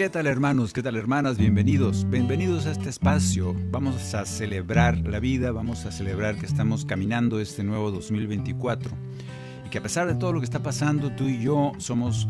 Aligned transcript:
¿Qué 0.00 0.08
tal 0.08 0.26
hermanos? 0.26 0.72
¿Qué 0.72 0.82
tal 0.82 0.96
hermanas? 0.96 1.36
Bienvenidos, 1.36 2.08
bienvenidos 2.08 2.64
a 2.64 2.70
este 2.70 2.88
espacio. 2.88 3.54
Vamos 3.70 4.14
a 4.14 4.24
celebrar 4.24 4.96
la 5.06 5.20
vida, 5.20 5.52
vamos 5.52 5.84
a 5.84 5.92
celebrar 5.92 6.36
que 6.36 6.46
estamos 6.46 6.86
caminando 6.86 7.38
este 7.38 7.62
nuevo 7.64 7.90
2024 7.90 8.90
y 9.66 9.68
que 9.68 9.76
a 9.76 9.82
pesar 9.82 10.06
de 10.06 10.14
todo 10.14 10.32
lo 10.32 10.40
que 10.40 10.46
está 10.46 10.62
pasando, 10.62 11.10
tú 11.10 11.24
y 11.24 11.42
yo 11.42 11.72
somos 11.76 12.28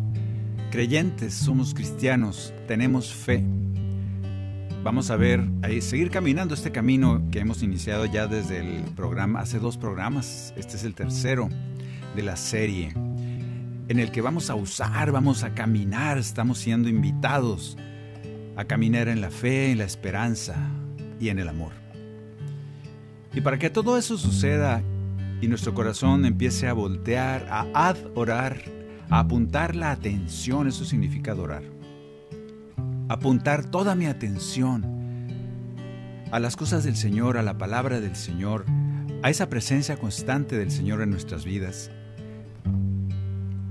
creyentes, 0.73 1.33
somos 1.33 1.73
cristianos, 1.73 2.53
tenemos 2.67 3.15
fe. 3.15 3.45
Vamos 4.83 5.13
a 5.13 5.17
ver, 5.17 5.41
a 5.63 5.69
seguir 5.81 6.11
caminando 6.11 6.55
este 6.55 6.73
camino 6.73 7.23
que 7.31 7.39
hemos 7.39 7.63
iniciado 7.63 8.05
ya 8.05 8.27
desde 8.27 8.59
el 8.59 8.83
programa, 8.97 9.43
hace 9.43 9.61
dos 9.61 9.77
programas, 9.77 10.53
este 10.57 10.75
es 10.75 10.83
el 10.83 10.97
tercero 10.97 11.49
de 12.17 12.23
la 12.25 12.35
serie, 12.35 12.93
en 13.91 13.99
el 13.99 14.13
que 14.13 14.21
vamos 14.21 14.51
a 14.51 14.55
usar, 14.55 15.11
vamos 15.11 15.43
a 15.43 15.53
caminar, 15.53 16.17
estamos 16.17 16.59
siendo 16.59 16.89
invitados 16.89 17.77
a 18.55 18.65
caminar 18.65 19.09
en 19.09 19.21
la 19.21 19.33
fe, 19.33 19.73
en 19.73 19.79
la 19.79 19.85
esperanza 19.85 20.55
y 21.19 21.29
en 21.29 21.41
el 21.41 21.49
amor. 21.49 21.73
Y 23.35 23.41
para 23.41 23.59
que 23.59 23.69
todo 23.69 23.99
eso 23.99 24.17
suceda 24.17 24.81
y 25.41 25.49
nuestro 25.49 25.75
corazón 25.75 26.25
empiece 26.25 26.69
a 26.69 26.73
voltear, 26.73 27.49
a 27.51 27.89
adorar, 27.89 28.63
a 29.09 29.19
apuntar 29.19 29.75
la 29.75 29.91
atención, 29.91 30.69
eso 30.69 30.85
significa 30.85 31.33
adorar. 31.33 31.65
Apuntar 33.09 33.65
toda 33.65 33.97
mi 33.97 34.07
atención 34.07 34.85
a 36.31 36.39
las 36.39 36.55
cosas 36.55 36.85
del 36.85 36.95
Señor, 36.95 37.37
a 37.37 37.43
la 37.43 37.59
palabra 37.59 37.99
del 37.99 38.15
Señor, 38.15 38.67
a 39.25 39.31
esa 39.31 39.49
presencia 39.49 39.97
constante 39.97 40.57
del 40.57 40.71
Señor 40.71 41.03
en 41.03 41.11
nuestras 41.11 41.45
vidas. 41.45 41.91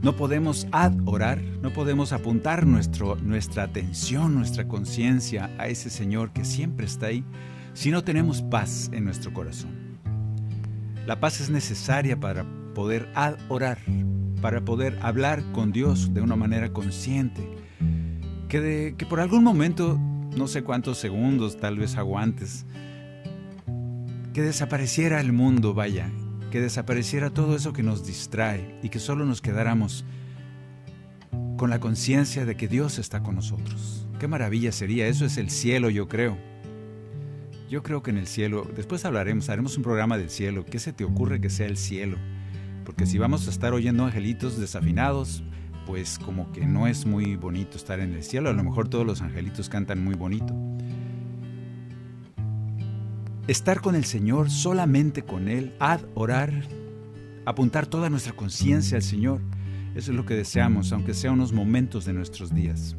No 0.01 0.15
podemos 0.15 0.65
adorar, 0.71 1.41
no 1.61 1.73
podemos 1.73 2.13
apuntar 2.13 2.65
nuestra 2.65 3.63
atención, 3.63 4.33
nuestra 4.33 4.65
conciencia 4.65 5.49
a 5.57 5.67
ese 5.67 5.89
Señor 5.89 6.31
que 6.31 6.45
siempre 6.45 6.85
está 6.85 7.07
ahí 7.07 7.25
si 7.73 7.91
no 7.91 8.01
tenemos 8.03 8.41
paz 8.41 8.89
en 8.93 9.03
nuestro 9.03 9.33
corazón. 9.33 9.99
La 11.05 11.19
paz 11.19 11.41
es 11.41 11.49
necesaria 11.49 12.17
para 12.17 12.45
poder 12.73 13.09
adorar, 13.13 13.79
para 14.41 14.63
poder 14.63 14.97
hablar 15.01 15.43
con 15.51 15.73
Dios 15.73 16.13
de 16.13 16.21
una 16.21 16.37
manera 16.37 16.71
consciente, 16.71 17.45
que, 18.47 18.61
de, 18.61 18.95
que 18.97 19.05
por 19.05 19.19
algún 19.19 19.43
momento, 19.43 19.99
no 20.37 20.47
sé 20.47 20.63
cuántos 20.63 20.97
segundos, 20.97 21.57
tal 21.57 21.77
vez 21.77 21.97
aguantes, 21.97 22.65
que 24.33 24.41
desapareciera 24.43 25.19
el 25.19 25.33
mundo, 25.33 25.73
vaya, 25.73 26.09
que 26.49 26.61
desapareciera 26.61 27.29
todo 27.29 27.55
eso 27.55 27.73
que 27.73 27.83
nos 27.83 28.05
distrae 28.05 28.75
y 28.81 28.89
que 28.89 28.99
solo 28.99 29.25
nos 29.25 29.41
quedáramos 29.41 30.05
con 31.57 31.69
la 31.69 31.79
conciencia 31.79 32.45
de 32.45 32.55
que 32.55 32.67
Dios 32.67 32.99
está 32.99 33.21
con 33.21 33.35
nosotros. 33.35 34.07
Qué 34.19 34.27
maravilla 34.27 34.71
sería, 34.71 35.07
eso 35.07 35.25
es 35.25 35.37
el 35.37 35.49
cielo, 35.49 35.89
yo 35.89 36.07
creo. 36.07 36.37
Yo 37.69 37.83
creo 37.83 38.01
que 38.01 38.09
en 38.11 38.17
el 38.17 38.27
cielo, 38.27 38.67
después 38.75 39.05
hablaremos, 39.05 39.49
haremos 39.49 39.77
un 39.77 39.83
programa 39.83 40.17
del 40.17 40.29
cielo. 40.29 40.65
¿Qué 40.65 40.79
se 40.79 40.91
te 40.91 41.03
ocurre 41.03 41.39
que 41.39 41.49
sea 41.49 41.67
el 41.67 41.77
cielo? 41.77 42.17
Porque 42.83 43.05
si 43.05 43.19
vamos 43.19 43.47
a 43.47 43.51
estar 43.51 43.73
oyendo 43.73 44.05
angelitos 44.05 44.59
desafinados, 44.59 45.43
pues 45.85 46.17
como 46.17 46.51
que 46.51 46.65
no 46.65 46.87
es 46.87 47.05
muy 47.05 47.35
bonito 47.35 47.77
estar 47.77 47.99
en 47.99 48.13
el 48.13 48.23
cielo. 48.23 48.49
A 48.49 48.53
lo 48.53 48.63
mejor 48.63 48.89
todos 48.89 49.05
los 49.05 49.21
angelitos 49.21 49.69
cantan 49.69 50.03
muy 50.03 50.15
bonito. 50.15 50.55
Estar 53.49 53.81
con 53.81 53.95
el 53.95 54.05
Señor, 54.05 54.51
solamente 54.51 55.23
con 55.23 55.47
Él, 55.47 55.73
adorar, 55.79 56.53
apuntar 57.47 57.87
toda 57.87 58.07
nuestra 58.07 58.33
conciencia 58.33 58.95
al 58.95 59.01
Señor. 59.01 59.41
Eso 59.95 60.11
es 60.11 60.17
lo 60.17 60.23
que 60.23 60.35
deseamos, 60.35 60.91
aunque 60.91 61.15
sea 61.15 61.31
unos 61.31 61.51
momentos 61.51 62.05
de 62.05 62.13
nuestros 62.13 62.53
días. 62.53 62.95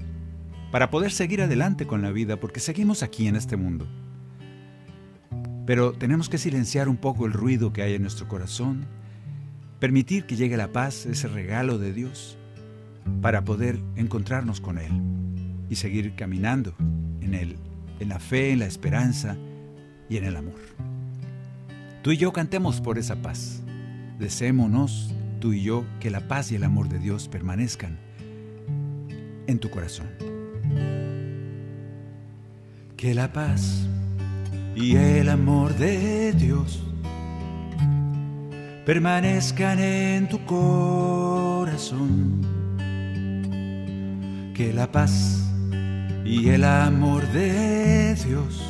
Para 0.73 0.91
poder 0.91 1.13
seguir 1.13 1.41
adelante 1.41 1.87
con 1.87 2.03
la 2.03 2.11
vida, 2.11 2.41
porque 2.41 2.59
seguimos 2.59 3.05
aquí 3.05 3.29
en 3.29 3.37
este 3.37 3.57
mundo. 3.57 3.87
Pero 5.67 5.93
tenemos 5.93 6.29
que 6.29 6.37
silenciar 6.37 6.89
un 6.89 6.97
poco 6.97 7.27
el 7.27 7.33
ruido 7.33 7.73
que 7.73 7.83
hay 7.83 7.95
en 7.95 8.03
nuestro 8.03 8.27
corazón, 8.27 8.87
permitir 9.79 10.25
que 10.25 10.35
llegue 10.35 10.57
la 10.57 10.73
paz, 10.73 11.07
ese 11.07 11.29
regalo 11.29 11.79
de 11.79 11.93
Dios, 11.93 12.37
para 13.23 13.45
poder 13.45 13.79
encontrarnos 13.95 14.61
con 14.61 14.79
Él 14.79 14.91
y 15.69 15.77
seguir 15.77 16.17
caminando 16.17 16.75
en 17.21 17.35
Él, 17.35 17.57
en 18.01 18.09
la 18.09 18.19
fe, 18.19 18.51
en 18.51 18.59
la 18.59 18.67
esperanza 18.67 19.37
y 20.11 20.19
en 20.19 20.25
el 20.25 20.37
amor. 20.37 20.61
Tú 22.03 22.11
y 22.11 22.19
yo 22.19 22.33
cantemos 22.33 22.81
por 22.81 22.99
esa 22.99 23.23
paz. 23.23 23.63
Deseémonos, 24.19 25.15
tú 25.39 25.55
y 25.55 25.63
yo, 25.63 25.87
que 26.01 26.11
la 26.11 26.29
paz 26.29 26.53
y 26.53 26.57
el 26.57 26.65
amor 26.65 26.89
de 26.91 26.99
Dios 26.99 27.29
permanezcan 27.29 27.99
en 29.47 29.59
tu 29.59 29.71
corazón. 29.71 30.09
Que 32.97 33.15
la 33.15 33.33
paz 33.33 33.87
y 34.75 34.97
el 34.97 35.31
amor 35.31 35.75
de 35.77 36.33
Dios 36.33 36.83
permanezcan 38.85 39.79
en 39.79 40.29
tu 40.29 40.45
corazón. 40.45 42.41
Que 44.55 44.73
la 44.75 44.91
paz 44.91 45.47
y 46.25 46.49
el 46.49 46.65
amor 46.65 47.27
de 47.29 48.15
Dios 48.17 48.70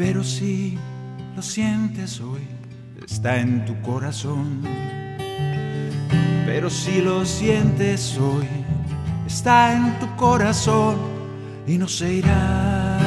Pero 0.00 0.24
si 0.24 0.78
lo 1.36 1.42
sientes 1.42 2.22
hoy, 2.22 2.40
está 3.06 3.38
en 3.38 3.66
tu 3.66 3.78
corazón. 3.82 4.62
Pero 6.46 6.70
si 6.70 7.02
lo 7.02 7.26
sientes 7.26 8.16
hoy, 8.16 8.48
está 9.26 9.74
en 9.74 9.98
tu 9.98 10.06
corazón 10.16 10.96
y 11.66 11.76
no 11.76 11.86
se 11.86 12.14
irá. 12.14 12.98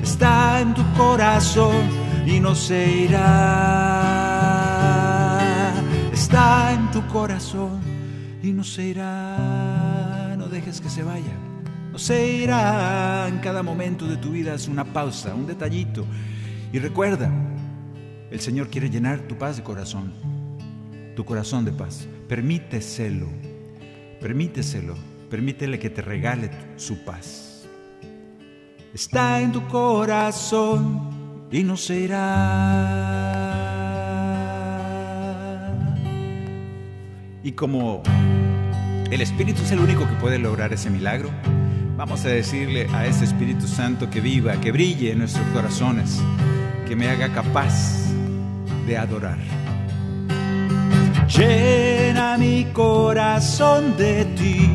Está 0.00 0.60
en 0.60 0.72
tu 0.74 0.84
corazón 0.96 1.74
y 2.24 2.38
no 2.38 2.54
se 2.54 2.88
irá. 2.88 3.24
Está 6.12 6.72
en 6.72 6.88
tu 6.92 7.04
corazón 7.08 7.80
y 8.44 8.52
no 8.52 8.62
se 8.62 8.84
irá. 8.90 10.36
No 10.38 10.46
dejes 10.46 10.80
que 10.80 10.88
se 10.88 11.02
vaya. 11.02 11.43
No 11.94 12.00
se 12.00 12.26
irá. 12.26 13.28
En 13.28 13.38
cada 13.38 13.62
momento 13.62 14.04
de 14.08 14.16
tu 14.16 14.32
vida 14.32 14.52
es 14.52 14.66
una 14.66 14.84
pausa, 14.84 15.32
un 15.32 15.46
detallito. 15.46 16.04
Y 16.72 16.80
recuerda, 16.80 17.30
el 18.32 18.40
Señor 18.40 18.68
quiere 18.68 18.90
llenar 18.90 19.20
tu 19.28 19.38
paz 19.38 19.58
de 19.58 19.62
corazón, 19.62 20.12
tu 21.14 21.24
corazón 21.24 21.64
de 21.64 21.70
paz. 21.70 22.08
Permíteselo, 22.28 23.28
permíteselo, 24.20 24.96
permítele 25.30 25.78
que 25.78 25.88
te 25.88 26.02
regale 26.02 26.50
su 26.74 27.04
paz. 27.04 27.64
Está 28.92 29.40
en 29.40 29.52
tu 29.52 29.64
corazón 29.68 31.46
y 31.52 31.62
no 31.62 31.76
se 31.76 32.00
irá. 32.00 32.24
Y 37.44 37.52
como 37.52 38.02
el 39.12 39.20
Espíritu 39.20 39.62
es 39.62 39.70
el 39.70 39.78
único 39.78 40.08
que 40.08 40.14
puede 40.14 40.40
lograr 40.40 40.72
ese 40.72 40.90
milagro, 40.90 41.30
vamos 41.96 42.24
a 42.24 42.28
decirle 42.28 42.88
a 42.92 43.06
ese 43.06 43.24
Espíritu 43.24 43.66
Santo 43.66 44.10
que 44.10 44.20
viva, 44.20 44.56
que 44.60 44.72
brille 44.72 45.12
en 45.12 45.18
nuestros 45.18 45.46
corazones, 45.48 46.20
que 46.86 46.96
me 46.96 47.08
haga 47.08 47.32
capaz 47.32 48.04
de 48.86 48.98
adorar. 48.98 49.38
Llena 51.28 52.36
mi 52.36 52.64
corazón 52.72 53.96
de 53.96 54.24
ti, 54.36 54.68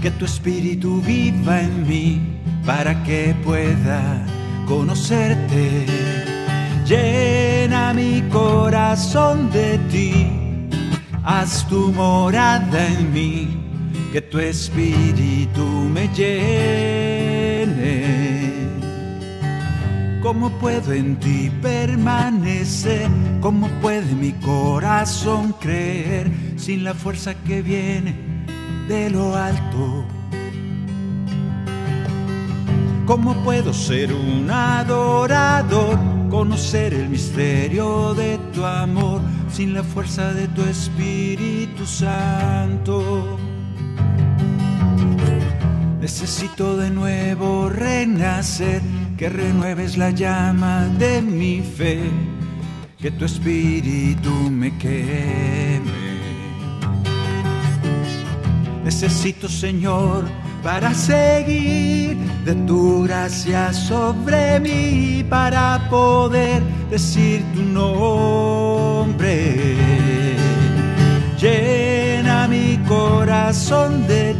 que 0.00 0.10
tu 0.12 0.24
espíritu 0.24 1.02
viva 1.02 1.60
en 1.60 1.86
mí 1.86 2.20
para 2.64 3.02
que 3.02 3.34
pueda 3.44 4.24
conocerte. 4.66 5.86
Llena 6.86 7.92
mi 7.92 8.22
corazón 8.30 9.50
de 9.50 9.78
ti, 9.90 10.68
haz 11.24 11.66
tu 11.68 11.92
morada 11.92 12.86
en 12.86 13.12
mí, 13.12 13.69
que 14.12 14.20
tu 14.20 14.38
espíritu 14.38 15.64
me 15.64 16.08
llene. 16.08 17.70
¿Cómo 20.20 20.50
puedo 20.58 20.92
en 20.92 21.16
ti 21.16 21.50
permanecer? 21.62 23.08
¿Cómo 23.40 23.68
puede 23.80 24.14
mi 24.14 24.32
corazón 24.32 25.54
creer 25.60 26.30
sin 26.56 26.84
la 26.84 26.94
fuerza 26.94 27.34
que 27.34 27.62
viene 27.62 28.16
de 28.88 29.10
lo 29.10 29.36
alto? 29.36 30.04
¿Cómo 33.06 33.34
puedo 33.44 33.72
ser 33.72 34.12
un 34.12 34.50
adorador? 34.50 35.98
Conocer 36.30 36.94
el 36.94 37.08
misterio 37.08 38.14
de 38.14 38.38
tu 38.52 38.64
amor 38.64 39.20
sin 39.50 39.74
la 39.74 39.82
fuerza 39.82 40.32
de 40.32 40.46
tu 40.48 40.62
Espíritu 40.62 41.84
Santo. 41.86 43.49
Necesito 46.00 46.78
de 46.78 46.90
nuevo 46.90 47.68
renacer, 47.68 48.80
que 49.18 49.28
renueves 49.28 49.98
la 49.98 50.10
llama 50.10 50.86
de 50.98 51.20
mi 51.20 51.60
fe, 51.60 52.00
que 52.98 53.10
tu 53.10 53.26
espíritu 53.26 54.30
me 54.50 54.76
queme. 54.78 56.10
Necesito, 58.82 59.46
Señor, 59.46 60.24
para 60.62 60.94
seguir 60.94 62.16
de 62.46 62.54
tu 62.66 63.02
gracia 63.02 63.70
sobre 63.72 64.58
mí, 64.58 65.22
para 65.28 65.86
poder 65.90 66.62
decir 66.90 67.44
tu 67.54 67.62
nombre. 67.62 68.40
Llena 71.38 72.48
mi 72.48 72.78
corazón 72.88 74.06
de 74.06 74.39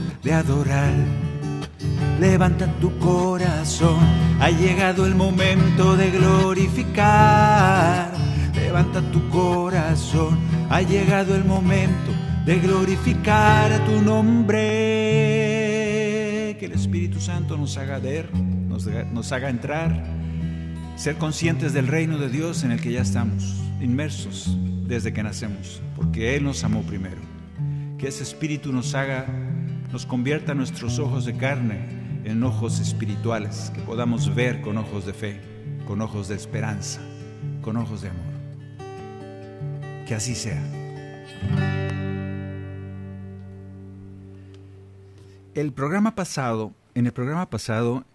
de 0.23 0.33
adorar. 0.33 0.93
Levanta 2.19 2.67
tu 2.79 2.97
corazón, 2.99 3.97
ha 4.39 4.51
llegado 4.51 5.07
el 5.07 5.15
momento 5.15 5.97
de 5.97 6.11
glorificar. 6.11 8.11
Levanta 8.53 9.01
tu 9.11 9.27
corazón, 9.29 10.37
ha 10.69 10.81
llegado 10.81 11.35
el 11.35 11.45
momento 11.45 12.11
de 12.45 12.59
glorificar 12.59 13.83
tu 13.85 14.01
nombre. 14.01 14.59
Que 16.59 16.67
el 16.67 16.73
Espíritu 16.73 17.19
Santo 17.19 17.57
nos 17.57 17.77
haga 17.77 17.97
ver, 17.97 18.31
nos, 18.35 18.85
nos 18.85 19.31
haga 19.31 19.49
entrar, 19.49 20.05
ser 20.95 21.15
conscientes 21.15 21.73
del 21.73 21.87
reino 21.87 22.19
de 22.19 22.29
Dios 22.29 22.63
en 22.63 22.71
el 22.71 22.79
que 22.79 22.91
ya 22.91 23.01
estamos, 23.01 23.55
inmersos 23.81 24.55
desde 24.85 25.11
que 25.11 25.23
nacemos, 25.23 25.81
porque 25.95 26.35
Él 26.35 26.43
nos 26.43 26.63
amó 26.63 26.83
primero. 26.83 27.17
Que 27.97 28.09
ese 28.09 28.21
Espíritu 28.23 28.71
nos 28.71 28.93
haga 28.93 29.25
nos 29.91 30.05
convierta 30.05 30.53
nuestros 30.53 30.99
ojos 30.99 31.25
de 31.25 31.35
carne 31.35 31.89
en 32.23 32.43
ojos 32.43 32.79
espirituales, 32.79 33.71
que 33.75 33.81
podamos 33.81 34.33
ver 34.33 34.61
con 34.61 34.77
ojos 34.77 35.05
de 35.05 35.13
fe, 35.13 35.41
con 35.85 36.01
ojos 36.01 36.29
de 36.29 36.35
esperanza, 36.35 37.01
con 37.61 37.75
ojos 37.75 38.01
de 38.01 38.09
amor. 38.09 38.23
Que 40.07 40.15
así 40.15 40.33
sea. 40.33 40.63
El 45.53 45.73
programa 45.73 46.15
pasado, 46.15 46.73
en 46.95 47.05
el 47.07 47.11
programa 47.11 47.49
pasado, 47.49 48.05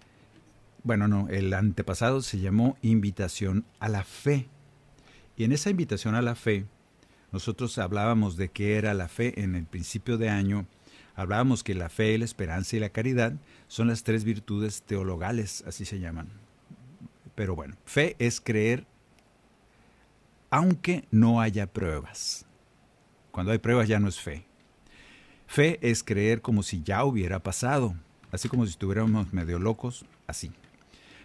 bueno, 0.83 1.09
no, 1.09 1.29
el 1.29 1.53
antepasado 1.53 2.23
se 2.23 2.39
llamó 2.39 2.79
Invitación 2.81 3.67
a 3.81 3.89
la 3.91 4.03
Fe. 4.05 4.49
Y 5.37 5.45
en 5.45 5.53
esa 5.53 5.69
invitación 5.69 6.15
a 6.15 6.23
la 6.23 6.35
fe, 6.35 6.65
nosotros 7.33 7.77
hablábamos 7.77 8.39
de 8.39 8.49
qué 8.49 8.77
era 8.77 8.95
la 8.95 9.09
fe 9.09 9.43
en 9.43 9.55
el 9.55 9.67
principio 9.67 10.17
de 10.17 10.31
año 10.31 10.67
Hablábamos 11.17 11.65
que 11.65 11.75
la 11.75 11.89
fe, 11.89 12.17
la 12.19 12.27
esperanza 12.27 12.77
y 12.77 12.81
la 12.81 12.91
caridad 12.91 13.33
son 13.69 13.89
las 13.89 14.05
tres 14.05 14.23
virtudes 14.23 14.83
teologales, 14.83 15.65
así 15.67 15.87
se 15.87 15.99
llaman. 15.99 16.29
Pero 17.35 17.57
bueno, 17.57 17.75
fe 17.87 18.17
es 18.19 18.41
creer 18.41 18.87
aunque 20.51 21.05
no 21.11 21.41
haya 21.41 21.67
pruebas. 21.67 22.45
Cuando 23.33 23.53
hay 23.53 23.59
pruebas 23.59 23.89
ya 23.89 23.99
no 23.99 24.09
es 24.09 24.21
fe. 24.21 24.45
Fe 25.47 25.79
es 25.81 26.03
creer 26.03 26.43
como 26.43 26.63
si 26.63 26.83
ya 26.83 27.05
hubiera 27.05 27.43
pasado, 27.43 27.95
así 28.31 28.49
como 28.49 28.65
si 28.65 28.71
estuviéramos 28.71 29.33
medio 29.33 29.59
locos, 29.59 30.05
así. 30.27 30.53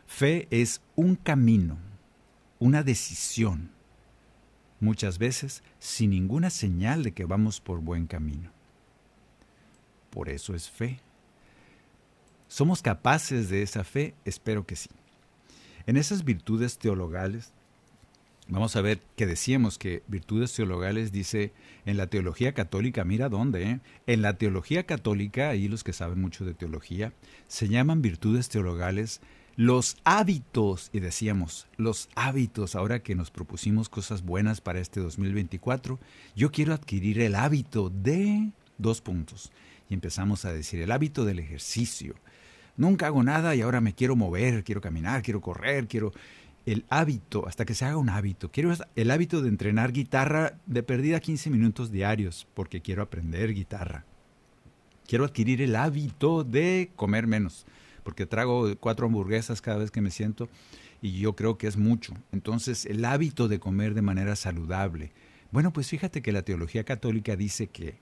Fe 0.08 0.48
es 0.51 0.82
un 0.96 1.16
camino, 1.16 1.77
una 2.60 2.84
decisión, 2.84 3.72
muchas 4.80 5.18
veces 5.18 5.63
sin 5.80 6.12
ninguna 6.12 6.50
señal 6.50 7.04
de 7.04 7.12
que 7.12 7.25
vamos 7.25 7.60
por 7.62 7.80
buen 7.80 8.08
camino. 8.08 8.51
Por 10.12 10.30
eso 10.30 10.53
es 10.53 10.70
fe. 10.70 11.00
¿Somos 12.48 12.82
capaces 12.82 13.50
de 13.50 13.63
esa 13.63 13.84
fe? 13.84 14.13
Espero 14.25 14.65
que 14.65 14.75
sí. 14.75 14.89
En 15.88 15.98
esas 15.98 16.25
virtudes 16.25 16.77
teologales, 16.77 17.53
vamos 18.50 18.75
a 18.75 18.82
ver 18.82 19.00
que 19.15 19.25
decíamos 19.25 19.77
que 19.77 20.03
virtudes 20.08 20.53
teologales 20.53 21.12
dice 21.13 21.53
en 21.86 21.96
la 21.96 22.08
teología 22.08 22.53
católica, 22.53 23.06
mira 23.06 23.30
dónde, 23.30 23.63
¿eh? 23.63 23.80
en 24.06 24.22
la 24.22 24.38
teología 24.38 24.86
católica, 24.86 25.50
ahí 25.50 25.70
los 25.70 25.84
que 25.84 25.94
saben 25.94 26.20
mucho 26.20 26.44
de 26.44 26.53
teología, 26.53 27.13
se 27.48 27.70
llaman 27.70 28.01
virtudes 28.01 28.50
teologales 28.50 29.22
los 29.56 29.98
hábitos, 30.06 30.89
y 30.94 31.00
decíamos, 31.00 31.68
los 31.77 32.10
hábitos, 32.15 32.75
ahora 32.75 33.03
que 33.03 33.15
nos 33.15 33.32
propusimos 33.32 33.89
cosas 33.89 34.24
buenas 34.24 34.62
para 34.62 34.80
este 34.80 35.00
2024, 35.00 36.00
yo 36.36 36.51
quiero 36.51 36.74
adquirir 36.74 37.20
el 37.22 37.36
hábito 37.36 37.89
de 37.89 38.51
dos 38.77 39.01
puntos 39.01 39.51
y 39.92 39.94
empezamos 39.94 40.46
a 40.46 40.54
decir 40.54 40.82
el 40.82 40.90
hábito 40.90 41.26
del 41.26 41.40
ejercicio. 41.40 42.16
Nunca 42.78 43.08
hago 43.08 43.24
nada 43.24 43.56
y 43.56 43.62
ahora 43.62 43.82
me 43.82 43.94
quiero 43.94 44.16
mover, 44.16 44.64
quiero 44.64 44.80
caminar, 44.80 45.22
quiero 45.22 45.42
correr, 45.42 45.90
quiero 45.90 46.14
el 46.66 46.86
hábito, 46.88 47.46
hasta 47.46 47.66
que 47.66 47.74
se 47.76 47.84
haga 47.84 47.98
un 47.98 48.08
hábito. 48.08 48.50
Quiero 48.50 48.74
el 48.96 49.12
hábito 49.12 49.42
de 49.42 49.50
entrenar 49.50 49.92
guitarra 49.92 50.54
de 50.66 50.82
perdida 50.82 51.20
15 51.20 51.50
minutos 51.50 51.92
diarios, 51.92 52.48
porque 52.54 52.80
quiero 52.80 53.04
aprender 53.04 53.54
guitarra. 53.54 54.06
Quiero 55.06 55.26
adquirir 55.26 55.62
el 55.62 55.76
hábito 55.76 56.46
de 56.46 56.92
comer 56.96 57.28
menos, 57.28 57.66
porque 58.06 58.26
trago 58.26 58.74
cuatro 58.80 59.08
hamburguesas 59.08 59.62
cada 59.62 59.80
vez 59.80 59.92
que 59.92 60.00
me 60.00 60.10
siento 60.10 60.48
y 61.02 61.20
yo 61.20 61.36
creo 61.36 61.58
que 61.58 61.68
es 61.68 61.76
mucho. 61.76 62.14
Entonces, 62.32 62.86
el 62.86 63.04
hábito 63.04 63.50
de 63.50 63.60
comer 63.60 63.94
de 63.94 64.04
manera 64.04 64.38
saludable. 64.38 65.12
Bueno, 65.52 65.74
pues 65.74 65.90
fíjate 65.90 66.22
que 66.22 66.32
la 66.32 66.44
teología 66.44 66.86
católica 66.86 67.36
dice 67.36 67.68
que 67.68 68.00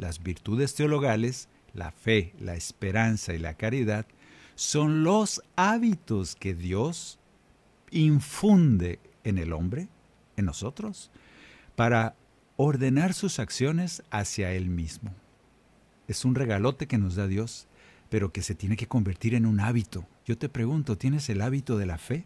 las 0.00 0.22
virtudes 0.22 0.74
teologales, 0.74 1.48
la 1.74 1.92
fe, 1.92 2.34
la 2.40 2.54
esperanza 2.54 3.34
y 3.34 3.38
la 3.38 3.54
caridad, 3.54 4.06
son 4.54 5.04
los 5.04 5.42
hábitos 5.56 6.34
que 6.34 6.54
Dios 6.54 7.18
infunde 7.90 8.98
en 9.24 9.36
el 9.38 9.52
hombre, 9.52 9.88
en 10.36 10.46
nosotros, 10.46 11.10
para 11.76 12.16
ordenar 12.56 13.12
sus 13.12 13.38
acciones 13.38 14.02
hacia 14.10 14.52
Él 14.52 14.70
mismo. 14.70 15.12
Es 16.08 16.24
un 16.24 16.34
regalote 16.34 16.86
que 16.86 16.98
nos 16.98 17.14
da 17.14 17.26
Dios, 17.26 17.68
pero 18.08 18.32
que 18.32 18.42
se 18.42 18.54
tiene 18.54 18.76
que 18.76 18.88
convertir 18.88 19.34
en 19.34 19.44
un 19.44 19.60
hábito. 19.60 20.06
Yo 20.24 20.36
te 20.38 20.48
pregunto, 20.48 20.96
¿tienes 20.96 21.28
el 21.28 21.42
hábito 21.42 21.76
de 21.76 21.86
la 21.86 21.98
fe? 21.98 22.24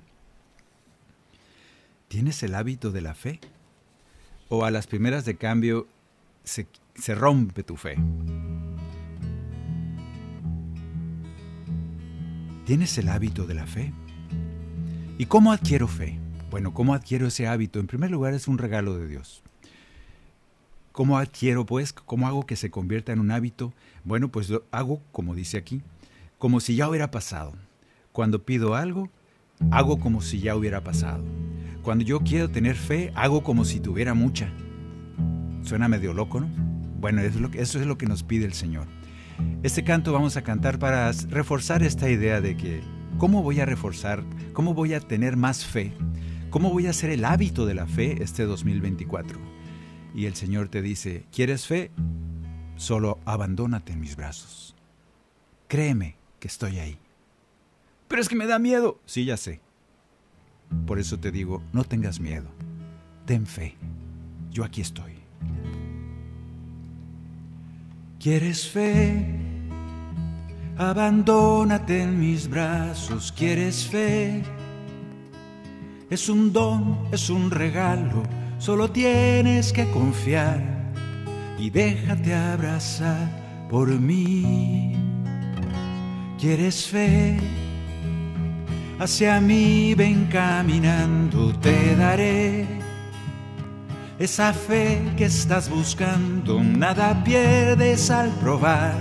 ¿Tienes 2.07 2.43
el 2.45 2.55
hábito 2.55 2.93
de 2.93 3.01
la 3.01 3.15
fe? 3.15 3.41
¿O 4.49 4.65
a 4.65 4.71
las 4.71 4.87
primeras 4.87 5.25
de 5.25 5.37
cambio 5.37 5.89
se, 6.45 6.67
se 6.95 7.15
rompe 7.15 7.63
tu 7.63 7.77
fe. 7.77 7.97
¿Tienes 12.65 12.97
el 12.99 13.09
hábito 13.09 13.47
de 13.47 13.55
la 13.55 13.67
fe? 13.67 13.93
¿Y 15.19 15.27
cómo 15.27 15.53
adquiero 15.53 15.87
fe? 15.87 16.19
Bueno, 16.51 16.73
¿cómo 16.73 16.95
adquiero 16.95 17.27
ese 17.27 17.47
hábito? 17.47 17.79
En 17.79 17.87
primer 17.87 18.11
lugar 18.11 18.33
es 18.33 18.49
un 18.49 18.59
regalo 18.59 18.97
de 18.97 19.07
Dios. 19.07 19.43
¿Cómo 20.93 21.19
adquiero 21.19 21.67
pues? 21.67 21.93
¿Cómo 21.93 22.27
hago 22.27 22.47
que 22.47 22.57
se 22.57 22.71
convierta 22.71 23.13
en 23.13 23.19
un 23.19 23.33
hábito? 23.33 23.75
Bueno, 24.05 24.29
pues 24.29 24.49
lo 24.49 24.65
hago 24.71 25.03
como 25.13 25.35
dice 25.35 25.59
aquí, 25.59 25.83
como 26.39 26.61
si 26.61 26.77
ya 26.77 26.89
hubiera 26.89 27.11
pasado. 27.11 27.53
Cuando 28.13 28.45
pido 28.45 28.77
algo, 28.77 29.11
hago 29.71 29.99
como 29.99 30.23
si 30.23 30.41
ya 30.41 30.57
hubiera 30.57 30.83
pasado. 30.83 31.25
Cuando 31.83 32.05
yo 32.05 32.21
quiero 32.21 32.49
tener 32.49 32.77
fe, 32.77 33.13
hago 33.15 33.43
como 33.43 33.65
si 33.65 33.81
tuviera 33.81 34.15
mucha. 34.15 34.51
Suena 35.65 35.89
medio 35.89 36.15
loco, 36.15 36.41
¿no? 36.41 36.74
Bueno, 37.05 37.21
eso 37.21 37.79
es 37.79 37.87
lo 37.87 37.99
que 37.99 38.07
nos 38.07 38.23
pide 38.23 38.47
el 38.47 38.55
Señor. 38.55 38.87
Este 39.63 39.85
canto 39.85 40.15
vamos 40.15 40.39
a 40.39 40.43
cantar 40.43 40.79
para 40.79 41.13
reforzar 41.29 41.83
esta 41.83 42.09
idea 42.09 42.41
de 42.41 42.57
que 42.57 42.81
cómo 43.19 43.43
voy 43.43 43.61
a 43.61 43.67
reforzar, 43.67 44.25
cómo 44.55 44.73
voy 44.73 44.95
a 44.95 45.01
tener 45.01 45.37
más 45.37 45.67
fe, 45.67 45.93
cómo 46.49 46.71
voy 46.71 46.87
a 46.87 46.91
hacer 46.93 47.11
el 47.11 47.27
hábito 47.27 47.67
de 47.67 47.75
la 47.75 47.87
fe 47.87 48.23
este 48.23 48.45
2024. 48.45 49.39
Y 50.15 50.25
el 50.25 50.35
Señor 50.35 50.71
te 50.71 50.81
dice, 50.81 51.27
¿quieres 51.31 51.67
fe? 51.67 51.91
Solo 52.77 53.19
abandónate 53.27 53.93
en 53.93 54.01
mis 54.01 54.17
brazos. 54.17 54.75
Créeme 55.69 56.17
que 56.41 56.49
estoy 56.49 56.79
ahí. 56.79 56.99
Pero 58.09 58.23
es 58.23 58.31
que 58.31 58.37
me 58.37 58.47
da 58.47 58.59
miedo. 58.59 58.99
Sí, 59.05 59.27
ya 59.27 59.37
sé. 59.37 59.61
Por 60.87 60.99
eso 60.99 61.21
te 61.21 61.31
digo, 61.31 61.63
no 61.75 61.85
tengas 61.85 62.19
miedo. 62.19 62.49
Ten 63.27 63.47
fe. 63.47 63.77
Yo 64.51 64.65
aquí 64.65 64.81
estoy. 64.81 65.13
¿Quieres 68.25 68.67
fe? 68.67 69.23
Abandónate 70.79 72.01
en 72.05 72.19
mis 72.19 72.49
brazos. 72.49 73.31
¿Quieres 73.37 73.87
fe? 73.87 74.43
Es 76.09 76.31
un 76.31 76.51
don, 76.51 77.07
es 77.13 77.29
un 77.29 77.51
regalo. 77.51 78.23
Solo 78.57 78.91
tienes 78.91 79.75
que 79.75 79.91
confiar 79.91 80.59
y 81.59 81.69
déjate 81.69 82.33
abrazar 82.33 83.29
por 83.69 83.89
mí. 83.89 84.97
¿Quieres 86.41 86.87
fe? 86.87 87.37
Hacia 89.01 89.39
mí 89.39 89.95
ven 89.95 90.29
caminando, 90.33 91.53
te 91.59 91.95
daré 91.95 92.84
esa 94.19 94.53
fe 94.53 95.01
que 95.17 95.25
estás 95.25 95.69
buscando. 95.69 96.63
Nada 96.63 97.23
pierdes 97.25 98.11
al 98.11 98.31
probar 98.31 98.95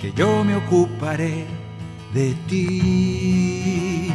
que 0.00 0.12
yo 0.12 0.44
me 0.44 0.56
ocuparé 0.56 1.46
de 2.12 2.34
ti. 2.48 4.12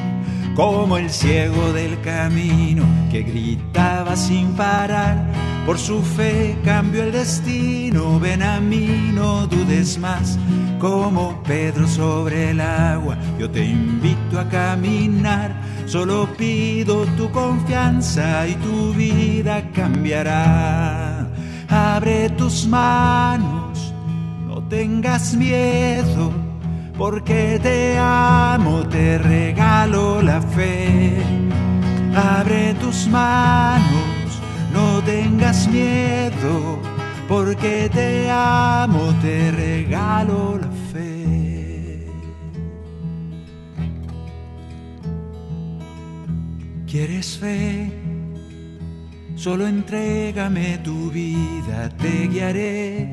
Como 0.55 0.97
el 0.97 1.09
ciego 1.09 1.73
del 1.73 1.99
camino 2.01 2.85
que 3.11 3.23
gritaba 3.23 4.15
sin 4.15 4.53
parar, 4.53 5.25
por 5.65 5.79
su 5.79 6.01
fe 6.03 6.55
cambió 6.63 7.03
el 7.03 7.11
destino. 7.11 8.19
Ven 8.19 8.43
a 8.43 8.59
mí, 8.59 9.02
no 9.23 9.47
dudes 9.47 9.97
más 9.97 10.37
como 10.79 11.41
Pedro 11.43 11.87
sobre 11.87 12.51
el 12.51 12.59
agua, 12.59 13.15
yo 13.39 13.49
te 13.49 13.63
invito 13.63 14.37
a 14.37 14.49
caminar, 14.49 15.49
solo 15.85 16.27
pido 16.37 17.05
tu 17.17 17.31
confianza 17.31 18.45
y 18.45 18.55
tu 18.55 18.93
vida 18.93 19.63
cambiará. 19.73 21.25
Abre 21.69 22.31
tus 22.31 22.67
manos, 22.67 23.93
no 24.45 24.61
tengas 24.63 25.35
miedo, 25.35 26.33
porque 26.97 27.61
te 27.63 27.97
amo, 27.97 28.85
te 28.89 29.19
regalo 29.19 30.21
la 30.21 30.41
fe. 30.41 31.15
Abre 32.13 32.73
tus 32.73 33.07
manos, 33.07 34.27
no 34.73 35.01
tengas 35.03 35.69
miedo 35.69 36.92
porque 37.27 37.89
te 37.91 38.29
amo, 38.29 39.13
te 39.21 39.51
regalo 39.51 40.57
la 40.59 40.71
fe. 40.91 42.07
¿Quieres 46.87 47.37
fe? 47.37 47.91
Solo 49.35 49.67
entrégame 49.67 50.77
tu 50.79 51.09
vida, 51.11 51.89
te 51.97 52.27
guiaré 52.27 53.11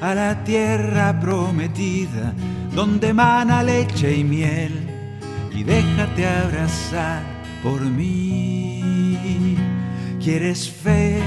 a 0.00 0.14
la 0.14 0.44
tierra 0.44 1.18
prometida, 1.18 2.32
donde 2.72 3.12
mana 3.12 3.62
leche 3.62 4.16
y 4.16 4.24
miel, 4.24 4.72
y 5.52 5.64
déjate 5.64 6.26
abrazar 6.26 7.22
por 7.62 7.80
mí. 7.80 9.56
¿Quieres 10.22 10.70
fe? 10.70 11.20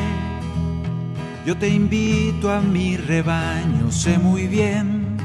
Yo 1.50 1.58
te 1.58 1.68
invito 1.68 2.52
a 2.52 2.62
mi 2.62 2.96
rebaño, 2.96 3.92
sé 3.92 4.20
muy 4.20 4.46
bien 4.46 5.18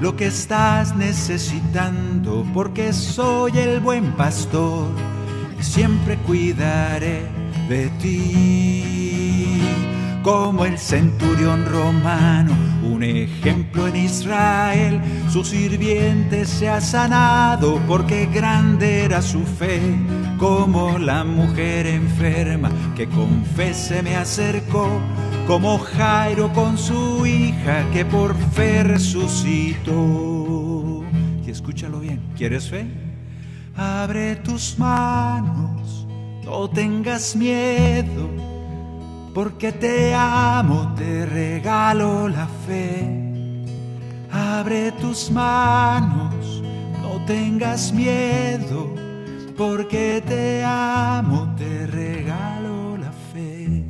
lo 0.00 0.16
que 0.16 0.28
estás 0.28 0.96
necesitando, 0.96 2.46
porque 2.54 2.94
soy 2.94 3.58
el 3.58 3.80
buen 3.80 4.12
pastor 4.12 4.88
y 5.60 5.62
siempre 5.62 6.16
cuidaré 6.16 7.26
de 7.68 7.90
ti. 8.00 9.60
Como 10.26 10.64
el 10.64 10.76
centurión 10.76 11.64
romano, 11.66 12.52
un 12.82 13.04
ejemplo 13.04 13.86
en 13.86 13.94
Israel, 13.94 15.00
su 15.30 15.44
sirviente 15.44 16.44
se 16.46 16.68
ha 16.68 16.80
sanado 16.80 17.80
porque 17.86 18.26
grande 18.26 19.04
era 19.04 19.22
su 19.22 19.44
fe 19.44 19.80
como 20.36 20.98
la 20.98 21.22
mujer 21.22 21.86
enferma 21.86 22.72
que 22.96 23.06
con 23.06 23.44
fe 23.54 23.72
se 23.72 24.02
me 24.02 24.16
acercó, 24.16 24.88
como 25.46 25.78
Jairo 25.78 26.52
con 26.52 26.76
su 26.76 27.24
hija 27.24 27.88
que 27.92 28.04
por 28.04 28.34
fe 28.34 28.82
resucitó. 28.82 29.94
Y 31.46 31.50
escúchalo 31.52 32.00
bien, 32.00 32.20
¿quieres 32.36 32.68
fe? 32.68 32.84
Abre 33.76 34.34
tus 34.34 34.76
manos, 34.76 36.04
no 36.44 36.68
tengas 36.68 37.36
miedo, 37.36 38.28
porque 39.36 39.70
te 39.70 40.14
amo, 40.14 40.94
te 40.96 41.26
regalo 41.26 42.26
la 42.26 42.48
fe. 42.66 43.06
Abre 44.32 44.92
tus 44.92 45.30
manos, 45.30 46.62
no 47.02 47.22
tengas 47.26 47.92
miedo 47.92 48.94
porque 49.54 50.22
te 50.26 50.64
amo, 50.64 51.54
te 51.54 51.86
regalo 51.86 52.96
la 52.96 53.12
fe. 53.34 53.84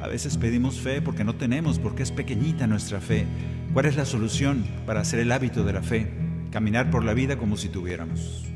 A 0.00 0.08
veces 0.08 0.38
pedimos 0.38 0.80
fe 0.80 1.02
porque 1.02 1.24
no 1.24 1.34
tenemos, 1.34 1.78
porque 1.78 2.02
es 2.02 2.10
pequeñita 2.10 2.66
nuestra 2.66 3.02
fe. 3.02 3.26
¿Cuál 3.74 3.84
es 3.84 3.96
la 3.96 4.06
solución 4.06 4.64
para 4.86 5.02
hacer 5.02 5.20
el 5.20 5.30
hábito 5.32 5.62
de 5.64 5.74
la 5.74 5.82
fe? 5.82 6.10
Caminar 6.50 6.90
por 6.90 7.04
la 7.04 7.12
vida 7.12 7.36
como 7.36 7.58
si 7.58 7.68
tuviéramos. 7.68 8.46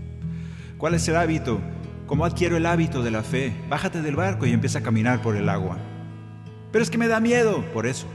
¿Cuál 0.79 0.95
es 0.95 1.07
el 1.07 1.17
hábito? 1.17 1.61
¿Cómo 2.07 2.25
adquiero 2.25 2.57
el 2.57 2.65
hábito 2.65 3.03
de 3.03 3.11
la 3.11 3.23
fe? 3.23 3.53
Bájate 3.69 4.00
del 4.00 4.17
barco 4.17 4.47
y 4.47 4.53
empieza 4.53 4.79
a 4.79 4.83
caminar 4.83 5.21
por 5.21 5.37
el 5.37 5.50
agua. 5.50 5.77
Pero 6.70 6.82
es 6.82 6.90
que 6.90 6.98
me 6.98 7.08
da 7.08 7.20
miedo, 7.20 7.64
por 7.72 7.87
eso. 7.87 8.06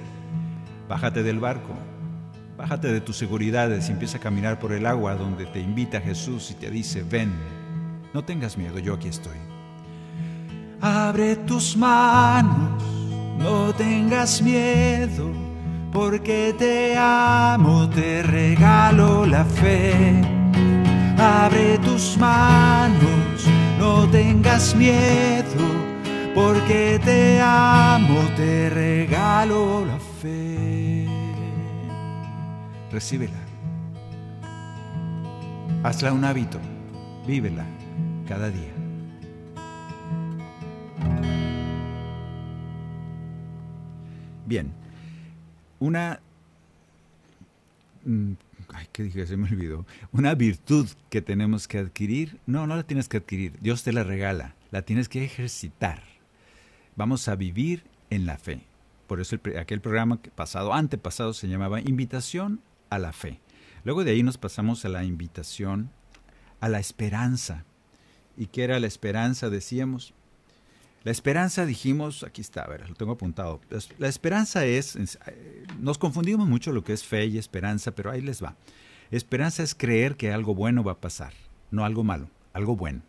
Bájate 0.88 1.24
del 1.24 1.40
barco, 1.40 1.74
bájate 2.58 2.92
de 2.92 3.02
tus 3.02 3.18
seguridades 3.18 3.90
y 3.90 3.92
empieza 3.92 4.18
a 4.18 4.22
caminar 4.22 4.60
por 4.60 4.74
el 4.74 4.86
agua 4.86 5.16
donde 5.16 5.46
te 5.46 5.60
invita 5.60 6.00
Jesús 6.00 6.52
y 6.52 6.56
te 6.56 6.70
dice, 6.70 7.04
ven, 7.04 7.32
no 8.14 8.24
tengas 8.24 8.58
miedo, 8.58 8.80
yo 8.80 8.94
aquí 8.94 9.08
estoy. 9.08 9.38
Abre 10.82 11.38
tus 11.38 11.78
manos, 11.78 12.84
no 13.40 13.74
tengas 13.74 14.42
miedo, 14.42 15.32
porque 15.92 16.54
te 16.60 16.96
amo, 16.98 17.90
te 17.90 18.22
regalo 18.22 19.26
la 19.26 19.46
fe. 19.46 20.22
Abre 21.18 21.78
tus 21.80 22.18
manos, 22.18 23.48
no 23.80 24.08
tengas 24.10 24.76
miedo, 24.76 25.93
porque 26.34 27.00
te 27.04 27.40
amo, 27.42 28.20
te 28.36 28.70
regalo 28.70 29.86
la 29.86 30.00
fe. 30.00 31.08
Recíbela. 32.92 33.38
Hazla 35.84 36.14
un 36.14 36.24
hábito, 36.24 36.60
vívela 37.28 37.66
cada 38.28 38.50
día. 38.50 38.72
Bien, 44.46 44.72
una... 45.80 46.20
Mm, 48.06 48.34
ay, 48.74 48.88
¿qué 48.92 49.04
dije? 49.04 49.26
Se 49.26 49.38
me 49.38 49.50
olvidó. 49.50 49.86
Una 50.12 50.36
virtud 50.36 50.88
que 51.10 51.22
tenemos 51.22 51.68
que 51.68 51.80
adquirir. 51.80 52.40
No, 52.46 52.68
no 52.68 52.76
la 52.76 52.84
tienes 52.84 53.08
que 53.08 53.18
adquirir. 53.18 53.58
Dios 53.62 53.84
te 53.84 53.94
la 53.94 54.04
regala. 54.04 54.56
La 54.72 54.82
tienes 54.82 55.10
que 55.10 55.24
ejercitar. 55.24 56.13
Vamos 56.96 57.28
a 57.28 57.36
vivir 57.36 57.84
en 58.10 58.26
la 58.26 58.38
fe. 58.38 58.62
Por 59.08 59.20
eso 59.20 59.38
aquel 59.60 59.82
programa 59.82 60.20
pasado, 60.36 60.74
antepasado, 60.74 61.34
se 61.34 61.48
llamaba 61.48 61.82
Invitación 61.82 62.62
a 62.90 63.00
la 63.00 63.14
Fe. 63.14 63.40
Luego 63.84 64.04
de 64.04 64.12
ahí 64.12 64.24
nos 64.24 64.38
pasamos 64.38 64.86
a 64.86 64.90
la 64.90 65.04
invitación 65.04 65.90
a 66.62 66.70
la 66.70 66.80
esperanza. 66.80 67.66
¿Y 68.38 68.48
qué 68.48 68.64
era 68.64 68.80
la 68.80 68.88
esperanza? 68.88 69.50
Decíamos. 69.50 70.14
La 71.04 71.12
esperanza, 71.12 71.66
dijimos, 71.66 72.24
aquí 72.24 72.40
está, 72.40 72.62
a 72.62 72.68
ver, 72.68 72.88
lo 72.88 72.96
tengo 72.96 73.12
apuntado. 73.12 73.60
La 73.98 74.08
esperanza 74.08 74.66
es, 74.66 74.96
eh, 74.96 75.66
nos 75.80 75.98
confundimos 75.98 76.48
mucho 76.48 76.72
lo 76.72 76.86
que 76.86 76.94
es 76.94 77.04
fe 77.04 77.26
y 77.26 77.38
esperanza, 77.38 77.92
pero 77.92 78.10
ahí 78.10 78.22
les 78.22 78.42
va. 78.42 78.56
Esperanza 79.12 79.64
es 79.64 79.76
creer 79.76 80.16
que 80.16 80.32
algo 80.32 80.56
bueno 80.56 80.82
va 80.82 80.94
a 80.94 81.02
pasar, 81.02 81.34
no 81.72 81.84
algo 81.84 82.06
malo, 82.06 82.30
algo 82.54 82.78
bueno. 82.78 83.02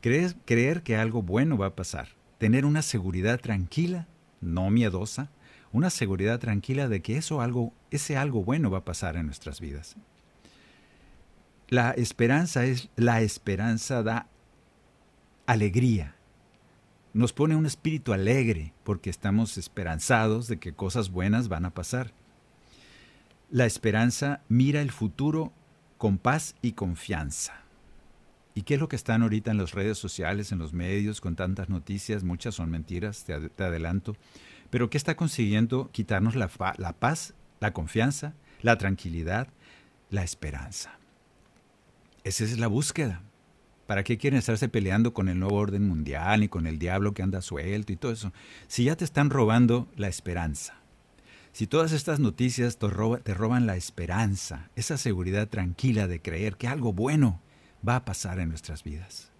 Creer, 0.00 0.34
creer 0.46 0.82
que 0.82 0.96
algo 0.96 1.20
bueno 1.20 1.58
va 1.58 1.66
a 1.66 1.76
pasar, 1.76 2.08
tener 2.42 2.66
una 2.66 2.82
seguridad 2.82 3.38
tranquila, 3.38 4.08
no 4.40 4.68
miedosa, 4.68 5.30
una 5.70 5.90
seguridad 5.90 6.40
tranquila 6.40 6.88
de 6.88 7.00
que 7.00 7.16
eso 7.16 7.40
algo, 7.40 7.72
ese 7.92 8.16
algo 8.16 8.42
bueno 8.42 8.68
va 8.68 8.78
a 8.78 8.84
pasar 8.84 9.14
en 9.14 9.26
nuestras 9.26 9.60
vidas. 9.60 9.94
La 11.68 11.92
esperanza 11.92 12.64
es 12.64 12.88
la 12.96 13.20
esperanza 13.20 14.02
da 14.02 14.26
alegría, 15.46 16.16
nos 17.12 17.32
pone 17.32 17.54
un 17.54 17.64
espíritu 17.64 18.12
alegre 18.12 18.72
porque 18.82 19.08
estamos 19.08 19.56
esperanzados 19.56 20.48
de 20.48 20.58
que 20.58 20.72
cosas 20.72 21.12
buenas 21.12 21.46
van 21.46 21.64
a 21.64 21.70
pasar. 21.70 22.10
La 23.52 23.66
esperanza 23.66 24.40
mira 24.48 24.82
el 24.82 24.90
futuro 24.90 25.52
con 25.96 26.18
paz 26.18 26.56
y 26.60 26.72
confianza. 26.72 27.62
¿Y 28.54 28.62
qué 28.62 28.74
es 28.74 28.80
lo 28.80 28.88
que 28.88 28.96
están 28.96 29.22
ahorita 29.22 29.50
en 29.50 29.58
las 29.58 29.72
redes 29.72 29.98
sociales, 29.98 30.52
en 30.52 30.58
los 30.58 30.72
medios, 30.72 31.20
con 31.20 31.36
tantas 31.36 31.68
noticias? 31.68 32.22
Muchas 32.22 32.54
son 32.54 32.70
mentiras, 32.70 33.24
te, 33.24 33.34
adelanto. 33.62 34.16
Pero 34.70 34.90
¿qué 34.90 34.98
está 34.98 35.16
consiguiendo 35.16 35.90
quitarnos 35.92 36.34
la, 36.34 36.50
la 36.76 36.92
paz, 36.92 37.34
la 37.60 37.72
confianza, 37.72 38.34
la 38.60 38.76
tranquilidad, 38.76 39.48
la 40.10 40.22
esperanza? 40.22 40.98
Esa 42.24 42.44
es 42.44 42.58
la 42.58 42.66
búsqueda. 42.66 43.22
¿Para 43.86 44.04
qué 44.04 44.16
quieren 44.16 44.38
estarse 44.38 44.68
peleando 44.68 45.12
con 45.12 45.28
el 45.28 45.38
nuevo 45.38 45.56
orden 45.56 45.86
mundial 45.86 46.42
y 46.44 46.48
con 46.48 46.66
el 46.66 46.78
diablo 46.78 47.14
que 47.14 47.22
anda 47.22 47.42
suelto 47.42 47.92
y 47.92 47.96
todo 47.96 48.12
eso? 48.12 48.32
Si 48.68 48.84
ya 48.84 48.96
te 48.96 49.04
están 49.04 49.30
robando 49.30 49.88
la 49.96 50.08
esperanza. 50.08 50.82
Si 51.52 51.66
todas 51.66 51.92
estas 51.92 52.18
noticias 52.18 52.78
te, 52.78 52.88
roban 52.88 53.66
la 53.66 53.76
esperanza, 53.76 54.70
esa 54.76 54.96
seguridad 54.96 55.48
tranquila 55.48 56.06
de 56.06 56.22
creer 56.22 56.56
que 56.56 56.68
algo 56.68 56.94
bueno 56.94 57.42
va 57.86 57.96
a 57.96 58.04
pasar 58.04 58.38
en 58.40 58.48
nuestras 58.48 58.82
vidas. 58.82 59.30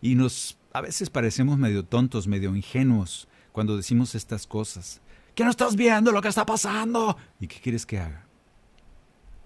Y 0.00 0.14
nos 0.14 0.56
a 0.72 0.80
veces 0.80 1.10
parecemos 1.10 1.58
medio 1.58 1.84
tontos, 1.84 2.28
medio 2.28 2.54
ingenuos 2.54 3.28
cuando 3.52 3.76
decimos 3.76 4.14
estas 4.14 4.46
cosas. 4.46 5.00
¿Qué 5.34 5.44
no 5.44 5.50
estás 5.50 5.76
viendo 5.76 6.12
lo 6.12 6.22
que 6.22 6.28
está 6.28 6.46
pasando? 6.46 7.16
¿Y 7.40 7.46
qué 7.48 7.60
quieres 7.60 7.86
que 7.86 7.98
haga? 7.98 8.26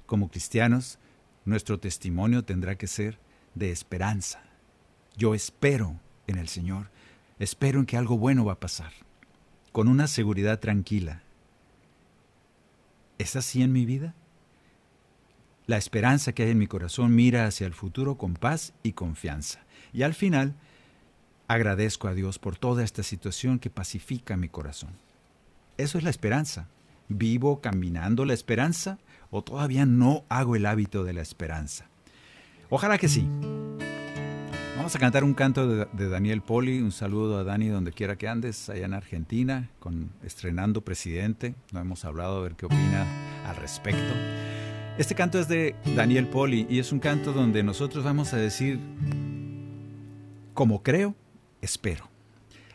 Como 0.06 0.28
cristianos, 0.28 0.99
nuestro 1.44 1.78
testimonio 1.78 2.44
tendrá 2.44 2.76
que 2.76 2.87
ser 2.87 3.18
de 3.54 3.71
esperanza. 3.71 4.42
Yo 5.16 5.35
espero 5.35 6.00
en 6.26 6.38
el 6.38 6.49
Señor, 6.49 6.90
espero 7.38 7.80
en 7.80 7.87
que 7.87 7.97
algo 7.97 8.18
bueno 8.18 8.44
va 8.44 8.54
a 8.54 8.61
pasar, 8.61 8.92
con 9.73 9.88
una 9.88 10.06
seguridad 10.09 10.61
tranquila. 10.61 11.23
¿Es 13.18 13.37
así 13.37 13.62
en 13.62 13.73
mi 13.73 13.87
vida? 13.87 14.14
La 15.66 15.78
esperanza 15.78 16.33
que 16.33 16.42
hay 16.42 16.50
en 16.50 16.59
mi 16.59 16.66
corazón 16.66 17.14
mira 17.14 17.47
hacia 17.47 17.66
el 17.66 17.72
futuro 17.72 18.16
con 18.16 18.35
paz 18.35 18.74
y 18.83 18.92
confianza. 18.92 19.61
Y 19.94 20.03
al 20.03 20.12
final, 20.12 20.55
agradezco 21.48 22.07
a 22.07 22.14
Dios 22.14 22.38
por 22.38 22.57
toda 22.57 22.85
esta 22.85 23.03
situación 23.03 23.59
que 23.59 23.70
pacifica 23.70 24.37
mi 24.37 24.50
corazón. 24.50 24.90
Eso 25.79 25.96
es 25.96 26.05
la 26.05 26.11
esperanza. 26.11 26.68
¿Vivo 27.09 27.62
caminando 27.62 28.27
la 28.27 28.35
esperanza 28.35 28.98
o 29.31 29.42
todavía 29.42 29.87
no 29.87 30.24
hago 30.29 30.55
el 30.55 30.66
hábito 30.66 31.03
de 31.03 31.14
la 31.14 31.22
esperanza? 31.22 31.87
Ojalá 32.68 32.98
que 32.98 33.09
sí. 33.09 33.27
Vamos 34.77 34.96
a 34.96 34.98
cantar 34.98 35.24
un 35.24 35.33
canto 35.33 35.66
de, 35.66 36.09
Daniel 36.11 36.42
Poli. 36.42 36.81
Un 36.81 36.92
saludo 36.92 37.38
a 37.38 37.44
Dani 37.44 37.68
donde 37.68 37.92
quiera 37.92 38.16
que 38.16 38.29
andes, 38.29 38.68
allá 38.68 38.85
en 38.85 38.92
Argentina, 38.92 39.70
con 39.79 40.11
estrenando 40.22 40.83
presidente. 40.83 41.55
No 41.72 41.81
hemos 41.81 42.05
hablado 42.05 42.38
a 42.38 42.42
ver 42.42 42.55
qué 42.55 42.66
opina 42.66 43.07
al 43.46 43.57
respecto. 43.57 44.12
Este 44.96 45.14
canto 45.14 45.40
es 45.40 45.48
de 45.48 45.74
Daniel 45.96 46.26
Poli 46.28 46.66
y 46.70 46.78
es 46.78 46.92
un 46.92 47.00
canto 47.00 47.33
donde 47.33 47.62
nosotros 47.62 48.04
vamos 48.04 48.33
a 48.33 48.37
decir, 48.37 48.78
como 50.54 50.83
creo, 50.83 51.14
espero. 51.61 52.11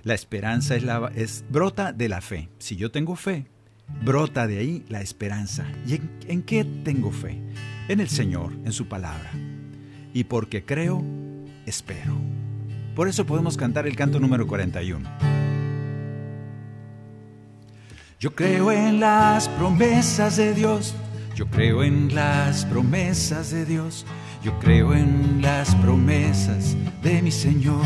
La 0.03 0.15
esperanza 0.15 0.75
es, 1.15 1.45
brota 1.49 1.93
de 1.93 2.09
la 2.09 2.21
fe. 2.21 2.49
Si 2.57 2.75
yo 2.75 2.91
tengo 2.91 3.15
fe, 3.15 3.45
brota 4.03 4.47
de 4.47 4.59
ahí 4.59 4.85
la 4.89 5.01
esperanza. 5.01 5.65
¿Y 5.87 5.99
en 6.27 6.43
qué 6.43 6.65
tengo 6.83 7.11
fe? 7.11 7.41
En 7.87 7.99
el 7.99 8.09
Señor, 8.09 8.53
en 8.65 8.71
su 8.71 8.87
palabra 8.87 9.31
y 10.13 10.23
porque 10.25 10.65
creo, 10.65 11.03
espero. 11.65 12.15
Por 12.95 13.07
eso 13.07 13.25
podemos 13.25 13.57
cantar 13.57 13.87
el 13.87 13.95
canto 13.95 14.19
número 14.19 14.47
41. 14.47 15.09
Yo 18.19 18.35
creo 18.35 18.71
en 18.71 18.99
las 18.99 19.47
promesas 19.47 20.35
de 20.35 20.53
Dios, 20.53 20.93
yo 21.39 21.47
creo 21.47 21.83
en 21.83 22.13
las 22.13 22.65
promesas 22.65 23.51
de 23.51 23.63
Dios, 23.63 24.05
yo 24.43 24.59
creo 24.59 24.93
en 24.93 25.41
las 25.41 25.73
promesas 25.75 26.75
de 27.01 27.21
mi 27.21 27.31
Señor. 27.31 27.81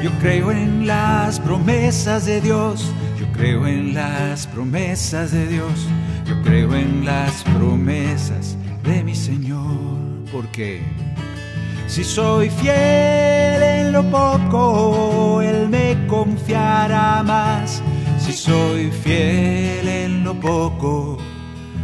Yo 0.00 0.12
creo 0.20 0.52
en 0.52 0.86
las 0.86 1.40
promesas 1.40 2.24
de 2.24 2.40
Dios, 2.40 2.88
yo 3.18 3.26
creo 3.32 3.66
en 3.66 3.94
las 3.94 4.46
promesas 4.46 5.32
de 5.32 5.48
Dios, 5.48 5.88
yo 6.24 6.40
creo 6.42 6.72
en 6.76 7.04
las 7.04 7.42
promesas 7.42 8.56
de 8.84 9.02
mi 9.02 9.16
Señor, 9.16 9.98
porque 10.30 10.82
si 11.88 12.04
soy 12.04 12.48
fiel 12.48 13.60
en 13.60 13.90
lo 13.90 14.08
poco, 14.08 15.42
Él 15.42 15.68
me 15.68 16.06
confiará 16.06 17.24
más. 17.24 17.82
Si 18.30 18.36
soy 18.36 18.92
fiel 18.92 19.88
en 19.88 20.22
lo 20.22 20.38
poco, 20.38 21.18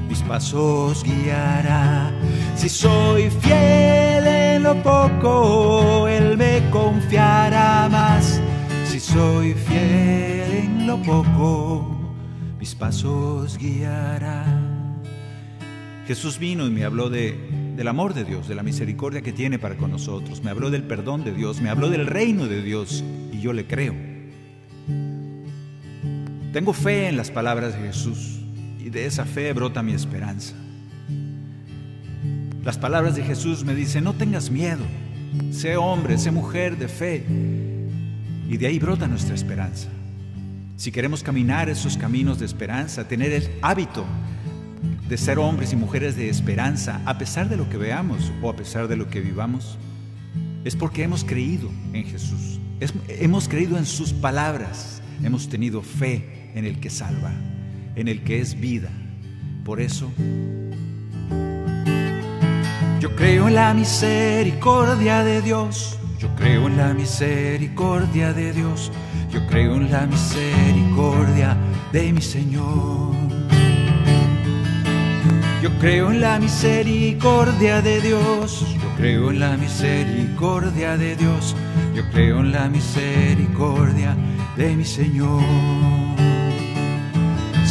mis 0.09 0.23
pasos 0.23 1.03
guiará. 1.03 2.13
Si 2.55 2.69
soy 2.69 3.31
fiel 3.31 4.25
en 4.25 4.63
lo 4.63 4.81
poco, 4.81 6.07
Él 6.07 6.39
me 6.39 6.63
confiará 6.71 7.89
más. 7.91 8.41
Si 8.85 9.01
soy 9.01 9.55
fiel 9.55 10.53
en 10.53 10.87
lo 10.87 11.03
poco, 11.03 11.99
mis 12.61 12.77
pasos 12.77 13.59
guiará. 13.59 14.45
Jesús 16.07 16.39
vino 16.39 16.65
y 16.65 16.71
me 16.71 16.85
habló 16.85 17.11
de, 17.11 17.37
del 17.75 17.89
amor 17.89 18.15
de 18.15 18.23
Dios, 18.23 18.47
de 18.47 18.55
la 18.55 18.63
misericordia 18.63 19.21
que 19.21 19.33
tiene 19.33 19.59
para 19.59 19.77
con 19.77 19.91
nosotros, 19.91 20.45
me 20.45 20.53
habló 20.53 20.71
del 20.71 20.85
perdón 20.85 21.25
de 21.25 21.33
Dios, 21.33 21.61
me 21.61 21.71
habló 21.71 21.91
del 21.91 22.07
reino 22.07 22.47
de 22.47 22.63
Dios 22.63 23.03
y 23.33 23.41
yo 23.41 23.53
le 23.53 23.67
creo. 23.67 24.06
Tengo 26.57 26.73
fe 26.73 27.07
en 27.07 27.19
las 27.19 27.31
palabras 27.31 27.75
de 27.75 27.81
Jesús 27.81 28.39
y 28.79 28.89
de 28.89 29.05
esa 29.05 29.27
fe 29.27 29.53
brota 29.53 29.83
mi 29.83 29.93
esperanza. 29.93 30.55
Las 32.65 32.79
palabras 32.79 33.15
de 33.15 33.23
Jesús 33.23 33.63
me 33.63 33.75
dicen, 33.75 34.05
no 34.05 34.15
tengas 34.15 34.51
miedo, 34.51 34.83
sé 35.51 35.77
hombre, 35.77 36.17
sé 36.17 36.31
mujer 36.31 36.79
de 36.79 36.89
fe. 36.89 37.27
Y 38.49 38.57
de 38.57 38.69
ahí 38.69 38.79
brota 38.79 39.07
nuestra 39.07 39.35
esperanza. 39.35 39.89
Si 40.77 40.91
queremos 40.91 41.23
caminar 41.23 41.69
esos 41.69 41.99
caminos 41.99 42.39
de 42.39 42.47
esperanza, 42.47 43.07
tener 43.07 43.33
el 43.33 43.51
hábito 43.61 44.07
de 45.11 45.19
ser 45.19 45.39
hombres 45.39 45.75
y 45.75 45.77
mujeres 45.77 46.17
de 46.17 46.31
esperanza, 46.31 47.03
a 47.05 47.19
pesar 47.19 47.51
de 47.51 47.59
lo 47.59 47.69
que 47.69 47.77
veamos 47.77 48.33
o 48.41 48.49
a 48.49 48.57
pesar 48.57 48.89
de 48.89 48.97
lo 48.97 49.11
que 49.11 49.21
vivamos, 49.21 49.77
es 50.65 50.75
porque 50.75 51.03
hemos 51.03 51.23
creído 51.23 51.71
en 51.93 52.05
Jesús. 52.05 52.61
hemos 53.09 53.47
creído 53.47 53.77
en 53.77 53.85
sus 53.85 54.15
palabras. 54.15 55.03
Hemos 55.23 55.49
tenido 55.51 55.83
fe 55.83 56.46
en 56.57 56.65
el 56.65 56.81
que 56.81 56.91
salva, 56.91 57.33
en 57.95 58.09
el 58.09 58.25
que 58.25 58.41
es 58.41 58.59
vida. 58.59 58.89
Por 59.65 59.81
eso, 59.81 60.11
yo 62.99 63.15
creo 63.15 63.47
en 63.47 63.55
la 63.55 63.75
misericordia 63.75 65.23
de 65.23 65.43
Dios. 65.43 65.99
Yo 66.19 66.35
creo 66.35 66.67
en 66.67 66.79
la 66.79 66.95
misericordia 66.95 68.33
de 68.33 68.53
Dios. 68.55 68.91
Yo 69.31 69.47
creo 69.47 69.77
en 69.77 69.93
la 69.93 70.07
misericordia 70.07 71.57
de 71.93 72.13
mi 72.13 72.23
Señor. 72.23 73.15
Yo 75.63 75.71
creo 75.79 76.11
en 76.11 76.21
la 76.21 76.39
misericordia 76.39 77.83
de 77.83 78.01
Dios, 78.01 78.65
yo 78.81 78.89
creo 78.97 79.31
en 79.31 79.41
la 79.41 79.57
misericordia 79.57 80.97
de 80.97 81.17
Dios, 81.17 81.57
yo 81.93 82.09
creo 82.13 82.39
en 82.39 82.53
la 82.53 82.69
misericordia 82.69 84.17
de 84.57 84.77
mi 84.77 84.85
Señor. 84.85 86.06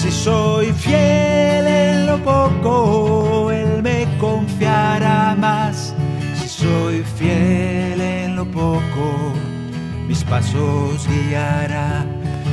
Si 0.05 0.11
soy 0.11 0.71
fiel 0.71 1.65
en 1.65 2.05
lo 2.05 2.23
poco, 2.23 3.51
Él 3.51 3.81
me 3.81 4.05
confiará 4.19 5.35
más. 5.35 5.95
Si 6.35 6.47
soy 6.47 7.03
fiel 7.17 7.99
en 7.99 8.35
lo 8.35 8.45
poco, 8.45 9.33
mis 10.07 10.23
pasos 10.23 11.07
guiará. 11.07 12.05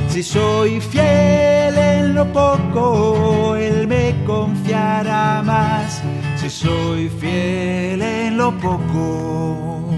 Si 0.09 0.23
soy 0.23 0.81
fiel 0.81 1.77
en 1.77 2.15
lo 2.15 2.25
poco, 2.33 3.55
Él 3.55 3.87
me 3.87 4.15
confiará 4.25 5.43
más. 5.45 6.01
Si 6.37 6.49
soy 6.49 7.07
fiel 7.07 8.01
en 8.01 8.35
lo 8.35 8.51
poco, 8.57 9.91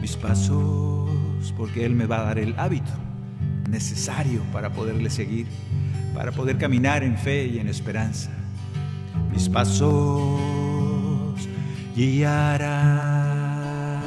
mis 0.00 0.16
pasos, 0.16 1.52
porque 1.56 1.84
Él 1.84 1.96
me 1.96 2.06
va 2.06 2.20
a 2.20 2.24
dar 2.26 2.38
el 2.38 2.54
hábito 2.56 2.92
necesario 3.68 4.42
para 4.52 4.72
poderle 4.72 5.10
seguir, 5.10 5.46
para 6.14 6.32
poder 6.32 6.58
caminar 6.58 7.02
en 7.02 7.16
fe 7.16 7.46
y 7.46 7.58
en 7.58 7.68
esperanza. 7.68 8.30
Mis 9.32 9.48
pasos 9.48 10.38
guiará. 11.94 14.02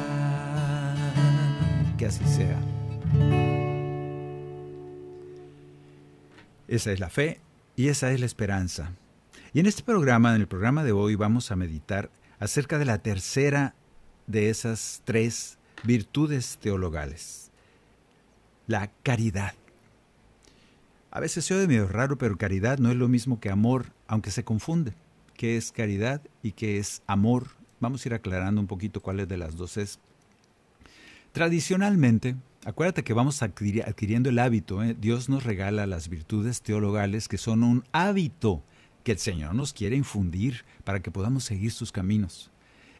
Que 1.98 2.06
así 2.06 2.24
sea. 2.24 2.58
Esa 6.68 6.92
es 6.92 7.00
la 7.00 7.10
fe 7.10 7.40
y 7.76 7.88
esa 7.88 8.12
es 8.12 8.20
la 8.20 8.26
esperanza. 8.26 8.92
Y 9.52 9.60
en 9.60 9.66
este 9.66 9.82
programa, 9.82 10.34
en 10.34 10.40
el 10.40 10.48
programa 10.48 10.84
de 10.84 10.92
hoy, 10.92 11.16
vamos 11.16 11.50
a 11.50 11.56
meditar 11.56 12.10
acerca 12.38 12.78
de 12.78 12.86
la 12.86 12.98
tercera 12.98 13.74
de 14.26 14.48
esas 14.48 15.02
tres 15.04 15.58
virtudes 15.84 16.58
teologales, 16.58 17.50
la 18.66 18.90
caridad. 19.02 19.54
A 21.14 21.20
veces 21.20 21.44
se 21.44 21.54
oye 21.54 21.68
medio 21.68 21.88
raro, 21.88 22.16
pero 22.16 22.38
caridad 22.38 22.78
no 22.78 22.90
es 22.90 22.96
lo 22.96 23.06
mismo 23.06 23.38
que 23.38 23.50
amor, 23.50 23.92
aunque 24.06 24.30
se 24.30 24.44
confunde. 24.44 24.94
¿Qué 25.34 25.58
es 25.58 25.70
caridad 25.70 26.22
y 26.42 26.52
qué 26.52 26.78
es 26.78 27.02
amor? 27.06 27.48
Vamos 27.80 28.02
a 28.04 28.08
ir 28.08 28.14
aclarando 28.14 28.62
un 28.62 28.66
poquito 28.66 29.02
cuáles 29.02 29.28
de 29.28 29.36
las 29.36 29.54
dos 29.56 29.76
es. 29.76 30.00
Tradicionalmente, 31.32 32.34
acuérdate 32.64 33.04
que 33.04 33.12
vamos 33.12 33.42
adquiriendo 33.42 34.30
el 34.30 34.38
hábito. 34.38 34.82
¿eh? 34.82 34.96
Dios 34.98 35.28
nos 35.28 35.44
regala 35.44 35.86
las 35.86 36.08
virtudes 36.08 36.62
teologales 36.62 37.28
que 37.28 37.36
son 37.36 37.62
un 37.62 37.84
hábito 37.92 38.64
que 39.04 39.12
el 39.12 39.18
Señor 39.18 39.54
nos 39.54 39.74
quiere 39.74 39.96
infundir 39.96 40.64
para 40.82 41.00
que 41.02 41.10
podamos 41.10 41.44
seguir 41.44 41.72
sus 41.72 41.92
caminos. 41.92 42.50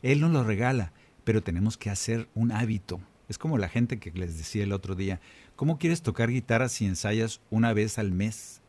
Él 0.03 0.20
nos 0.20 0.33
lo 0.33 0.44
regala, 0.44 0.92
pero 1.25 1.42
tenemos 1.42 1.79
que 1.79 1.88
hacer 1.88 2.29
un 2.35 2.53
hábito. 2.53 3.01
Es 3.31 3.38
como 3.38 3.57
la 3.57 3.70
gente 3.70 3.98
que 3.98 4.11
les 4.11 4.37
decía 4.37 4.64
el 4.64 4.72
otro 4.72 4.94
día, 4.94 5.18
¿cómo 5.57 5.79
quieres 5.79 6.03
tocar 6.03 6.31
guitarra 6.31 6.69
si 6.69 6.87
ensayas 6.87 7.41
una 7.51 7.73
vez 7.73 7.99
al 7.99 8.12
mes? 8.12 8.61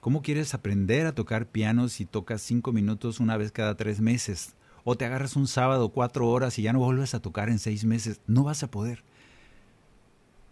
¿Cómo 0.00 0.22
quieres 0.22 0.52
aprender 0.54 1.06
a 1.06 1.14
tocar 1.14 1.46
piano 1.46 1.88
si 1.88 2.04
tocas 2.04 2.42
cinco 2.42 2.72
minutos 2.72 3.20
una 3.20 3.36
vez 3.36 3.52
cada 3.52 3.76
tres 3.76 4.00
meses? 4.00 4.54
O 4.84 4.96
te 4.96 5.06
agarras 5.06 5.34
un 5.34 5.46
sábado 5.46 5.88
cuatro 5.88 6.28
horas 6.28 6.58
y 6.58 6.62
ya 6.62 6.72
no 6.72 6.80
vuelves 6.80 7.14
a 7.14 7.20
tocar 7.20 7.48
en 7.48 7.58
seis 7.58 7.84
meses. 7.86 8.20
No 8.26 8.44
vas 8.44 8.62
a 8.62 8.70
poder. 8.70 9.02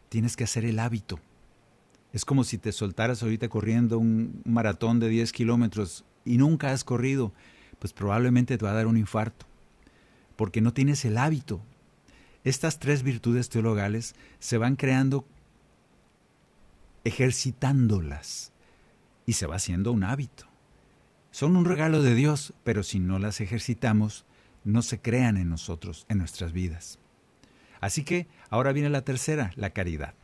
Tienes 0.08 0.36
que 0.36 0.44
hacer 0.44 0.64
el 0.64 0.78
hábito. 0.78 1.20
Es 2.12 2.24
como 2.24 2.44
si 2.44 2.58
te 2.58 2.72
soltaras 2.72 3.22
ahorita 3.22 3.48
corriendo 3.48 3.98
un 3.98 4.42
maratón 4.44 5.00
de 5.00 5.08
10 5.08 5.32
kilómetros 5.32 6.04
y 6.24 6.36
nunca 6.36 6.72
has 6.72 6.84
corrido, 6.84 7.32
pues 7.78 7.92
probablemente 7.92 8.58
te 8.58 8.64
va 8.64 8.72
a 8.72 8.74
dar 8.74 8.86
un 8.86 8.96
infarto, 8.96 9.46
porque 10.36 10.60
no 10.60 10.72
tienes 10.72 11.04
el 11.04 11.16
hábito. 11.16 11.60
Estas 12.44 12.78
tres 12.78 13.02
virtudes 13.02 13.48
teologales 13.48 14.14
se 14.40 14.58
van 14.58 14.76
creando 14.76 15.24
ejercitándolas 17.04 18.52
y 19.26 19.34
se 19.34 19.46
va 19.46 19.56
haciendo 19.56 19.92
un 19.92 20.04
hábito. 20.04 20.46
Son 21.30 21.56
un 21.56 21.64
regalo 21.64 22.02
de 22.02 22.14
Dios, 22.14 22.52
pero 22.64 22.82
si 22.82 22.98
no 22.98 23.18
las 23.18 23.40
ejercitamos, 23.40 24.26
no 24.64 24.82
se 24.82 25.00
crean 25.00 25.36
en 25.36 25.48
nosotros, 25.48 26.06
en 26.08 26.18
nuestras 26.18 26.52
vidas. 26.52 26.98
Así 27.80 28.04
que 28.04 28.28
ahora 28.50 28.72
viene 28.72 28.90
la 28.90 29.02
tercera, 29.02 29.52
la 29.56 29.70
caridad. 29.70 30.14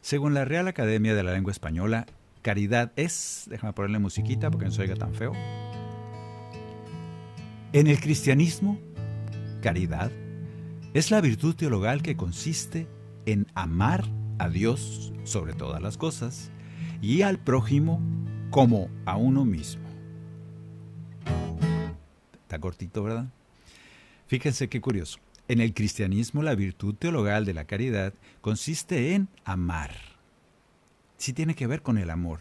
Según 0.00 0.34
la 0.34 0.44
Real 0.44 0.68
Academia 0.68 1.14
de 1.14 1.22
la 1.22 1.32
Lengua 1.32 1.52
Española, 1.52 2.06
caridad 2.42 2.92
es, 2.96 3.44
déjame 3.48 3.72
ponerle 3.72 3.98
musiquita 3.98 4.50
porque 4.50 4.66
no 4.66 4.72
se 4.72 4.82
oiga 4.82 4.94
tan 4.94 5.14
feo. 5.14 5.32
En 7.72 7.86
el 7.86 8.00
cristianismo, 8.00 8.78
caridad 9.62 10.10
es 10.94 11.10
la 11.10 11.20
virtud 11.20 11.54
teologal 11.54 12.02
que 12.02 12.16
consiste 12.16 12.86
en 13.26 13.46
amar 13.54 14.04
a 14.38 14.48
Dios 14.48 15.12
sobre 15.24 15.54
todas 15.54 15.82
las 15.82 15.96
cosas 15.96 16.50
y 17.00 17.22
al 17.22 17.38
prójimo 17.38 18.00
como 18.50 18.88
a 19.04 19.16
uno 19.16 19.44
mismo. 19.44 19.84
Está 22.42 22.58
cortito, 22.58 23.02
¿verdad? 23.02 23.26
Fíjense 24.26 24.68
qué 24.68 24.80
curioso. 24.80 25.18
En 25.48 25.60
el 25.60 25.74
cristianismo 25.74 26.42
la 26.42 26.54
virtud 26.54 26.94
teologal 26.94 27.44
de 27.44 27.54
la 27.54 27.64
caridad 27.64 28.14
consiste 28.40 29.14
en 29.14 29.28
amar 29.44 30.16
sí 31.16 31.32
tiene 31.32 31.54
que 31.54 31.66
ver 31.66 31.82
con 31.82 31.98
el 31.98 32.10
amor, 32.10 32.40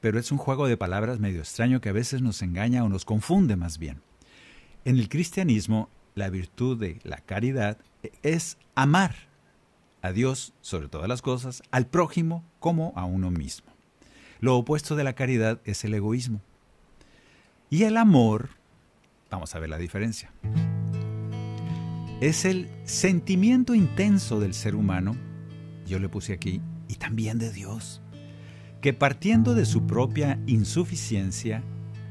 pero 0.00 0.18
es 0.18 0.32
un 0.32 0.38
juego 0.38 0.66
de 0.66 0.76
palabras 0.76 1.20
medio 1.20 1.40
extraño 1.40 1.80
que 1.80 1.90
a 1.90 1.92
veces 1.92 2.22
nos 2.22 2.42
engaña 2.42 2.84
o 2.84 2.88
nos 2.88 3.04
confunde 3.04 3.56
más 3.56 3.78
bien. 3.78 4.00
En 4.84 4.98
el 4.98 5.08
cristianismo, 5.08 5.88
la 6.14 6.30
virtud 6.30 6.78
de 6.78 6.98
la 7.04 7.18
caridad 7.18 7.78
es 8.22 8.56
amar 8.74 9.14
a 10.02 10.12
Dios 10.12 10.54
sobre 10.60 10.88
todas 10.88 11.08
las 11.08 11.22
cosas, 11.22 11.62
al 11.70 11.86
prójimo 11.86 12.44
como 12.58 12.92
a 12.96 13.04
uno 13.04 13.30
mismo. 13.30 13.70
Lo 14.40 14.56
opuesto 14.56 14.96
de 14.96 15.04
la 15.04 15.14
caridad 15.14 15.60
es 15.64 15.84
el 15.84 15.94
egoísmo. 15.94 16.40
Y 17.68 17.84
el 17.84 17.96
amor, 17.96 18.50
vamos 19.30 19.54
a 19.54 19.58
ver 19.58 19.68
la 19.68 19.78
diferencia, 19.78 20.32
es 22.20 22.44
el 22.44 22.68
sentimiento 22.84 23.74
intenso 23.74 24.40
del 24.40 24.54
ser 24.54 24.74
humano, 24.74 25.16
yo 25.86 25.98
le 25.98 26.08
puse 26.08 26.32
aquí 26.32 26.60
y 26.88 26.96
también 26.96 27.38
de 27.38 27.52
Dios, 27.52 28.02
que 28.80 28.92
partiendo 28.92 29.54
de 29.54 29.64
su 29.64 29.86
propia 29.86 30.38
insuficiencia, 30.46 31.62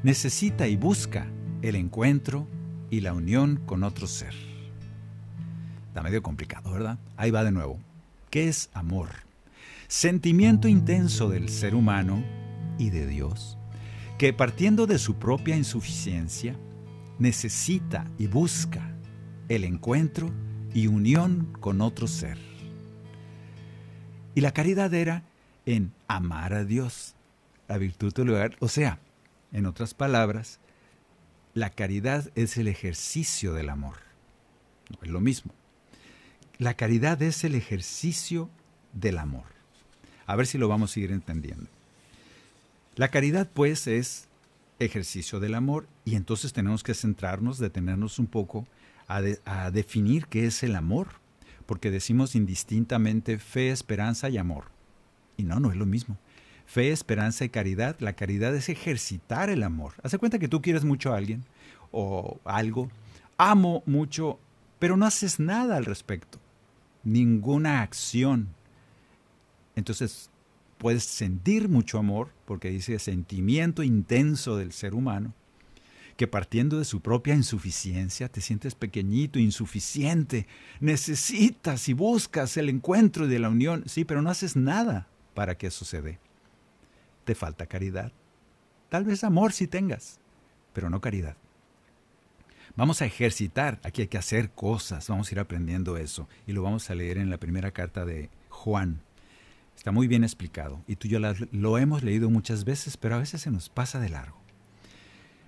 necesita 0.02 0.66
y 0.66 0.76
busca 0.76 1.26
el 1.62 1.76
encuentro 1.76 2.48
y 2.90 3.00
la 3.00 3.12
unión 3.12 3.60
con 3.66 3.84
otro 3.84 4.06
ser. 4.06 4.49
Está 5.90 6.04
medio 6.04 6.22
complicado, 6.22 6.70
¿verdad? 6.70 7.00
Ahí 7.16 7.32
va 7.32 7.42
de 7.42 7.50
nuevo. 7.50 7.76
¿Qué 8.30 8.46
es 8.46 8.70
amor? 8.74 9.08
Sentimiento 9.88 10.68
intenso 10.68 11.28
del 11.28 11.48
ser 11.48 11.74
humano 11.74 12.22
y 12.78 12.90
de 12.90 13.08
Dios, 13.08 13.58
que 14.16 14.32
partiendo 14.32 14.86
de 14.86 15.00
su 15.00 15.16
propia 15.16 15.56
insuficiencia, 15.56 16.54
necesita 17.18 18.06
y 18.18 18.28
busca 18.28 18.88
el 19.48 19.64
encuentro 19.64 20.30
y 20.72 20.86
unión 20.86 21.52
con 21.58 21.80
otro 21.80 22.06
ser. 22.06 22.38
Y 24.36 24.42
la 24.42 24.52
caridad 24.52 24.94
era 24.94 25.24
en 25.66 25.92
amar 26.06 26.54
a 26.54 26.64
Dios, 26.64 27.16
la 27.66 27.78
virtud 27.78 28.14
del 28.14 28.28
lugar. 28.28 28.54
O 28.60 28.68
sea, 28.68 29.00
en 29.50 29.66
otras 29.66 29.94
palabras, 29.94 30.60
la 31.52 31.70
caridad 31.70 32.30
es 32.36 32.58
el 32.58 32.68
ejercicio 32.68 33.54
del 33.54 33.70
amor. 33.70 33.96
No 34.88 34.98
es 35.02 35.10
lo 35.10 35.20
mismo. 35.20 35.52
La 36.60 36.74
caridad 36.74 37.22
es 37.22 37.42
el 37.44 37.54
ejercicio 37.54 38.50
del 38.92 39.16
amor. 39.16 39.46
A 40.26 40.36
ver 40.36 40.46
si 40.46 40.58
lo 40.58 40.68
vamos 40.68 40.94
a 40.94 41.00
ir 41.00 41.10
entendiendo. 41.10 41.70
La 42.96 43.08
caridad, 43.08 43.48
pues, 43.50 43.86
es 43.86 44.28
ejercicio 44.78 45.40
del 45.40 45.54
amor 45.54 45.88
y 46.04 46.16
entonces 46.16 46.52
tenemos 46.52 46.82
que 46.82 46.92
centrarnos, 46.92 47.58
detenernos 47.58 48.18
un 48.18 48.26
poco 48.26 48.66
a, 49.08 49.22
a 49.46 49.70
definir 49.70 50.26
qué 50.26 50.44
es 50.44 50.62
el 50.62 50.76
amor 50.76 51.08
porque 51.64 51.90
decimos 51.90 52.34
indistintamente 52.34 53.38
fe, 53.38 53.70
esperanza 53.70 54.28
y 54.28 54.36
amor. 54.36 54.64
Y 55.38 55.44
no, 55.44 55.60
no 55.60 55.70
es 55.70 55.78
lo 55.78 55.86
mismo. 55.86 56.18
Fe, 56.66 56.90
esperanza 56.92 57.46
y 57.46 57.48
caridad. 57.48 57.96
La 58.00 58.12
caridad 58.12 58.54
es 58.54 58.68
ejercitar 58.68 59.48
el 59.48 59.62
amor. 59.62 59.94
Hace 60.02 60.18
cuenta 60.18 60.38
que 60.38 60.48
tú 60.48 60.60
quieres 60.60 60.84
mucho 60.84 61.14
a 61.14 61.16
alguien 61.16 61.42
o 61.90 62.38
algo. 62.44 62.90
Amo 63.38 63.82
mucho, 63.86 64.38
pero 64.78 64.98
no 64.98 65.06
haces 65.06 65.40
nada 65.40 65.78
al 65.78 65.86
respecto. 65.86 66.38
Ninguna 67.04 67.82
acción. 67.82 68.48
Entonces, 69.76 70.30
puedes 70.78 71.04
sentir 71.04 71.68
mucho 71.68 71.98
amor, 71.98 72.30
porque 72.46 72.70
dice 72.70 72.98
sentimiento 72.98 73.82
intenso 73.82 74.56
del 74.56 74.72
ser 74.72 74.94
humano, 74.94 75.34
que 76.16 76.26
partiendo 76.26 76.78
de 76.78 76.84
su 76.84 77.00
propia 77.00 77.34
insuficiencia 77.34 78.28
te 78.28 78.40
sientes 78.40 78.74
pequeñito, 78.74 79.38
insuficiente, 79.38 80.46
necesitas 80.80 81.88
y 81.88 81.92
buscas 81.92 82.56
el 82.56 82.68
encuentro 82.68 83.26
de 83.26 83.38
la 83.38 83.48
unión, 83.48 83.84
sí, 83.86 84.04
pero 84.04 84.20
no 84.20 84.30
haces 84.30 84.56
nada 84.56 85.08
para 85.34 85.56
que 85.56 85.68
eso 85.68 85.84
se 85.84 86.02
dé. 86.02 86.18
Te 87.24 87.34
falta 87.34 87.66
caridad. 87.66 88.12
Tal 88.88 89.04
vez 89.04 89.24
amor 89.24 89.52
si 89.52 89.66
tengas, 89.66 90.18
pero 90.72 90.90
no 90.90 91.00
caridad. 91.00 91.36
Vamos 92.76 93.02
a 93.02 93.06
ejercitar, 93.06 93.80
aquí 93.82 94.02
hay 94.02 94.08
que 94.08 94.18
hacer 94.18 94.50
cosas, 94.50 95.08
vamos 95.08 95.28
a 95.28 95.34
ir 95.34 95.40
aprendiendo 95.40 95.96
eso 95.96 96.28
y 96.46 96.52
lo 96.52 96.62
vamos 96.62 96.88
a 96.88 96.94
leer 96.94 97.18
en 97.18 97.30
la 97.30 97.38
primera 97.38 97.72
carta 97.72 98.04
de 98.04 98.30
Juan. 98.48 99.02
Está 99.76 99.92
muy 99.92 100.06
bien 100.06 100.24
explicado 100.24 100.82
y 100.86 100.96
tú 100.96 101.08
y 101.08 101.10
yo 101.10 101.18
lo 101.18 101.78
hemos 101.78 102.02
leído 102.02 102.30
muchas 102.30 102.64
veces, 102.64 102.96
pero 102.96 103.16
a 103.16 103.18
veces 103.18 103.40
se 103.40 103.50
nos 103.50 103.68
pasa 103.68 103.98
de 103.98 104.10
largo. 104.10 104.38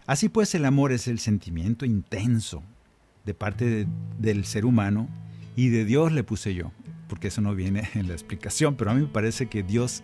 Así 0.06 0.28
pues 0.28 0.54
el 0.54 0.64
amor 0.64 0.92
es 0.92 1.06
el 1.06 1.18
sentimiento 1.20 1.84
intenso 1.84 2.62
de 3.24 3.34
parte 3.34 3.86
del 4.18 4.44
ser 4.44 4.64
humano 4.64 5.08
y 5.54 5.68
de 5.68 5.84
Dios 5.84 6.12
le 6.12 6.24
puse 6.24 6.54
yo, 6.54 6.72
porque 7.08 7.28
eso 7.28 7.40
no 7.40 7.54
viene 7.54 7.88
en 7.94 8.08
la 8.08 8.14
explicación, 8.14 8.74
pero 8.76 8.90
a 8.90 8.94
mí 8.94 9.02
me 9.02 9.08
parece 9.08 9.46
que 9.46 9.62
Dios 9.62 10.02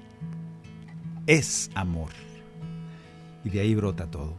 es 1.26 1.70
amor. 1.74 2.10
Y 3.44 3.50
de 3.50 3.60
ahí 3.60 3.74
brota 3.74 4.10
todo. 4.10 4.36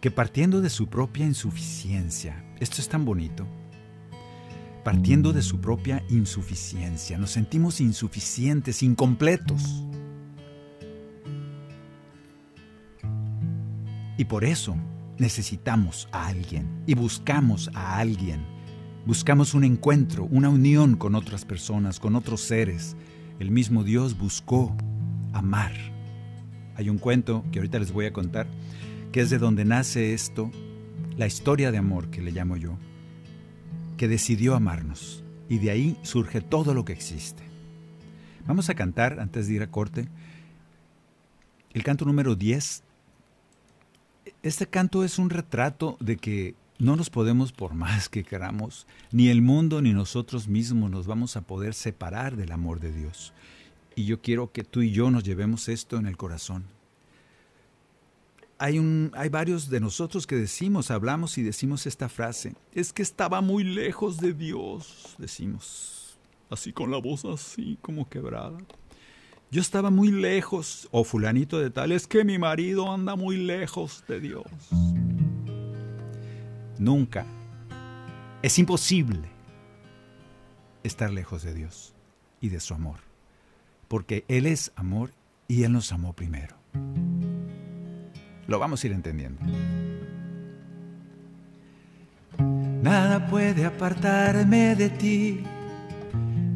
Que 0.00 0.10
partiendo 0.10 0.62
de 0.62 0.70
su 0.70 0.86
propia 0.86 1.26
insuficiencia, 1.26 2.42
esto 2.58 2.80
es 2.80 2.88
tan 2.88 3.04
bonito, 3.04 3.46
partiendo 4.82 5.34
de 5.34 5.42
su 5.42 5.60
propia 5.60 6.02
insuficiencia, 6.08 7.18
nos 7.18 7.32
sentimos 7.32 7.82
insuficientes, 7.82 8.82
incompletos. 8.82 9.84
Y 14.16 14.24
por 14.24 14.44
eso 14.44 14.74
necesitamos 15.18 16.08
a 16.12 16.28
alguien 16.28 16.82
y 16.86 16.94
buscamos 16.94 17.70
a 17.74 17.98
alguien. 17.98 18.40
Buscamos 19.04 19.52
un 19.52 19.64
encuentro, 19.64 20.24
una 20.30 20.48
unión 20.48 20.96
con 20.96 21.14
otras 21.14 21.44
personas, 21.44 22.00
con 22.00 22.16
otros 22.16 22.40
seres. 22.40 22.96
El 23.38 23.50
mismo 23.50 23.84
Dios 23.84 24.16
buscó 24.16 24.74
amar. 25.34 25.72
Hay 26.76 26.88
un 26.88 26.96
cuento 26.96 27.44
que 27.52 27.58
ahorita 27.58 27.78
les 27.78 27.92
voy 27.92 28.06
a 28.06 28.12
contar, 28.14 28.46
que 29.12 29.20
es 29.20 29.30
de 29.30 29.38
donde 29.38 29.64
nace 29.64 30.14
esto, 30.14 30.50
la 31.16 31.26
historia 31.26 31.70
de 31.72 31.78
amor 31.78 32.10
que 32.10 32.22
le 32.22 32.32
llamo 32.32 32.56
yo, 32.56 32.76
que 33.96 34.08
decidió 34.08 34.54
amarnos. 34.54 35.24
Y 35.48 35.58
de 35.58 35.70
ahí 35.70 35.96
surge 36.02 36.40
todo 36.40 36.74
lo 36.74 36.84
que 36.84 36.92
existe. 36.92 37.42
Vamos 38.46 38.70
a 38.70 38.74
cantar, 38.74 39.18
antes 39.20 39.48
de 39.48 39.54
ir 39.54 39.62
a 39.62 39.70
corte, 39.70 40.08
el 41.72 41.82
canto 41.82 42.04
número 42.04 42.36
10 42.36 42.84
este 44.42 44.66
canto 44.66 45.04
es 45.04 45.18
un 45.18 45.30
retrato 45.30 45.96
de 46.00 46.16
que 46.16 46.54
no 46.78 46.96
nos 46.96 47.10
podemos, 47.10 47.52
por 47.52 47.74
más 47.74 48.08
que 48.08 48.24
queramos, 48.24 48.86
ni 49.12 49.28
el 49.28 49.42
mundo 49.42 49.82
ni 49.82 49.92
nosotros 49.92 50.48
mismos 50.48 50.90
nos 50.90 51.06
vamos 51.06 51.36
a 51.36 51.42
poder 51.42 51.74
separar 51.74 52.36
del 52.36 52.52
amor 52.52 52.80
de 52.80 52.92
Dios. 52.92 53.34
Y 53.96 54.06
yo 54.06 54.22
quiero 54.22 54.50
que 54.50 54.64
tú 54.64 54.80
y 54.80 54.92
yo 54.92 55.10
nos 55.10 55.24
llevemos 55.24 55.68
esto 55.68 55.98
en 55.98 56.06
el 56.06 56.16
corazón. 56.16 56.64
Hay, 58.62 58.78
varios 59.30 59.70
de 59.70 59.80
nosotros 59.80 60.26
que 60.26 60.36
decimos, 60.36 60.90
hablamos 60.90 61.38
y 61.38 61.42
decimos 61.42 61.86
esta 61.86 62.10
frase, 62.10 62.54
es 62.74 62.92
que 62.92 63.00
estaba 63.00 63.40
muy 63.40 63.64
lejos 63.64 64.18
de 64.18 64.34
Dios, 64.34 65.14
decimos, 65.16 66.18
así 66.50 66.70
con 66.70 66.90
la 66.90 66.98
voz 66.98 67.24
así 67.24 67.78
como 67.80 68.06
quebrada. 68.06 68.58
Yo 69.50 69.62
estaba 69.62 69.88
muy 69.88 70.10
lejos, 70.10 70.88
o 70.90 71.04
fulanito 71.04 71.58
de 71.58 71.70
tal, 71.70 71.90
es 71.90 72.06
que 72.06 72.22
mi 72.22 72.36
marido 72.36 72.92
anda 72.92 73.16
muy 73.16 73.38
lejos 73.38 74.04
de 74.06 74.20
Dios. 74.20 74.44
Nunca. 76.78 77.24
Es 78.42 78.58
imposible 78.58 79.30
estar 80.82 81.10
lejos 81.10 81.42
de 81.44 81.54
Dios 81.54 81.94
y 82.42 82.50
de 82.50 82.60
su 82.60 82.74
amor, 82.74 83.00
porque 83.88 84.26
Él 84.28 84.44
es 84.44 84.70
amor 84.76 85.12
y 85.48 85.62
Él 85.62 85.72
nos 85.72 85.92
amó 85.92 86.12
primero. 86.12 86.56
Lo 88.50 88.58
vamos 88.58 88.82
a 88.82 88.88
ir 88.88 88.92
entendiendo. 88.92 89.40
Nada 92.82 93.28
puede 93.28 93.64
apartarme 93.64 94.74
de 94.74 94.90
ti, 94.90 95.44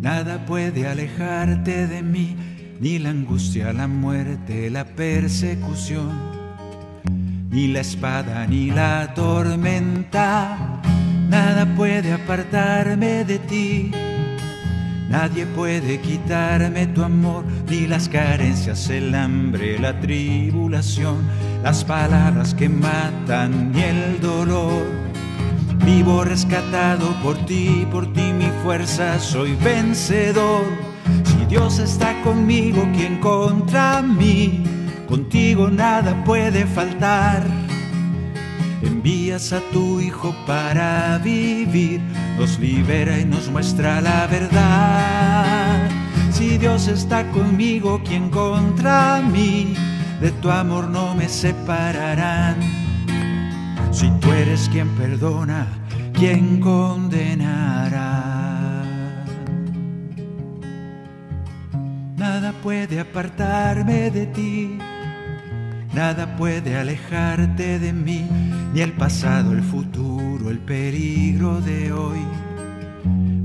nada 0.00 0.44
puede 0.44 0.88
alejarte 0.88 1.86
de 1.86 2.02
mí. 2.02 2.36
Ni 2.80 2.98
la 2.98 3.10
angustia, 3.10 3.72
la 3.72 3.86
muerte, 3.86 4.70
la 4.70 4.84
persecución, 4.84 6.10
ni 7.50 7.68
la 7.68 7.82
espada, 7.82 8.44
ni 8.48 8.72
la 8.72 9.14
tormenta, 9.14 10.82
nada 11.28 11.76
puede 11.76 12.12
apartarme 12.12 13.24
de 13.24 13.38
ti. 13.38 13.92
Nadie 15.08 15.46
puede 15.46 16.00
quitarme 16.00 16.88
tu 16.88 17.04
amor, 17.04 17.44
ni 17.70 17.86
las 17.86 18.08
carencias, 18.08 18.90
el 18.90 19.14
hambre, 19.14 19.78
la 19.78 20.00
tribulación, 20.00 21.18
las 21.64 21.82
palabras 21.82 22.54
que 22.54 22.68
matan, 22.68 23.72
ni 23.72 23.82
el 23.82 24.20
dolor. 24.20 24.84
Vivo 25.84 26.22
rescatado 26.22 27.12
por 27.24 27.36
ti, 27.46 27.84
por 27.90 28.12
ti 28.12 28.32
mi 28.32 28.48
fuerza, 28.62 29.18
soy 29.18 29.56
vencedor 29.56 30.94
Dios 31.54 31.78
está 31.78 32.20
conmigo, 32.22 32.84
quien 32.96 33.20
contra 33.20 34.02
mí? 34.02 34.64
Contigo 35.06 35.70
nada 35.70 36.24
puede 36.24 36.66
faltar. 36.66 37.46
Envías 38.82 39.52
a 39.52 39.60
tu 39.72 40.00
Hijo 40.00 40.34
para 40.48 41.16
vivir, 41.18 42.00
nos 42.38 42.58
libera 42.58 43.20
y 43.20 43.24
nos 43.24 43.48
muestra 43.50 44.00
la 44.00 44.26
verdad. 44.26 45.88
Si 46.32 46.58
Dios 46.58 46.88
está 46.88 47.24
conmigo, 47.30 48.00
quien 48.04 48.30
contra 48.30 49.22
mí? 49.22 49.74
De 50.24 50.32
tu 50.32 50.50
amor 50.50 50.88
no 50.88 51.14
me 51.14 51.28
separarán. 51.28 52.56
Si 53.90 54.10
tú 54.20 54.32
eres 54.32 54.70
quien 54.70 54.88
perdona, 54.96 55.66
quien 56.14 56.60
condenará? 56.60 58.22
Nada 62.16 62.54
puede 62.62 63.00
apartarme 63.00 64.10
de 64.10 64.24
ti, 64.28 64.78
nada 65.92 66.34
puede 66.36 66.74
alejarte 66.78 67.78
de 67.78 67.92
mí, 67.92 68.26
ni 68.72 68.80
el 68.80 68.94
pasado, 68.94 69.52
el 69.52 69.62
futuro, 69.62 70.48
el 70.48 70.60
peligro 70.60 71.60
de 71.60 71.92
hoy. 71.92 72.24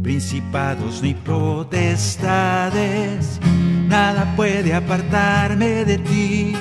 Principados 0.02 1.02
ni 1.04 1.14
potestades, 1.14 2.22
nada 3.90 4.34
puede 4.38 4.74
apartarme 4.74 5.84
de 5.84 5.98
ti. 5.98 6.56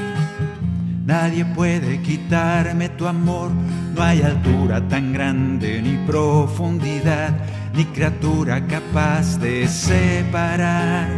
Nadie 1.09 1.42
puede 1.47 2.03
quitarme 2.03 2.90
tu 2.90 3.07
amor, 3.07 3.51
no 3.94 4.03
hay 4.03 4.21
altura 4.21 4.87
tan 4.88 5.14
grande 5.14 5.81
ni 5.81 5.97
profundidad, 6.07 7.35
ni 7.73 7.87
criatura 7.87 8.61
capaz 8.66 9.38
de 9.38 9.66
separar 9.68 11.09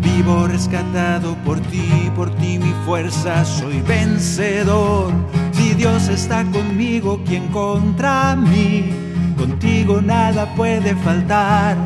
Vivo 0.00 0.46
rescatado 0.46 1.36
por 1.44 1.60
ti, 1.60 2.10
por 2.16 2.34
ti 2.36 2.58
mi 2.58 2.72
fuerza, 2.86 3.44
soy 3.44 3.82
vencedor. 3.82 5.12
Si 5.52 5.74
Dios 5.74 6.08
está 6.08 6.42
conmigo, 6.44 7.20
¿quién 7.26 7.48
contra 7.48 8.34
mí? 8.36 8.90
Contigo 9.36 10.00
nada 10.00 10.46
puede 10.54 10.94
faltar. 10.96 11.76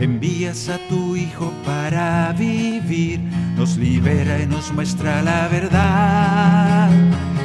Envías 0.00 0.70
a 0.70 0.78
tu 0.88 1.16
Hijo 1.16 1.52
para 1.66 2.32
vivir, 2.32 3.20
nos 3.58 3.76
libera 3.76 4.40
y 4.40 4.46
nos 4.46 4.72
muestra 4.72 5.20
la 5.20 5.48
verdad. 5.48 6.88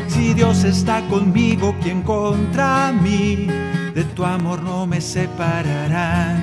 Si 0.07 0.35
Dios 0.35 0.63
está 0.63 1.01
conmigo, 1.07 1.75
¿quién 1.81 2.03
contra 2.03 2.93
mí? 2.93 3.47
De 3.95 4.03
tu 4.15 4.23
amor 4.23 4.61
no 4.61 4.85
me 4.85 5.01
separarán. 5.01 6.37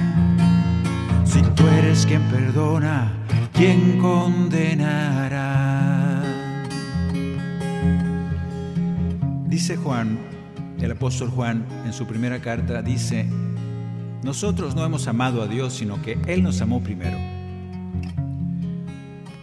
Si 1.24 1.40
tú 1.42 1.68
eres 1.68 2.04
quien 2.04 2.20
perdona, 2.22 3.12
¿quién 3.52 4.00
condenará? 4.00 5.40
Dice 9.46 9.76
Juan, 9.76 10.18
el 10.80 10.90
apóstol 10.90 11.30
Juan, 11.30 11.64
en 11.84 11.92
su 11.92 12.08
primera 12.08 12.40
carta, 12.40 12.82
dice, 12.82 13.30
nosotros 14.24 14.74
no 14.74 14.84
hemos 14.84 15.06
amado 15.06 15.42
a 15.42 15.46
Dios, 15.46 15.74
sino 15.74 16.02
que 16.02 16.18
Él 16.26 16.42
nos 16.42 16.60
amó 16.60 16.82
primero. 16.82 17.39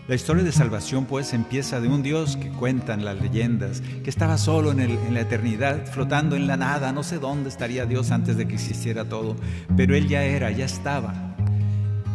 La 0.07 0.15
historia 0.15 0.43
de 0.43 0.53
salvación 0.53 1.05
pues 1.05 1.33
empieza 1.33 1.81
de 1.81 1.89
un 1.89 2.01
Dios 2.01 2.37
que 2.37 2.49
cuentan 2.49 3.03
las 3.03 3.21
leyendas, 3.21 3.81
que 3.81 4.09
estaba 4.09 4.37
solo 4.37 4.71
en, 4.71 5.13
la 5.13 5.19
eternidad, 5.19 5.85
flotando 5.85 6.37
en 6.37 6.47
la 6.47 6.55
nada, 6.55 6.93
no 6.93 7.03
sé 7.03 7.19
dónde 7.19 7.49
estaría 7.49 7.85
Dios 7.85 8.11
antes 8.11 8.37
de 8.37 8.47
que 8.47 8.53
existiera 8.53 9.03
todo, 9.03 9.35
pero 9.75 9.97
Él 9.97 10.07
ya 10.07 10.23
era, 10.23 10.49
ya 10.51 10.63
estaba, 10.63 11.35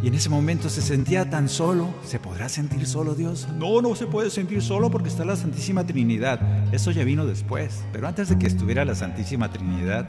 y 0.02 0.08
en 0.08 0.14
ese 0.14 0.30
momento 0.30 0.68
se 0.68 0.82
sentía 0.82 1.30
tan 1.30 1.48
solo. 1.48 1.94
¿Se 2.04 2.18
podrá 2.18 2.48
sentir 2.48 2.86
solo 2.86 3.14
Dios? 3.14 3.46
No, 3.56 3.80
no 3.80 3.94
se 3.94 4.06
puede 4.06 4.30
sentir 4.30 4.60
solo 4.60 4.90
porque 4.90 5.08
está 5.08 5.24
la 5.24 5.36
Santísima 5.36 5.86
Trinidad. 5.86 6.40
Eso 6.74 6.90
ya 6.90 7.04
vino 7.04 7.24
después. 7.24 7.84
Pero 7.92 8.08
antes 8.08 8.28
de 8.28 8.36
que 8.36 8.48
estuviera 8.48 8.84
la 8.84 8.96
Santísima 8.96 9.52
Trinidad, 9.52 10.08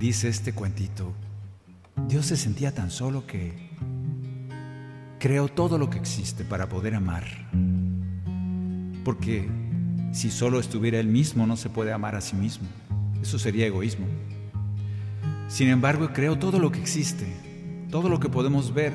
dice 0.00 0.28
este 0.28 0.52
cuentito, 0.52 1.12
Dios 2.08 2.26
se 2.26 2.36
sentía 2.36 2.74
tan 2.74 2.90
solo 2.90 3.24
que 3.24 3.61
creó 5.22 5.46
todo 5.46 5.78
lo 5.78 5.88
que 5.88 5.98
existe 5.98 6.44
para 6.44 6.68
poder 6.68 6.96
amar. 6.96 7.24
Porque 9.04 9.48
si 10.12 10.30
solo 10.30 10.58
estuviera 10.58 10.98
Él 10.98 11.06
mismo, 11.06 11.46
no 11.46 11.56
se 11.56 11.70
puede 11.70 11.92
amar 11.92 12.16
a 12.16 12.20
sí 12.20 12.34
mismo. 12.34 12.66
Eso 13.22 13.38
sería 13.38 13.66
egoísmo. 13.66 14.06
Sin 15.46 15.68
embargo, 15.68 16.10
creó 16.12 16.36
todo 16.36 16.58
lo 16.58 16.72
que 16.72 16.80
existe 16.80 17.26
todo 17.92 18.08
lo 18.08 18.18
que 18.18 18.30
podemos 18.30 18.72
ver 18.72 18.94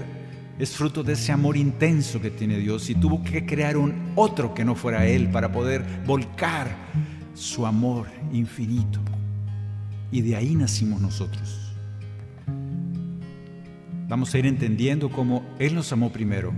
es 0.58 0.76
fruto 0.76 1.04
de 1.04 1.14
ese 1.14 1.32
amor 1.32 1.56
intenso 1.56 2.20
que 2.20 2.32
tiene 2.32 2.58
Dios 2.58 2.90
y 2.90 2.96
tuvo 2.96 3.24
que 3.24 3.46
crear 3.46 3.78
un 3.78 4.12
otro 4.16 4.56
que 4.56 4.66
no 4.66 4.74
fuera 4.74 5.06
Él 5.06 5.30
para 5.30 5.52
poder 5.52 5.86
volcar 6.04 6.76
su 7.36 7.68
amor 7.68 8.08
infinito. 8.34 9.00
Y 10.12 10.22
de 10.22 10.36
ahí 10.36 10.56
nacimos 10.56 11.00
nosotros. 11.00 11.67
Vamos 14.08 14.34
a 14.34 14.38
ir 14.38 14.46
entendiendo 14.46 15.10
cómo 15.10 15.44
Él 15.60 15.76
nos 15.76 15.92
amó 15.92 16.12
primero. 16.12 16.54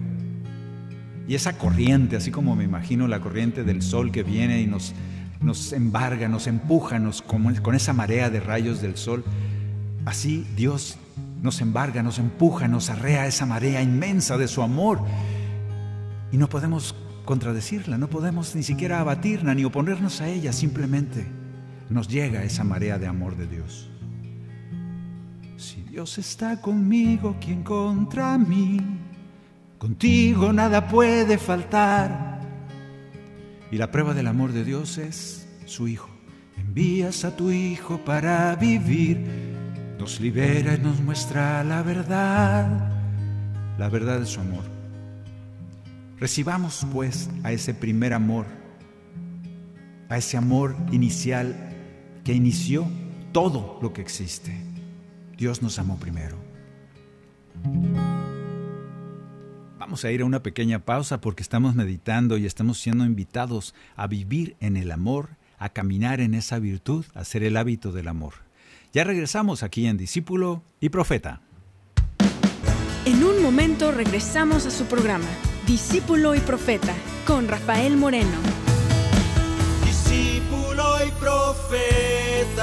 Y 1.27 1.35
esa 1.35 1.57
corriente, 1.57 2.15
así 2.15 2.31
como 2.31 2.55
me 2.55 2.63
imagino 2.63 3.07
la 3.07 3.19
corriente 3.19 3.63
del 3.63 3.81
sol 3.81 4.11
que 4.11 4.23
viene 4.23 4.61
y 4.61 4.67
nos, 4.67 4.93
nos 5.41 5.73
embarga, 5.73 6.27
nos 6.27 6.47
empuja, 6.47 6.99
nos, 6.99 7.21
con 7.21 7.75
esa 7.75 7.93
marea 7.93 8.29
de 8.29 8.39
rayos 8.39 8.81
del 8.81 8.97
sol, 8.97 9.23
así 10.05 10.45
Dios 10.55 10.97
nos 11.41 11.61
embarga, 11.61 12.03
nos 12.03 12.19
empuja, 12.19 12.67
nos 12.67 12.89
arrea 12.89 13.27
esa 13.27 13.45
marea 13.45 13.81
inmensa 13.81 14.37
de 14.37 14.47
su 14.47 14.61
amor. 14.61 14.99
Y 16.31 16.37
no 16.37 16.49
podemos 16.49 16.95
contradecirla, 17.25 17.97
no 17.97 18.09
podemos 18.09 18.55
ni 18.55 18.63
siquiera 18.63 18.99
abatirla 18.99 19.53
ni 19.53 19.63
oponernos 19.63 20.21
a 20.21 20.27
ella, 20.27 20.51
simplemente 20.51 21.27
nos 21.89 22.07
llega 22.07 22.43
esa 22.43 22.63
marea 22.63 22.97
de 22.97 23.07
amor 23.07 23.37
de 23.37 23.47
Dios. 23.47 23.89
Dios 25.89 26.19
está 26.19 26.61
conmigo, 26.61 27.37
¿quién 27.41 27.63
contra 27.63 28.37
mí? 28.37 28.79
Contigo 29.79 30.53
nada 30.53 30.87
puede 30.87 31.39
faltar. 31.39 32.41
Y 33.71 33.77
la 33.77 33.89
prueba 33.89 34.13
del 34.13 34.27
amor 34.27 34.51
de 34.51 34.63
Dios 34.63 34.99
es 34.99 35.47
su 35.65 35.87
Hijo. 35.87 36.09
Envías 36.57 37.25
a 37.25 37.35
tu 37.35 37.49
Hijo 37.49 37.97
para 38.05 38.55
vivir 38.55 39.17
nos 39.97 40.21
libera 40.21 40.75
y 40.75 40.79
nos 40.79 41.01
muestra 41.01 41.63
la 41.63 41.81
verdad, 41.81 42.91
la 43.79 43.89
verdad 43.89 44.19
de 44.19 44.27
su 44.27 44.39
amor. 44.39 44.63
Recibamos 46.19 46.85
pues 46.93 47.31
a 47.43 47.51
ese 47.51 47.73
primer 47.73 48.13
amor, 48.13 48.45
a 50.07 50.17
ese 50.17 50.37
amor 50.37 50.75
inicial 50.91 51.55
que 52.23 52.33
inició 52.33 52.87
todo 53.31 53.79
lo 53.81 53.91
que 53.91 54.01
existe. 54.01 54.68
Dios 55.39 55.61
nos 55.61 55.79
amó 55.79 55.97
primero. 55.97 56.35
Vamos 59.77 60.03
a 60.03 60.11
ir 60.11 60.21
a 60.21 60.25
una 60.25 60.43
pequeña 60.43 60.79
pausa 60.79 61.21
porque 61.21 61.41
estamos 61.41 61.75
meditando 61.75 62.37
y 62.37 62.45
estamos 62.45 62.77
siendo 62.77 63.05
invitados 63.05 63.73
a 63.95 64.05
vivir 64.07 64.57
en 64.59 64.75
el 64.75 64.91
amor, 64.91 65.29
a 65.57 65.69
caminar 65.69 66.19
en 66.19 66.33
esa 66.33 66.59
virtud, 66.59 67.05
a 67.15 67.23
ser 67.23 67.43
el 67.43 67.55
hábito 67.55 67.93
del 67.93 68.09
amor. 68.09 68.33
Ya 68.91 69.05
regresamos 69.05 69.63
aquí 69.63 69.87
en 69.87 69.95
Discípulo 69.97 70.61
y 70.81 70.89
Profeta. 70.89 71.39
En 73.05 73.23
un 73.23 73.41
momento 73.41 73.93
regresamos 73.93 74.65
a 74.65 74.71
su 74.71 74.87
programa, 74.87 75.29
Discípulo 75.65 76.35
y 76.35 76.39
Profeta, 76.41 76.93
con 77.25 77.47
Rafael 77.47 77.95
Moreno. 77.95 78.37
Discípulo 79.85 80.97
y 81.07 81.11
Profeta. 81.11 82.59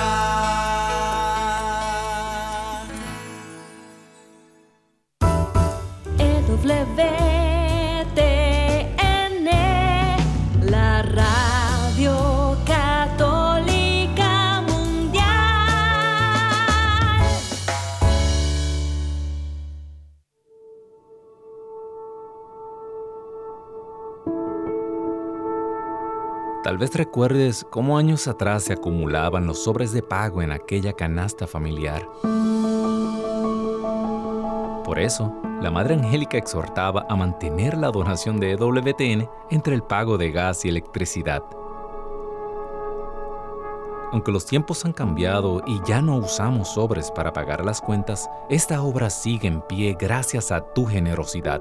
Tal 26.67 26.79
vez 26.79 26.95
recuerdes 26.95 27.65
cómo 27.71 27.97
años 27.97 28.27
atrás 28.27 28.65
se 28.65 28.73
acumulaban 28.73 29.47
los 29.47 29.63
sobres 29.63 29.93
de 29.93 30.03
pago 30.03 30.43
en 30.43 30.51
aquella 30.51 30.93
canasta 30.95 31.47
familiar. 31.47 32.07
Por 34.85 34.99
eso, 34.99 35.33
la 35.61 35.71
Madre 35.71 35.95
Angélica 35.95 36.37
exhortaba 36.37 37.07
a 37.09 37.17
mantener 37.17 37.79
la 37.79 37.91
donación 37.91 38.39
de 38.39 38.53
EWTN 38.53 39.29
entre 39.51 39.75
el 39.75 39.83
pago 39.83 40.19
de 40.19 40.31
gas 40.31 40.65
y 40.65 40.69
electricidad. 40.69 41.43
Aunque 44.13 44.33
los 44.33 44.47
tiempos 44.47 44.85
han 44.85 44.93
cambiado 44.93 45.63
y 45.67 45.81
ya 45.87 46.01
no 46.01 46.17
usamos 46.17 46.69
sobres 46.69 47.11
para 47.11 47.33
pagar 47.33 47.65
las 47.65 47.81
cuentas, 47.81 48.29
esta 48.49 48.83
obra 48.83 49.11
sigue 49.11 49.49
en 49.49 49.63
pie 49.63 49.97
gracias 49.99 50.53
a 50.53 50.61
tu 50.61 50.87
generosidad. 50.87 51.61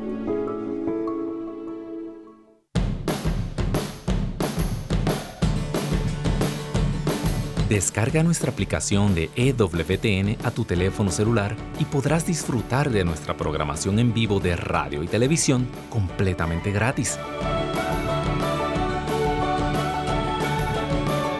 Descarga 7.71 8.21
nuestra 8.21 8.51
aplicación 8.51 9.15
de 9.15 9.29
EWTN 9.33 10.45
a 10.45 10.51
tu 10.51 10.65
teléfono 10.65 11.09
celular 11.09 11.55
y 11.79 11.85
podrás 11.85 12.25
disfrutar 12.25 12.89
de 12.89 13.05
nuestra 13.05 13.37
programación 13.37 13.97
en 13.97 14.13
vivo 14.13 14.41
de 14.41 14.57
radio 14.57 15.03
y 15.03 15.07
televisión 15.07 15.69
completamente 15.89 16.73
gratis. 16.73 17.17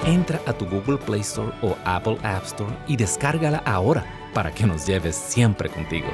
Entra 0.06 0.40
a 0.46 0.54
tu 0.54 0.66
Google 0.68 1.00
Play 1.00 1.20
Store 1.20 1.52
o 1.62 1.76
Apple 1.84 2.18
App 2.24 2.46
Store 2.46 2.74
y 2.88 2.96
descárgala 2.96 3.58
ahora 3.66 4.06
para 4.34 4.54
que 4.54 4.66
nos 4.66 4.88
lleves 4.88 5.18
siempre 5.18 5.68
contigo. 5.68 6.08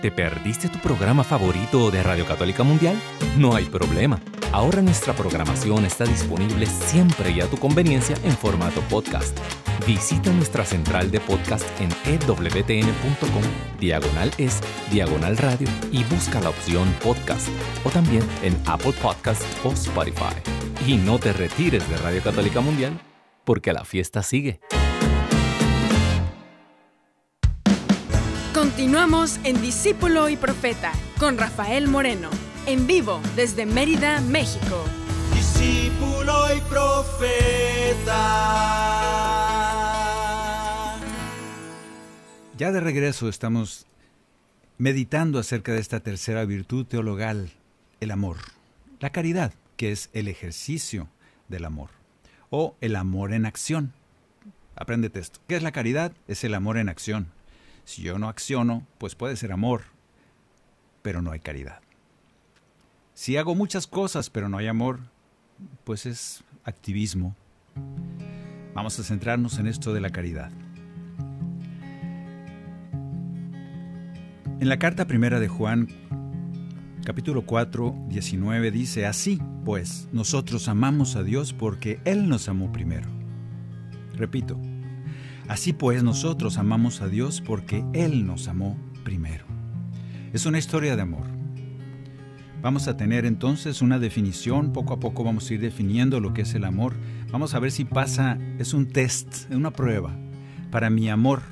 ¿Te 0.00 0.10
perdiste 0.10 0.70
tu 0.70 0.78
programa 0.78 1.24
favorito 1.24 1.90
de 1.90 2.02
Radio 2.02 2.24
Católica 2.24 2.62
Mundial? 2.62 2.96
No 3.36 3.54
hay 3.54 3.66
problema. 3.66 4.18
Ahora 4.52 4.80
nuestra 4.80 5.12
programación 5.12 5.84
está 5.84 6.04
disponible 6.04 6.66
siempre 6.66 7.30
y 7.30 7.40
a 7.40 7.46
tu 7.46 7.58
conveniencia 7.58 8.16
en 8.24 8.32
formato 8.32 8.80
podcast. 8.82 9.36
Visita 9.86 10.32
nuestra 10.32 10.64
central 10.64 11.10
de 11.10 11.20
podcast 11.20 11.64
en 11.80 11.90
ewtn.com, 12.04 13.42
diagonal 13.78 14.30
es, 14.38 14.60
diagonal 14.90 15.36
radio 15.36 15.68
y 15.92 16.02
busca 16.04 16.40
la 16.40 16.48
opción 16.48 16.88
podcast 17.02 17.48
o 17.84 17.90
también 17.90 18.22
en 18.42 18.56
Apple 18.66 18.94
Podcast 19.02 19.42
o 19.64 19.72
Spotify. 19.72 20.34
Y 20.86 20.96
no 20.96 21.18
te 21.18 21.32
retires 21.32 21.88
de 21.88 21.96
Radio 21.98 22.22
Católica 22.22 22.60
Mundial 22.60 22.98
porque 23.44 23.72
la 23.72 23.84
fiesta 23.84 24.22
sigue. 24.22 24.60
Continuamos 28.54 29.38
en 29.44 29.60
Discípulo 29.62 30.28
y 30.28 30.36
Profeta 30.36 30.92
con 31.18 31.38
Rafael 31.38 31.86
Moreno, 31.86 32.28
en 32.68 32.86
vivo 32.86 33.20
desde 33.34 33.64
Mérida, 33.64 34.20
México. 34.20 34.84
Discípulo 35.34 36.54
y 36.54 36.60
Profeta. 36.68 38.14
Ya 42.58 42.70
de 42.70 42.80
regreso 42.80 43.30
estamos 43.30 43.86
meditando 44.76 45.38
acerca 45.38 45.72
de 45.72 45.80
esta 45.80 46.00
tercera 46.00 46.44
virtud 46.44 46.84
teologal, 46.84 47.50
el 48.00 48.10
amor, 48.10 48.36
la 49.00 49.10
caridad, 49.10 49.54
que 49.78 49.90
es 49.90 50.10
el 50.12 50.28
ejercicio 50.28 51.08
del 51.48 51.64
amor, 51.64 51.88
o 52.50 52.76
el 52.82 52.96
amor 52.96 53.32
en 53.32 53.46
acción. 53.46 53.94
Apréndete 54.76 55.20
esto. 55.20 55.40
¿Qué 55.48 55.56
es 55.56 55.62
la 55.62 55.72
caridad? 55.72 56.12
Es 56.26 56.44
el 56.44 56.52
amor 56.52 56.76
en 56.76 56.90
acción. 56.90 57.28
Si 57.86 58.02
yo 58.02 58.18
no 58.18 58.28
acciono, 58.28 58.86
pues 58.98 59.14
puede 59.14 59.36
ser 59.36 59.52
amor, 59.52 59.84
pero 61.00 61.22
no 61.22 61.30
hay 61.30 61.40
caridad. 61.40 61.80
Si 63.18 63.36
hago 63.36 63.56
muchas 63.56 63.88
cosas, 63.88 64.30
pero 64.30 64.48
no 64.48 64.58
hay 64.58 64.68
amor, 64.68 65.00
pues 65.82 66.06
es 66.06 66.44
activismo. 66.62 67.34
Vamos 68.74 68.96
a 69.00 69.02
centrarnos 69.02 69.58
en 69.58 69.66
esto 69.66 69.92
de 69.92 70.00
la 70.00 70.10
caridad. 70.10 70.52
En 74.60 74.68
la 74.68 74.78
carta 74.78 75.08
primera 75.08 75.40
de 75.40 75.48
Juan, 75.48 75.88
capítulo 77.04 77.44
4, 77.44 77.92
19, 78.06 78.70
dice, 78.70 79.04
así 79.04 79.40
pues, 79.64 80.08
nosotros 80.12 80.68
amamos 80.68 81.16
a 81.16 81.24
Dios 81.24 81.52
porque 81.52 81.98
Él 82.04 82.28
nos 82.28 82.48
amó 82.48 82.70
primero. 82.70 83.10
Repito, 84.14 84.56
Así 85.48 85.72
pues 85.72 86.04
nosotros 86.04 86.56
amamos 86.56 87.00
a 87.00 87.08
Dios 87.08 87.40
porque 87.40 87.84
Él 87.94 88.28
nos 88.28 88.46
amó 88.46 88.78
primero. 89.02 89.44
Es 90.32 90.46
una 90.46 90.58
historia 90.58 90.94
de 90.94 91.02
amor. 91.02 91.37
Vamos 92.60 92.88
a 92.88 92.96
tener 92.96 93.24
entonces 93.24 93.82
una 93.82 93.98
definición, 93.98 94.72
poco 94.72 94.94
a 94.94 95.00
poco 95.00 95.22
vamos 95.22 95.48
a 95.48 95.54
ir 95.54 95.60
definiendo 95.60 96.18
lo 96.18 96.34
que 96.34 96.42
es 96.42 96.54
el 96.54 96.64
amor. 96.64 96.94
Vamos 97.30 97.54
a 97.54 97.60
ver 97.60 97.70
si 97.70 97.84
pasa, 97.84 98.36
es 98.58 98.74
un 98.74 98.86
test, 98.86 99.50
una 99.52 99.70
prueba 99.70 100.16
para 100.70 100.90
mi 100.90 101.08
amor. 101.08 101.42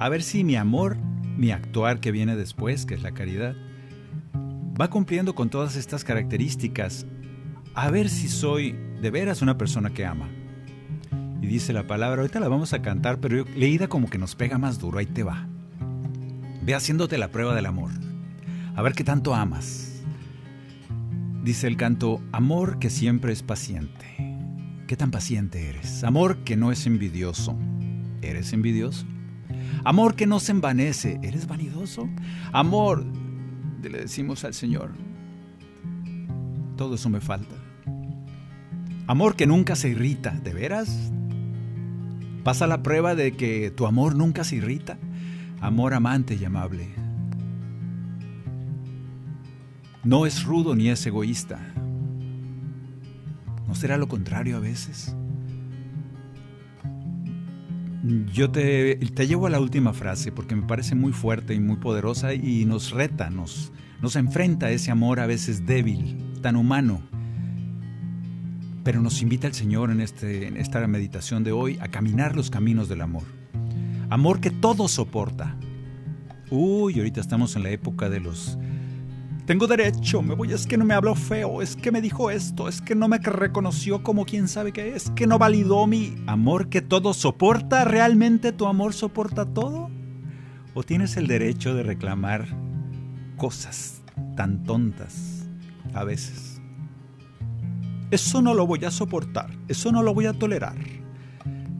A 0.00 0.08
ver 0.08 0.22
si 0.22 0.42
mi 0.42 0.56
amor 0.56 0.96
mi 1.36 1.50
actuar 1.50 2.00
que 2.00 2.12
viene 2.12 2.36
después, 2.36 2.84
que 2.84 2.94
es 2.94 3.02
la 3.02 3.12
caridad, 3.12 3.54
va 4.80 4.90
cumpliendo 4.90 5.34
con 5.34 5.50
todas 5.50 5.76
estas 5.76 6.04
características 6.04 7.06
a 7.74 7.90
ver 7.90 8.08
si 8.08 8.28
soy 8.28 8.76
de 9.00 9.10
veras 9.10 9.40
una 9.40 9.56
persona 9.56 9.90
que 9.90 10.04
ama. 10.04 10.28
Y 11.40 11.46
dice 11.46 11.72
la 11.72 11.86
palabra, 11.86 12.20
ahorita 12.20 12.40
la 12.40 12.48
vamos 12.48 12.72
a 12.72 12.82
cantar, 12.82 13.18
pero 13.18 13.44
leída 13.56 13.88
como 13.88 14.10
que 14.10 14.18
nos 14.18 14.34
pega 14.34 14.58
más 14.58 14.78
duro, 14.78 14.98
ahí 14.98 15.06
te 15.06 15.22
va. 15.22 15.46
Ve 16.62 16.74
haciéndote 16.74 17.18
la 17.18 17.28
prueba 17.28 17.54
del 17.54 17.66
amor. 17.66 17.90
A 18.74 18.82
ver 18.82 18.92
qué 18.94 19.04
tanto 19.04 19.34
amas. 19.34 19.91
Dice 21.42 21.66
el 21.66 21.76
canto, 21.76 22.22
amor 22.30 22.78
que 22.78 22.88
siempre 22.88 23.32
es 23.32 23.42
paciente. 23.42 24.38
¿Qué 24.86 24.96
tan 24.96 25.10
paciente 25.10 25.68
eres? 25.68 26.04
Amor 26.04 26.44
que 26.44 26.56
no 26.56 26.70
es 26.70 26.86
envidioso. 26.86 27.58
¿Eres 28.20 28.52
envidioso? 28.52 29.06
Amor 29.84 30.14
que 30.14 30.28
no 30.28 30.38
se 30.38 30.52
envanece. 30.52 31.18
¿Eres 31.20 31.48
vanidoso? 31.48 32.08
Amor, 32.52 33.04
le 33.82 33.98
decimos 33.98 34.44
al 34.44 34.54
Señor, 34.54 34.92
todo 36.76 36.94
eso 36.94 37.10
me 37.10 37.20
falta. 37.20 37.56
Amor 39.08 39.34
que 39.34 39.48
nunca 39.48 39.74
se 39.74 39.88
irrita, 39.88 40.30
¿de 40.30 40.54
veras? 40.54 41.12
Pasa 42.44 42.68
la 42.68 42.84
prueba 42.84 43.16
de 43.16 43.32
que 43.32 43.72
tu 43.72 43.86
amor 43.86 44.14
nunca 44.14 44.44
se 44.44 44.56
irrita. 44.56 44.96
Amor 45.60 45.94
amante 45.94 46.36
y 46.36 46.44
amable. 46.44 47.01
No 50.04 50.26
es 50.26 50.42
rudo 50.44 50.74
ni 50.74 50.88
es 50.88 51.06
egoísta. 51.06 51.60
¿No 53.68 53.74
será 53.74 53.96
lo 53.96 54.08
contrario 54.08 54.56
a 54.56 54.60
veces? 54.60 55.14
Yo 58.32 58.50
te, 58.50 58.96
te, 58.96 59.26
llevo 59.28 59.46
a 59.46 59.50
la 59.50 59.60
última 59.60 59.92
frase 59.92 60.32
porque 60.32 60.56
me 60.56 60.66
parece 60.66 60.96
muy 60.96 61.12
fuerte 61.12 61.54
y 61.54 61.60
muy 61.60 61.76
poderosa 61.76 62.34
y 62.34 62.64
nos 62.64 62.90
reta, 62.90 63.30
nos, 63.30 63.72
nos 64.00 64.16
enfrenta 64.16 64.66
a 64.66 64.70
ese 64.72 64.90
amor 64.90 65.20
a 65.20 65.26
veces 65.26 65.66
débil, 65.66 66.18
tan 66.42 66.56
humano. 66.56 67.00
Pero 68.82 69.00
nos 69.00 69.22
invita 69.22 69.46
el 69.46 69.54
Señor 69.54 69.92
en, 69.92 70.00
este, 70.00 70.48
en 70.48 70.56
esta 70.56 70.84
meditación 70.88 71.44
de 71.44 71.52
hoy 71.52 71.78
a 71.80 71.86
caminar 71.86 72.34
los 72.34 72.50
caminos 72.50 72.88
del 72.88 73.02
amor. 73.02 73.22
Amor 74.10 74.40
que 74.40 74.50
todo 74.50 74.88
soporta. 74.88 75.56
Uy, 76.50 76.98
ahorita 76.98 77.20
estamos 77.20 77.54
en 77.54 77.62
la 77.62 77.70
época 77.70 78.10
de 78.10 78.18
los 78.18 78.58
tengo 79.46 79.66
derecho, 79.66 80.22
me 80.22 80.34
voy, 80.34 80.52
es 80.52 80.66
que 80.66 80.76
no 80.76 80.84
me 80.84 80.94
habló 80.94 81.16
feo, 81.16 81.62
es 81.62 81.74
que 81.74 81.90
me 81.90 82.00
dijo 82.00 82.30
esto, 82.30 82.68
es 82.68 82.80
que 82.80 82.94
no 82.94 83.08
me 83.08 83.18
reconoció 83.18 84.02
como 84.04 84.24
quien 84.24 84.46
sabe 84.46 84.72
que 84.72 84.94
es, 84.94 85.10
que 85.10 85.26
no 85.26 85.36
validó 85.38 85.86
mi 85.88 86.14
amor 86.26 86.68
que 86.68 86.80
todo 86.80 87.12
soporta. 87.12 87.84
¿Realmente 87.84 88.52
tu 88.52 88.66
amor 88.66 88.92
soporta 88.92 89.44
todo? 89.46 89.90
¿O 90.74 90.84
tienes 90.84 91.16
el 91.16 91.26
derecho 91.26 91.74
de 91.74 91.82
reclamar 91.82 92.46
cosas 93.36 94.02
tan 94.36 94.62
tontas 94.62 95.48
a 95.92 96.04
veces? 96.04 96.60
Eso 98.12 98.42
no 98.42 98.54
lo 98.54 98.66
voy 98.66 98.84
a 98.84 98.92
soportar, 98.92 99.50
eso 99.66 99.90
no 99.90 100.04
lo 100.04 100.14
voy 100.14 100.26
a 100.26 100.34
tolerar. 100.34 100.76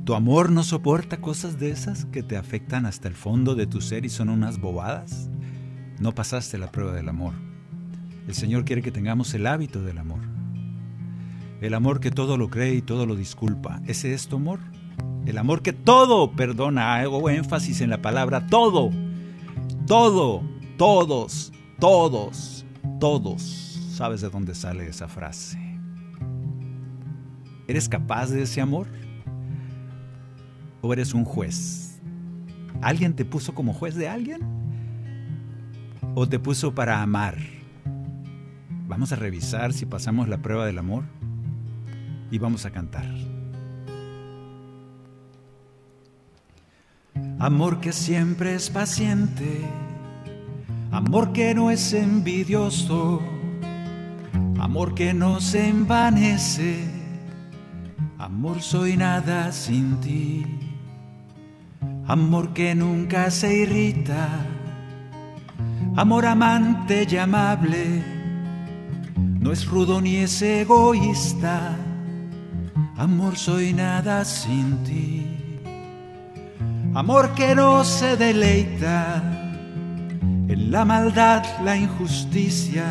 ¿Tu 0.05 0.15
amor 0.15 0.51
no 0.51 0.65
soporta 0.65 1.21
cosas 1.21 1.61
de 1.61 1.71
esas 1.71 2.07
que 2.07 2.25
te 2.25 2.37
afectan 2.37 2.87
hasta 2.87 3.07
el 3.07 3.15
fondo 3.15 3.55
de 3.55 3.69
tu 3.69 3.81
ser 3.81 4.05
y 4.05 4.09
son 4.09 4.31
unas 4.31 4.59
bobadas? 4.59 5.31
No 6.01 6.13
pasaste 6.13 6.59
la 6.59 6.73
prueba 6.73 6.93
del 6.93 7.09
amor. 7.09 7.51
El 8.27 8.35
Señor 8.35 8.64
quiere 8.64 8.83
que 8.83 8.93
tengamos 8.93 9.35
el 9.35 9.47
hábito 9.47 9.83
del 9.83 9.99
amor. 9.99 10.20
El 11.61 11.75
amor 11.75 12.01
que 12.01 12.11
todo 12.11 12.37
lo 12.37 12.51
cree 12.51 12.75
y 12.75 12.83
todo 12.83 13.07
lo 13.07 13.16
disculpa. 13.16 13.81
¿Ese 13.87 14.14
es 14.14 14.29
tu 14.29 14.37
amor? 14.37 14.61
El 15.27 15.39
amor 15.39 15.62
que 15.62 15.73
todo 15.73 16.33
perdona. 16.33 16.97
Hago 16.97 17.31
énfasis 17.31 17.81
en 17.81 17.91
la 17.91 18.03
palabra 18.03 18.47
todo. 18.47 18.91
Todo, 19.87 20.43
todos, 20.77 21.53
todos, 21.79 22.64
todos. 22.99 23.43
¿Sabes 23.93 24.20
de 24.20 24.31
dónde 24.31 24.55
sale 24.55 24.89
esa 24.89 25.09
frase? 25.09 25.59
¿Eres 27.68 27.89
capaz 27.89 28.31
de 28.31 28.43
ese 28.43 28.61
amor? 28.61 28.89
¿O 30.81 30.93
eres 30.93 31.14
un 31.14 31.25
juez? 31.25 32.01
¿Alguien 32.81 33.14
te 33.14 33.25
puso 33.25 33.55
como 33.55 33.73
juez 33.73 33.95
de 33.95 34.09
alguien? 34.09 34.41
¿O 36.14 36.29
te 36.29 36.39
puso 36.39 36.75
para 36.75 37.01
amar? 37.01 37.62
Vamos 38.93 39.11
a 39.11 39.16
revisar 39.16 39.72
si 39.72 39.86
pasamos 39.86 40.28
la 40.28 40.36
prueba 40.36 40.66
del 40.66 40.76
amor 40.76 41.05
y 42.30 42.36
vamos 42.36 42.66
a 42.66 42.70
cantar. 42.72 43.07
Amor 47.38 47.80
que 47.80 47.90
siempre 47.90 48.55
es 48.55 48.68
paciente, 48.68 49.62
amor 50.90 51.32
que 51.32 51.55
no 51.55 51.70
es 51.70 51.95
envidioso, 51.95 53.22
amor 54.61 54.95
que 54.95 55.14
no 55.14 55.40
se 55.40 55.70
envanece, 55.70 56.84
amor 58.18 58.61
soy 58.61 58.99
nada 58.99 59.53
sin 59.53 60.01
ti, 60.03 60.45
amor 62.07 62.53
que 62.53 62.74
nunca 62.74 63.30
se 63.30 63.57
irrita, 63.57 64.28
amor 65.97 66.26
amante 66.26 67.07
y 67.11 67.16
amable 67.16 68.22
no 69.43 69.51
es 69.51 69.66
rudo 69.66 70.01
ni 70.01 70.18
es 70.18 70.40
egoísta, 70.40 71.76
amor 72.97 73.36
soy 73.36 73.72
nada 73.72 74.24
sin 74.24 74.84
ti. 74.84 75.26
Amor 76.95 77.34
que 77.34 77.55
no 77.57 77.82
se 77.82 78.16
deleita 78.16 79.20
en 80.49 80.70
la 80.70 80.84
maldad, 80.84 81.43
la 81.64 81.76
injusticia. 81.76 82.84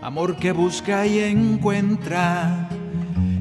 Amor 0.00 0.36
que 0.36 0.52
busca 0.52 1.04
y 1.04 1.18
encuentra 1.18 2.68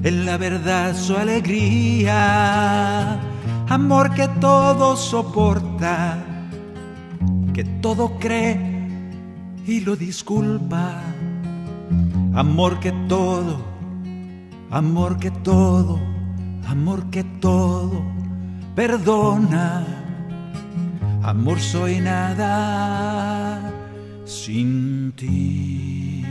en 0.02 0.26
la 0.26 0.38
verdad 0.38 0.96
su 0.96 1.16
alegría. 1.16 2.10
Amor 3.70 4.16
que 4.16 4.28
todo 4.40 4.98
soporta, 4.98 6.18
que 7.54 7.66
todo 7.82 8.18
cree 8.18 8.58
y 9.68 9.82
lo 9.82 9.96
disculpa 9.96 11.11
Amor 12.34 12.80
que 12.80 12.94
todo, 13.10 13.62
amor 14.70 15.20
que 15.20 15.32
todo, 15.32 16.00
amor 16.66 17.10
que 17.10 17.26
todo 17.26 18.02
perdona. 18.74 19.86
Amor 21.24 21.60
soy 21.60 22.00
nada 22.00 23.60
sin 24.26 25.12
ti. 25.12 26.26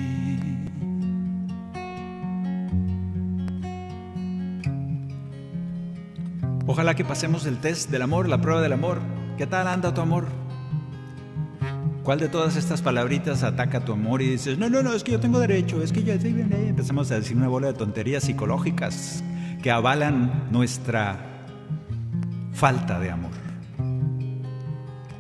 Ojalá 6.67 6.95
que 6.95 7.05
pasemos 7.05 7.45
el 7.45 7.59
test 7.59 7.91
del 7.91 8.03
amor, 8.03 8.27
la 8.27 8.41
prueba 8.41 8.63
del 8.63 8.73
amor. 8.73 9.01
¿Qué 9.37 9.47
tal 9.47 9.69
anda 9.69 9.93
tu 9.93 10.01
amor? 10.01 10.40
¿Cuál 12.03 12.19
de 12.19 12.29
todas 12.29 12.57
estas 12.57 12.81
palabritas 12.81 13.43
ataca 13.43 13.85
tu 13.85 13.93
amor 13.93 14.23
y 14.23 14.27
dices, 14.29 14.57
no, 14.57 14.71
no, 14.71 14.83
no, 14.83 14.95
es 14.95 15.05
que 15.05 15.13
yo 15.13 15.21
tengo 15.21 15.39
derecho, 15.39 15.83
es 15.83 15.93
que 15.93 16.03
yo... 16.03 16.15
Empezamos 16.15 17.11
a 17.11 17.17
decir 17.17 17.37
una 17.37 17.49
bola 17.49 17.69
de 17.69 17.75
tonterías 17.75 18.25
psicológicas 18.25 19.23
que 19.63 19.71
avalan 19.71 20.49
nuestra 20.51 21.47
falta 22.55 22.99
de 22.99 23.11
amor. 23.11 23.33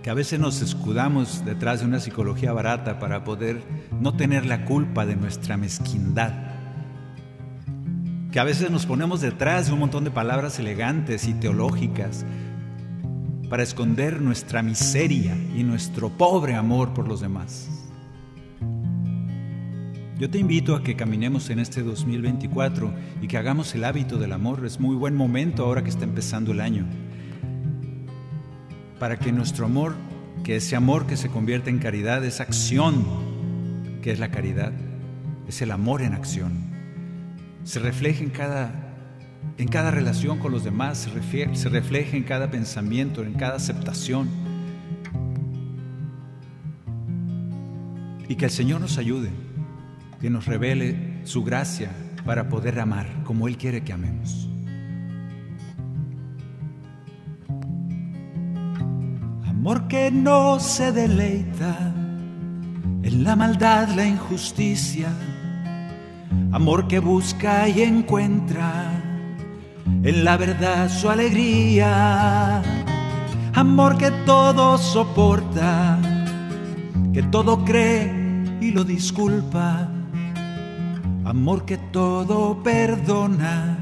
Que 0.03 0.09
a 0.09 0.14
veces 0.14 0.41
nos 0.41 0.62
escudamos 0.62 1.45
detrás 1.45 1.81
de 1.81 1.87
una 1.87 2.01
psicología 2.01 2.55
barata 2.55 2.99
para 2.99 3.24
poder 3.24 3.62
no 4.01 4.16
tener 4.16 4.47
la 4.47 4.64
culpa 4.64 5.05
de 5.05 5.16
nuestra 5.16 5.59
mezquindad. 5.59 6.33
Que 8.33 8.41
a 8.41 8.45
veces 8.45 8.70
nos 8.70 8.87
ponemos 8.87 9.20
detrás 9.20 9.66
de 9.66 9.74
un 9.74 9.81
montón 9.81 10.05
de 10.05 10.11
palabras 10.11 10.59
elegantes 10.59 11.28
y 11.28 11.35
teológicas 11.35 12.24
para 13.51 13.64
esconder 13.64 14.22
nuestra 14.22 14.62
miseria 14.62 15.36
y 15.57 15.64
nuestro 15.64 16.09
pobre 16.09 16.55
amor 16.55 16.94
por 16.94 17.09
los 17.09 17.20
demás. 17.20 17.68
Yo 20.16 20.30
te 20.30 20.38
invito 20.38 20.76
a 20.76 20.84
que 20.84 20.94
caminemos 20.94 21.51
en 21.51 21.59
este 21.59 21.82
2024 21.82 22.94
y 23.20 23.26
que 23.26 23.38
hagamos 23.38 23.74
el 23.74 23.84
hábito 23.84 24.18
del 24.18 24.32
amor. 24.32 24.64
Es 24.64 24.78
muy 24.78 24.94
buen 24.94 25.16
momento 25.16 25.64
ahora 25.64 25.82
que 25.82 25.90
está 25.90 26.05
empezando 26.05 26.53
el 26.53 26.61
año. 26.61 26.86
Para 29.01 29.18
que 29.18 29.32
nuestro 29.32 29.66
amor, 29.66 29.96
que 30.44 30.57
ese 30.57 30.76
amor 30.76 31.09
que 31.09 31.16
se 31.16 31.28
convierte 31.28 31.70
en 31.70 31.80
caridad, 31.80 32.24
esa 32.24 32.44
acción 32.44 33.05
que 34.01 34.12
es 34.12 34.20
la 34.20 34.30
caridad, 34.30 34.72
es 35.48 35.61
el 35.61 35.72
amor 35.72 36.03
en 36.03 36.14
acción, 36.14 36.53
se 37.64 37.80
refleje 37.80 38.22
en 38.22 38.30
cada 38.30 38.80
en 39.61 39.68
cada 39.68 39.90
relación 39.90 40.38
con 40.38 40.52
los 40.52 40.64
demás, 40.64 41.06
se, 41.52 41.68
refleja 41.68 42.16
en 42.16 42.22
cada 42.22 42.50
pensamiento, 42.50 43.22
en 43.22 43.34
cada 43.34 43.56
aceptación. 43.56 44.30
Y 48.26 48.36
que 48.36 48.46
el 48.46 48.50
Señor 48.50 48.80
nos 48.80 48.96
ayude, 48.96 49.28
que 50.18 50.30
nos 50.30 50.46
revele 50.46 51.20
su 51.24 51.44
gracia 51.44 51.90
para 52.24 52.48
poder 52.48 52.80
amar 52.80 53.06
como 53.24 53.48
Él 53.48 53.58
quiere 53.58 53.84
que 53.84 53.92
amemos. 53.92 54.48
Amor 59.46 59.88
que 59.88 60.11
no 60.11 60.58
se 60.58 60.90
deleita 60.90 61.92
en 63.02 63.24
la 63.24 63.36
maldad, 63.36 63.88
la 63.90 64.06
injusticia. 64.06 65.11
Amor 66.50 66.88
que 66.88 66.98
busca 66.98 67.68
y 67.68 67.82
encuentra 67.82 68.99
en 70.03 70.24
la 70.24 70.36
verdad 70.36 70.88
su 70.88 71.09
alegría. 71.09 72.62
Amor 73.55 73.99
que 73.99 74.11
todo 74.24 74.78
soporta, 74.78 75.99
que 77.12 77.22
todo 77.24 77.64
cree 77.64 78.11
y 78.61 78.70
lo 78.70 78.84
disculpa. 78.84 79.88
Amor 81.24 81.64
que 81.64 81.78
todo 81.78 82.62
perdona. 82.62 83.78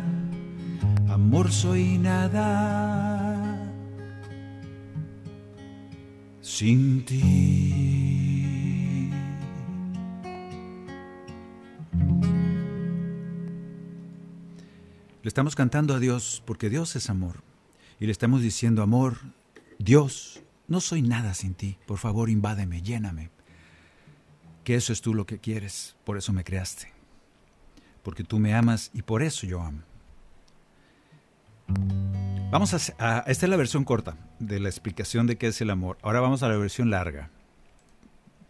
Amor 1.08 1.50
soy 1.50 1.98
nada 1.98 3.38
sin 6.48 7.04
ti. 7.04 7.87
Le 15.28 15.30
estamos 15.30 15.56
cantando 15.56 15.94
a 15.94 15.98
Dios 15.98 16.42
porque 16.46 16.70
Dios 16.70 16.96
es 16.96 17.10
amor. 17.10 17.42
Y 18.00 18.06
le 18.06 18.12
estamos 18.12 18.40
diciendo, 18.40 18.82
amor, 18.82 19.18
Dios, 19.78 20.40
no 20.68 20.80
soy 20.80 21.02
nada 21.02 21.34
sin 21.34 21.52
ti. 21.52 21.76
Por 21.86 21.98
favor, 21.98 22.30
invádeme, 22.30 22.80
lléname. 22.80 23.28
Que 24.64 24.74
eso 24.74 24.90
es 24.90 25.02
tú 25.02 25.12
lo 25.12 25.26
que 25.26 25.38
quieres. 25.38 25.96
Por 26.04 26.16
eso 26.16 26.32
me 26.32 26.44
creaste. 26.44 26.94
Porque 28.02 28.24
tú 28.24 28.38
me 28.38 28.54
amas 28.54 28.90
y 28.94 29.02
por 29.02 29.22
eso 29.22 29.46
yo 29.46 29.60
amo. 29.60 29.82
Vamos 32.50 32.72
a, 32.72 33.18
esta 33.26 33.46
es 33.46 33.50
la 33.50 33.56
versión 33.56 33.84
corta 33.84 34.16
de 34.38 34.60
la 34.60 34.70
explicación 34.70 35.26
de 35.26 35.36
qué 35.36 35.48
es 35.48 35.60
el 35.60 35.68
amor. 35.68 35.98
Ahora 36.00 36.20
vamos 36.20 36.42
a 36.42 36.48
la 36.48 36.56
versión 36.56 36.88
larga. 36.88 37.28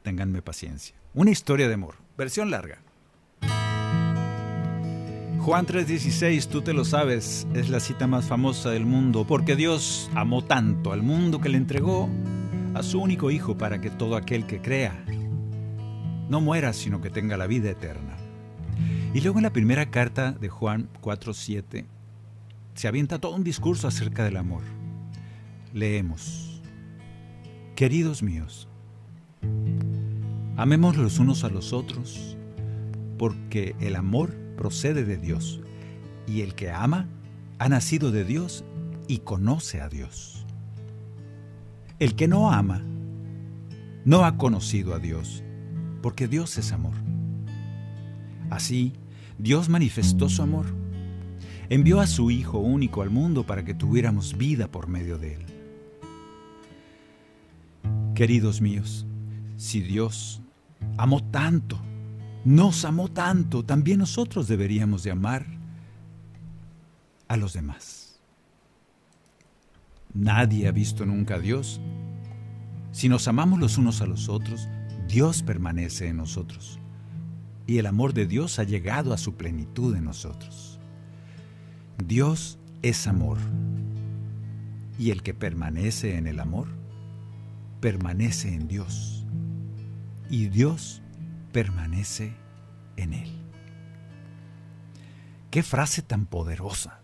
Ténganme 0.05 0.43
paciencia. 0.43 0.95
Una 1.12 1.33
historia 1.33 1.66
de 1.66 1.74
amor. 1.74 1.97
Versión 2.16 2.53
larga. 2.53 2.79
Juan 5.49 5.65
3:16, 5.65 6.49
tú 6.49 6.61
te 6.61 6.75
lo 6.75 6.85
sabes, 6.85 7.47
es 7.55 7.71
la 7.71 7.81
cita 7.81 8.07
más 8.07 8.27
famosa 8.27 8.69
del 8.69 8.85
mundo, 8.85 9.25
porque 9.27 9.57
Dios 9.57 10.11
amó 10.15 10.45
tanto 10.45 10.93
al 10.93 11.03
mundo 11.03 11.41
que 11.41 11.49
le 11.49 11.57
entregó 11.57 12.07
a 12.75 12.83
su 12.83 13.01
único 13.01 13.31
Hijo 13.31 13.57
para 13.57 13.81
que 13.81 13.89
todo 13.89 14.17
aquel 14.17 14.45
que 14.45 14.61
crea 14.61 15.07
no 16.29 16.43
muera, 16.43 16.75
sino 16.75 17.01
que 17.01 17.09
tenga 17.09 17.39
la 17.39 17.47
vida 17.47 17.71
eterna. 17.71 18.19
Y 19.15 19.23
luego 19.23 19.39
en 19.39 19.45
la 19.45 19.53
primera 19.55 19.91
carta 19.91 20.33
de 20.33 20.51
Juan 20.51 20.91
4:7 21.01 21.87
se 22.75 22.87
avienta 22.87 23.19
todo 23.19 23.35
un 23.35 23.43
discurso 23.43 23.89
acerca 23.89 24.25
del 24.25 24.37
amor. 24.37 24.65
Leemos, 25.73 26.61
queridos 27.75 28.23
míos, 28.23 28.69
amemos 30.59 30.99
los 30.99 31.19
unos 31.19 31.43
a 31.43 31.49
los 31.49 31.73
otros, 31.73 32.37
porque 33.17 33.75
el 33.81 33.97
amor 33.97 34.48
procede 34.59 35.05
de 35.05 35.17
Dios, 35.17 35.63
y 36.27 36.43
el 36.43 36.55
que 36.55 36.71
ama 36.71 37.09
ha 37.59 37.71
nacido 37.71 38.11
de 38.11 38.25
Dios 38.25 38.65
y 39.07 39.21
conoce 39.21 39.81
a 39.81 39.89
Dios. 39.89 40.45
El 41.99 42.15
que 42.15 42.29
no 42.29 42.53
ama 42.53 42.85
no 44.05 44.27
ha 44.27 44.37
conocido 44.37 44.95
a 44.95 44.99
Dios, 44.99 45.43
porque 46.03 46.29
Dios 46.29 46.59
es 46.59 46.73
amor. 46.73 46.95
Así, 48.51 48.93
Dios 49.39 49.71
manifestó 49.71 50.29
su 50.29 50.43
amor 50.43 50.67
envió 51.71 52.01
a 52.01 52.07
su 52.07 52.31
Hijo 52.31 52.59
único 52.59 53.03
al 53.03 53.11
mundo 53.11 53.45
para 53.45 53.65
que 53.65 53.75
tuviéramos 53.75 54.37
vida 54.37 54.69
por 54.69 54.89
medio 54.89 55.19
de 55.19 55.35
él. 55.35 55.47
Queridos 58.15 58.61
míos, 58.61 59.07
si 59.57 59.81
Dios 59.81 60.41
amó 60.97 61.23
tanto, 61.23 61.79
nos 62.45 62.84
amó 62.84 63.09
tanto, 63.09 63.64
también 63.64 63.99
nosotros 63.99 64.49
deberíamos 64.49 65.03
de 65.03 65.11
amar 65.11 65.47
a 67.26 67.36
los 67.36 67.53
demás. 67.53 68.20
Nadie 70.14 70.66
ha 70.66 70.72
visto 70.72 71.05
nunca 71.05 71.36
a 71.36 71.39
Dios. 71.39 71.80
Si 72.93 73.09
nos 73.09 73.28
amamos 73.28 73.59
los 73.61 73.78
unos 73.78 74.01
a 74.01 74.07
los 74.07 74.28
otros, 74.28 74.68
Dios 75.07 75.43
permanece 75.43 76.09
en 76.09 76.16
nosotros. 76.16 76.78
Y 77.66 77.78
el 77.78 77.86
amor 77.86 78.14
de 78.14 78.26
Dios 78.26 78.59
ha 78.59 78.64
llegado 78.64 79.12
a 79.12 79.18
su 79.18 79.34
plenitud 79.34 79.95
en 79.95 80.05
nosotros. 80.05 80.80
Dios 82.05 82.59
es 82.82 83.07
amor. 83.07 83.39
Y 84.99 85.11
el 85.11 85.22
que 85.22 85.34
permanece 85.34 86.16
en 86.16 86.26
el 86.26 86.41
amor, 86.41 86.68
permanece 87.80 88.55
en 88.55 88.68
Dios. 88.68 89.24
Y 90.30 90.49
Dios 90.49 91.03
permanece 91.59 92.35
en 92.97 93.13
él. 93.13 93.29
Qué 95.51 95.65
frase 95.65 96.03
tan 96.03 96.25
poderosa. 96.25 97.01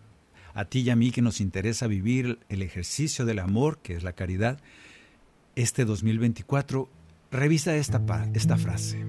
A 0.53 0.63
ti 0.63 0.79
y 0.79 0.91
a 0.91 0.95
mí 0.95 1.11
que 1.11 1.21
nos 1.21 1.41
interesa 1.41 1.87
vivir 1.87 2.39
el 2.47 2.61
ejercicio 2.61 3.25
del 3.25 3.39
amor, 3.39 3.79
que 3.79 3.97
es 3.97 4.03
la 4.03 4.13
caridad, 4.13 4.61
este 5.57 5.83
2024, 5.83 6.89
revisa 7.31 7.75
esta, 7.75 8.01
esta 8.33 8.55
frase. 8.55 9.05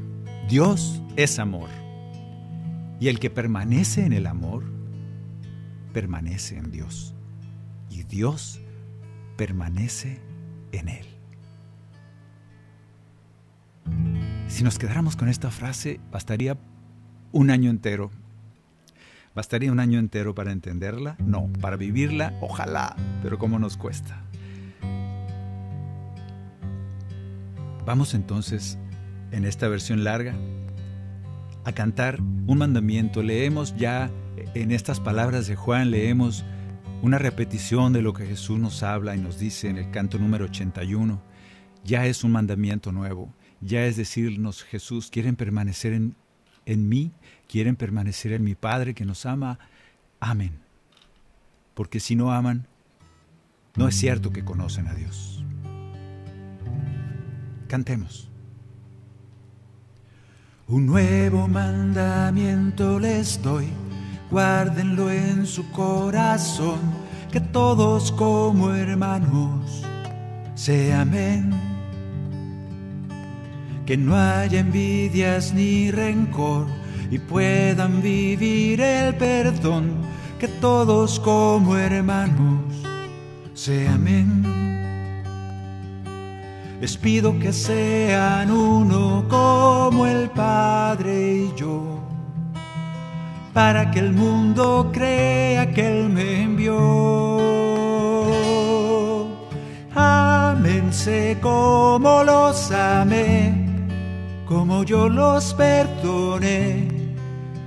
Dios 0.48 1.00
es 1.14 1.38
amor. 1.38 1.70
Y 2.98 3.06
el 3.06 3.20
que 3.20 3.30
permanece 3.30 4.04
en 4.04 4.14
el 4.14 4.26
amor, 4.26 4.64
permanece 5.92 6.56
en 6.56 6.72
Dios 6.72 7.14
y 7.88 8.02
Dios 8.02 8.60
permanece 9.36 10.20
en 10.72 10.88
Él. 10.88 11.15
Si 14.48 14.64
nos 14.64 14.78
quedáramos 14.78 15.16
con 15.16 15.28
esta 15.28 15.50
frase, 15.50 16.00
bastaría 16.10 16.56
un 17.32 17.50
año 17.50 17.70
entero. 17.70 18.10
¿Bastaría 19.34 19.70
un 19.70 19.80
año 19.80 19.98
entero 19.98 20.34
para 20.34 20.52
entenderla? 20.52 21.16
No, 21.18 21.50
para 21.60 21.76
vivirla, 21.76 22.32
ojalá, 22.40 22.96
pero 23.22 23.38
¿cómo 23.38 23.58
nos 23.58 23.76
cuesta? 23.76 24.22
Vamos 27.84 28.14
entonces, 28.14 28.78
en 29.30 29.44
esta 29.44 29.68
versión 29.68 30.04
larga, 30.04 30.34
a 31.64 31.72
cantar 31.72 32.20
un 32.20 32.58
mandamiento. 32.58 33.22
Leemos 33.22 33.76
ya 33.76 34.10
en 34.54 34.70
estas 34.70 35.00
palabras 35.00 35.46
de 35.46 35.56
Juan 35.56 35.90
leemos 35.90 36.44
una 37.02 37.18
repetición 37.18 37.92
de 37.92 38.02
lo 38.02 38.12
que 38.12 38.26
Jesús 38.26 38.58
nos 38.58 38.82
habla 38.82 39.14
y 39.16 39.20
nos 39.20 39.38
dice 39.38 39.68
en 39.68 39.78
el 39.78 39.90
canto 39.90 40.18
número 40.18 40.46
81. 40.46 41.20
Ya 41.84 42.06
es 42.06 42.24
un 42.24 42.32
mandamiento 42.32 42.90
nuevo, 42.92 43.32
ya 43.60 43.84
es 43.86 43.96
decirnos 43.96 44.62
Jesús, 44.62 45.10
quieren 45.10 45.36
permanecer 45.36 45.92
en, 45.92 46.14
en 46.64 46.88
mí, 46.88 47.12
quieren 47.48 47.76
permanecer 47.76 48.32
en 48.32 48.44
mi 48.44 48.54
Padre 48.54 48.94
que 48.94 49.04
nos 49.04 49.26
ama, 49.26 49.58
amen. 50.20 50.58
Porque 51.74 52.00
si 52.00 52.16
no 52.16 52.32
aman, 52.32 52.66
no 53.76 53.88
es 53.88 53.94
cierto 53.94 54.32
que 54.32 54.44
conocen 54.44 54.88
a 54.88 54.94
Dios. 54.94 55.44
Cantemos. 57.68 58.30
Un 60.68 60.86
nuevo 60.86 61.46
mandamiento 61.46 62.98
les 62.98 63.42
doy 63.42 63.66
guárdenlo 64.30 65.10
en 65.10 65.46
su 65.46 65.70
corazón, 65.70 66.80
que 67.30 67.40
todos 67.40 68.12
como 68.12 68.72
hermanos 68.72 69.82
se 70.54 70.92
amen. 70.92 71.65
Que 73.86 73.96
no 73.96 74.16
haya 74.16 74.60
envidias 74.60 75.54
ni 75.54 75.90
rencor 75.90 76.66
y 77.10 77.18
puedan 77.18 78.02
vivir 78.02 78.80
el 78.80 79.14
perdón, 79.14 79.92
que 80.40 80.48
todos 80.48 81.20
como 81.20 81.76
hermanos 81.76 82.60
se 83.54 83.88
amen. 83.88 84.42
Les 86.80 86.96
pido 86.96 87.38
que 87.38 87.52
sean 87.52 88.50
uno 88.50 89.24
como 89.28 90.06
el 90.06 90.28
Padre 90.30 91.36
y 91.36 91.52
yo 91.56 91.96
para 93.56 93.90
que 93.90 94.00
el 94.00 94.12
mundo 94.12 94.90
crea 94.92 95.72
que 95.72 95.86
Él 95.88 96.10
me 96.10 96.42
envió. 96.42 96.76
Ámense 99.94 101.38
como 101.40 102.22
los 102.22 102.70
amé, 102.70 103.55
como 104.46 104.84
yo 104.84 105.08
los 105.08 105.52
perdoné, 105.54 106.88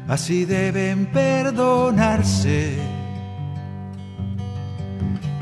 así 0.08 0.46
deben 0.46 1.06
perdonarse. 1.08 2.78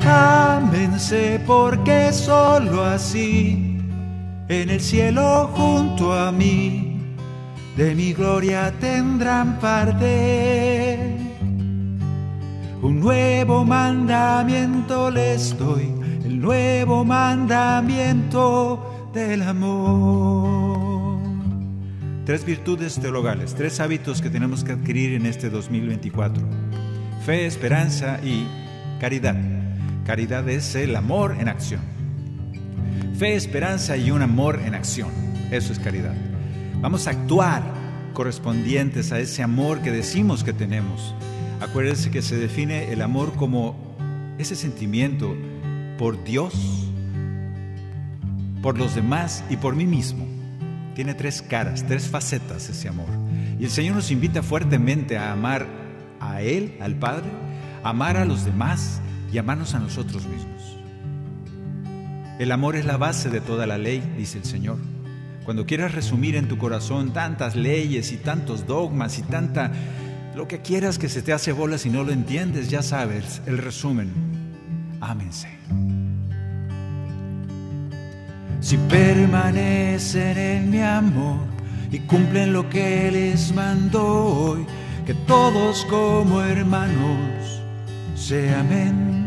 Ámense 0.04 1.40
porque 1.46 2.12
solo 2.12 2.84
así, 2.84 3.78
en 4.48 4.70
el 4.70 4.80
cielo 4.80 5.50
junto 5.54 6.12
a 6.12 6.32
mí, 6.32 7.14
de 7.76 7.94
mi 7.94 8.12
gloria 8.12 8.72
tendrán 8.80 9.58
parte. 9.60 10.98
Un 12.80 13.00
nuevo 13.00 13.64
mandamiento 13.64 15.10
les 15.10 15.56
doy, 15.58 15.92
el 16.24 16.38
el 16.38 16.42
nuevo 16.42 17.04
mandamiento 17.04 19.10
del 19.12 19.42
amor. 19.42 20.87
Tres 22.28 22.44
virtudes 22.44 23.00
teologales, 23.00 23.54
tres 23.54 23.80
hábitos 23.80 24.20
que 24.20 24.28
tenemos 24.28 24.62
que 24.62 24.72
adquirir 24.72 25.14
en 25.14 25.24
este 25.24 25.48
2024. 25.48 26.46
Fe, 27.24 27.46
esperanza 27.46 28.20
y 28.22 28.46
caridad. 29.00 29.34
Caridad 30.04 30.46
es 30.50 30.74
el 30.74 30.94
amor 30.94 31.38
en 31.40 31.48
acción. 31.48 31.80
Fe, 33.16 33.34
esperanza 33.34 33.96
y 33.96 34.10
un 34.10 34.20
amor 34.20 34.60
en 34.62 34.74
acción. 34.74 35.08
Eso 35.50 35.72
es 35.72 35.78
caridad. 35.78 36.14
Vamos 36.82 37.06
a 37.06 37.12
actuar 37.12 37.62
correspondientes 38.12 39.10
a 39.10 39.20
ese 39.20 39.42
amor 39.42 39.80
que 39.80 39.90
decimos 39.90 40.44
que 40.44 40.52
tenemos. 40.52 41.14
Acuérdense 41.62 42.10
que 42.10 42.20
se 42.20 42.36
define 42.36 42.92
el 42.92 43.00
amor 43.00 43.32
como 43.36 43.74
ese 44.36 44.54
sentimiento 44.54 45.34
por 45.96 46.22
Dios, 46.24 46.52
por 48.60 48.76
los 48.76 48.94
demás 48.94 49.42
y 49.48 49.56
por 49.56 49.74
mí 49.74 49.86
mismo. 49.86 50.27
Tiene 50.98 51.14
tres 51.14 51.42
caras, 51.42 51.84
tres 51.86 52.08
facetas 52.08 52.68
ese 52.68 52.88
amor. 52.88 53.06
Y 53.60 53.62
el 53.62 53.70
Señor 53.70 53.94
nos 53.94 54.10
invita 54.10 54.42
fuertemente 54.42 55.16
a 55.16 55.30
amar 55.30 55.64
a 56.18 56.42
Él, 56.42 56.76
al 56.80 56.96
Padre, 56.96 57.28
amar 57.84 58.16
a 58.16 58.24
los 58.24 58.44
demás 58.44 59.00
y 59.32 59.38
amarnos 59.38 59.74
a 59.74 59.78
nosotros 59.78 60.26
mismos. 60.26 60.76
El 62.40 62.50
amor 62.50 62.74
es 62.74 62.84
la 62.84 62.96
base 62.96 63.30
de 63.30 63.40
toda 63.40 63.64
la 63.64 63.78
ley, 63.78 64.02
dice 64.16 64.38
el 64.38 64.44
Señor. 64.44 64.78
Cuando 65.44 65.66
quieras 65.66 65.94
resumir 65.94 66.34
en 66.34 66.48
tu 66.48 66.58
corazón 66.58 67.12
tantas 67.12 67.54
leyes 67.54 68.10
y 68.10 68.16
tantos 68.16 68.66
dogmas 68.66 69.20
y 69.20 69.22
tanta 69.22 69.70
lo 70.34 70.48
que 70.48 70.62
quieras 70.62 70.98
que 70.98 71.08
se 71.08 71.22
te 71.22 71.32
hace 71.32 71.52
bola 71.52 71.78
si 71.78 71.90
no 71.90 72.02
lo 72.02 72.10
entiendes, 72.10 72.70
ya 72.70 72.82
sabes 72.82 73.40
el 73.46 73.58
resumen. 73.58 74.10
Ámense. 75.00 75.46
Si 78.60 78.76
permanecen 78.76 80.36
en 80.36 80.70
mi 80.70 80.82
amor 80.82 81.40
y 81.90 82.00
cumplen 82.00 82.52
lo 82.52 82.68
que 82.68 83.10
les 83.10 83.52
mando 83.52 84.04
hoy, 84.04 84.66
que 85.06 85.14
todos 85.14 85.86
como 85.88 86.42
hermanos 86.42 87.62
se 88.14 88.54
amen. 88.54 89.18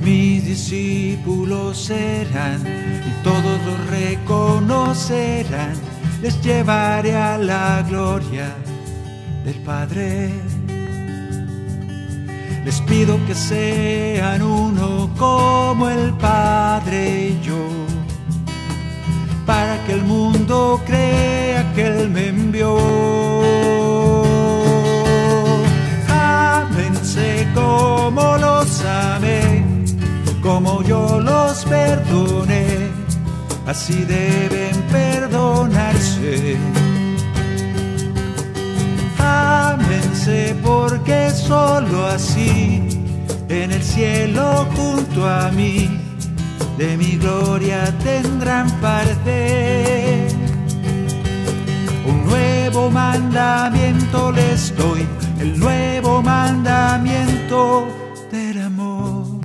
Mis 0.00 0.44
discípulos 0.44 1.78
serán 1.78 2.60
y 2.60 3.22
todos 3.22 3.60
los 3.66 3.90
reconocerán, 3.90 5.74
les 6.22 6.40
llevaré 6.42 7.16
a 7.16 7.38
la 7.38 7.84
gloria 7.88 8.54
del 9.44 9.56
Padre. 9.56 10.53
Les 12.64 12.80
pido 12.80 13.18
que 13.26 13.34
sean 13.34 14.40
uno 14.40 15.10
como 15.18 15.90
el 15.90 16.14
Padre 16.14 17.28
y 17.28 17.40
yo, 17.42 17.62
para 19.44 19.76
que 19.84 19.92
el 19.92 20.02
mundo 20.02 20.80
crea 20.86 21.70
que 21.74 21.86
Él 21.86 22.08
me 22.08 22.28
envió. 22.28 22.74
Ámense 26.08 27.46
como 27.54 28.38
los 28.38 28.82
amé, 28.84 29.62
como 30.42 30.82
yo 30.82 31.20
los 31.20 31.66
perdoné, 31.66 32.88
así 33.66 34.06
deben 34.06 34.74
perdonarse. 34.90 36.56
Ámense 39.18 40.56
porque 40.62 41.23
solo 41.46 42.06
así 42.06 42.82
en 43.48 43.72
el 43.72 43.82
cielo 43.82 44.66
junto 44.74 45.28
a 45.28 45.50
mí 45.50 45.88
de 46.78 46.96
mi 46.96 47.16
gloria 47.16 47.92
tendrán 48.02 48.70
parte. 48.80 50.26
Un 52.06 52.24
nuevo 52.26 52.90
mandamiento 52.90 54.32
les 54.32 54.74
doy, 54.76 55.06
el 55.40 55.58
nuevo 55.58 56.22
mandamiento 56.22 57.86
del 58.32 58.62
amor. 58.62 59.40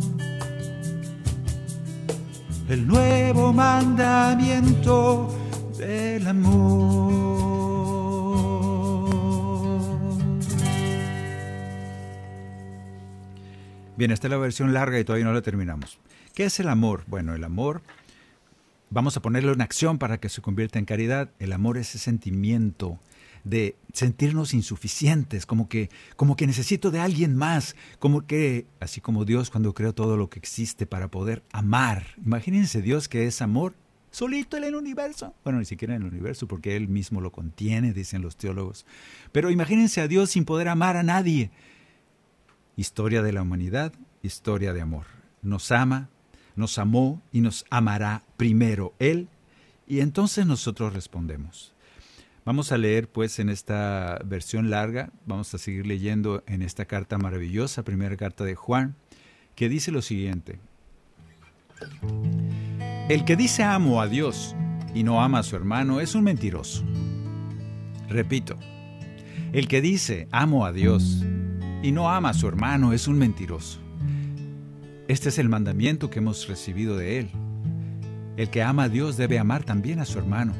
El 2.69 2.87
nuevo 2.87 3.51
mandamiento 3.53 5.35
del 5.77 6.27
amor. 6.27 7.18
Bien, 13.99 14.11
esta 14.11 14.27
es 14.27 14.31
la 14.31 14.37
versión 14.37 14.71
larga 14.71 14.97
y 14.97 15.03
todavía 15.03 15.25
no 15.25 15.33
la 15.33 15.41
terminamos. 15.41 15.99
¿Qué 16.33 16.45
es 16.45 16.57
el 16.61 16.69
amor? 16.69 17.03
Bueno, 17.07 17.35
el 17.35 17.43
amor, 17.43 17.81
vamos 18.89 19.17
a 19.17 19.21
ponerlo 19.21 19.51
en 19.51 19.59
acción 19.59 19.97
para 19.97 20.21
que 20.21 20.29
se 20.29 20.41
convierta 20.41 20.79
en 20.79 20.85
caridad. 20.85 21.31
El 21.37 21.51
amor 21.51 21.77
es 21.77 21.89
ese 21.89 21.97
sentimiento 21.97 22.97
de 23.43 23.75
sentirnos 23.91 24.53
insuficientes, 24.53 25.45
como 25.45 25.67
que, 25.67 25.89
como 26.15 26.37
que 26.37 26.47
necesito 26.47 26.91
de 26.91 27.01
alguien 27.01 27.35
más, 27.35 27.75
como 27.99 28.25
que, 28.25 28.65
así 28.79 29.01
como 29.01 29.25
Dios 29.25 29.49
cuando 29.49 29.73
creó 29.73 29.93
todo 29.93 30.15
lo 30.15 30.29
que 30.29 30.39
existe 30.39 30.85
para 30.85 31.09
poder 31.09 31.43
amar. 31.51 32.15
Imagínense 32.25 32.81
Dios 32.81 33.09
que 33.09 33.27
es 33.27 33.41
amor, 33.41 33.73
solito 34.11 34.55
en 34.55 34.63
el 34.63 34.75
universo. 34.75 35.33
Bueno, 35.43 35.59
ni 35.59 35.65
siquiera 35.65 35.93
en 35.93 36.03
el 36.03 36.07
universo, 36.07 36.47
porque 36.47 36.77
Él 36.77 36.87
mismo 36.87 37.19
lo 37.19 37.33
contiene, 37.33 37.91
dicen 37.91 38.21
los 38.21 38.37
teólogos. 38.37 38.85
Pero 39.33 39.51
imagínense 39.51 39.99
a 39.99 40.07
Dios 40.07 40.29
sin 40.29 40.45
poder 40.45 40.69
amar 40.69 40.95
a 40.95 41.03
nadie. 41.03 41.51
Historia 42.79 43.21
de 43.21 43.33
la 43.33 43.41
humanidad, 43.41 43.91
historia 44.23 44.71
de 44.71 44.79
amor. 44.79 45.05
Nos 45.41 45.69
ama, 45.69 46.07
nos 46.55 46.79
amó 46.79 47.21
y 47.33 47.41
nos 47.41 47.65
amará 47.69 48.23
primero 48.37 48.93
Él, 48.99 49.27
y 49.85 49.99
entonces 49.99 50.45
nosotros 50.45 50.93
respondemos. 50.93 51.73
Vamos 52.45 52.71
a 52.71 52.77
leer 52.77 53.09
pues 53.09 53.37
en 53.39 53.49
esta 53.49 54.21
versión 54.23 54.69
larga, 54.69 55.11
vamos 55.25 55.53
a 55.53 55.57
seguir 55.57 55.85
leyendo 55.85 56.41
en 56.47 56.61
esta 56.61 56.85
carta 56.85 57.17
maravillosa, 57.17 57.83
primera 57.83 58.15
carta 58.15 58.45
de 58.45 58.55
Juan, 58.55 58.95
que 59.55 59.67
dice 59.67 59.91
lo 59.91 60.01
siguiente. 60.01 60.61
El 63.09 63.25
que 63.25 63.35
dice 63.35 63.63
amo 63.63 63.99
a 63.99 64.07
Dios 64.07 64.55
y 64.95 65.03
no 65.03 65.21
ama 65.21 65.39
a 65.39 65.43
su 65.43 65.57
hermano 65.57 65.99
es 65.99 66.15
un 66.15 66.23
mentiroso. 66.23 66.85
Repito, 68.07 68.55
el 69.51 69.67
que 69.67 69.81
dice 69.81 70.29
amo 70.31 70.65
a 70.65 70.71
Dios 70.71 71.25
y 71.81 71.91
no 71.91 72.09
ama 72.09 72.29
a 72.29 72.33
su 72.33 72.47
hermano 72.47 72.93
es 72.93 73.07
un 73.07 73.17
mentiroso. 73.17 73.79
Este 75.07 75.29
es 75.29 75.39
el 75.39 75.49
mandamiento 75.49 76.09
que 76.09 76.19
hemos 76.19 76.47
recibido 76.47 76.97
de 76.97 77.19
Él. 77.19 77.29
El 78.37 78.49
que 78.49 78.61
ama 78.61 78.83
a 78.83 78.89
Dios 78.89 79.17
debe 79.17 79.39
amar 79.39 79.63
también 79.63 79.99
a 79.99 80.05
su 80.05 80.19
hermano. 80.19 80.53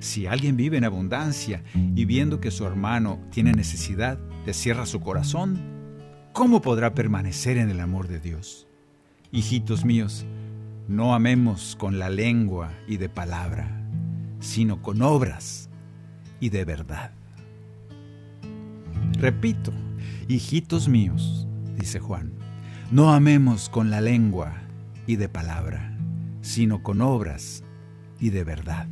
Si 0.00 0.26
alguien 0.26 0.56
vive 0.56 0.76
en 0.76 0.84
abundancia 0.84 1.62
y 1.74 2.04
viendo 2.04 2.40
que 2.40 2.50
su 2.50 2.66
hermano 2.66 3.18
tiene 3.30 3.52
necesidad, 3.52 4.18
le 4.44 4.54
cierra 4.54 4.86
su 4.86 5.00
corazón, 5.00 5.58
¿cómo 6.32 6.60
podrá 6.62 6.94
permanecer 6.94 7.58
en 7.58 7.70
el 7.70 7.80
amor 7.80 8.08
de 8.08 8.20
Dios? 8.20 8.66
Hijitos 9.30 9.84
míos, 9.84 10.26
no 10.88 11.14
amemos 11.14 11.76
con 11.76 11.98
la 11.98 12.08
lengua 12.08 12.72
y 12.86 12.96
de 12.96 13.08
palabra, 13.08 13.86
sino 14.40 14.82
con 14.82 15.00
obras 15.00 15.70
y 16.40 16.50
de 16.50 16.64
verdad. 16.64 17.12
Repito, 19.18 19.72
hijitos 20.28 20.88
míos, 20.88 21.46
dice 21.76 22.00
Juan, 22.00 22.32
no 22.90 23.12
amemos 23.12 23.68
con 23.68 23.90
la 23.90 24.00
lengua 24.00 24.62
y 25.06 25.16
de 25.16 25.28
palabra, 25.28 25.96
sino 26.42 26.82
con 26.82 27.00
obras 27.00 27.64
y 28.20 28.30
de 28.30 28.44
verdad. 28.44 28.86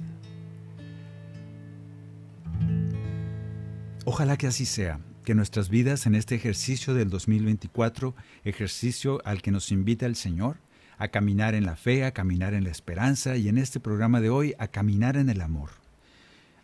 Ojalá 4.04 4.36
que 4.36 4.48
así 4.48 4.66
sea, 4.66 5.00
que 5.24 5.34
nuestras 5.34 5.68
vidas 5.68 6.06
en 6.06 6.14
este 6.14 6.34
ejercicio 6.34 6.94
del 6.94 7.08
2024, 7.08 8.14
ejercicio 8.44 9.20
al 9.24 9.40
que 9.40 9.52
nos 9.52 9.70
invita 9.70 10.06
el 10.06 10.16
Señor, 10.16 10.58
a 10.98 11.08
caminar 11.08 11.54
en 11.54 11.64
la 11.64 11.76
fe, 11.76 12.04
a 12.04 12.12
caminar 12.12 12.54
en 12.54 12.64
la 12.64 12.70
esperanza 12.70 13.36
y 13.36 13.48
en 13.48 13.58
este 13.58 13.80
programa 13.80 14.20
de 14.20 14.30
hoy 14.30 14.54
a 14.58 14.68
caminar 14.68 15.16
en 15.16 15.28
el 15.28 15.40
amor. 15.40 15.70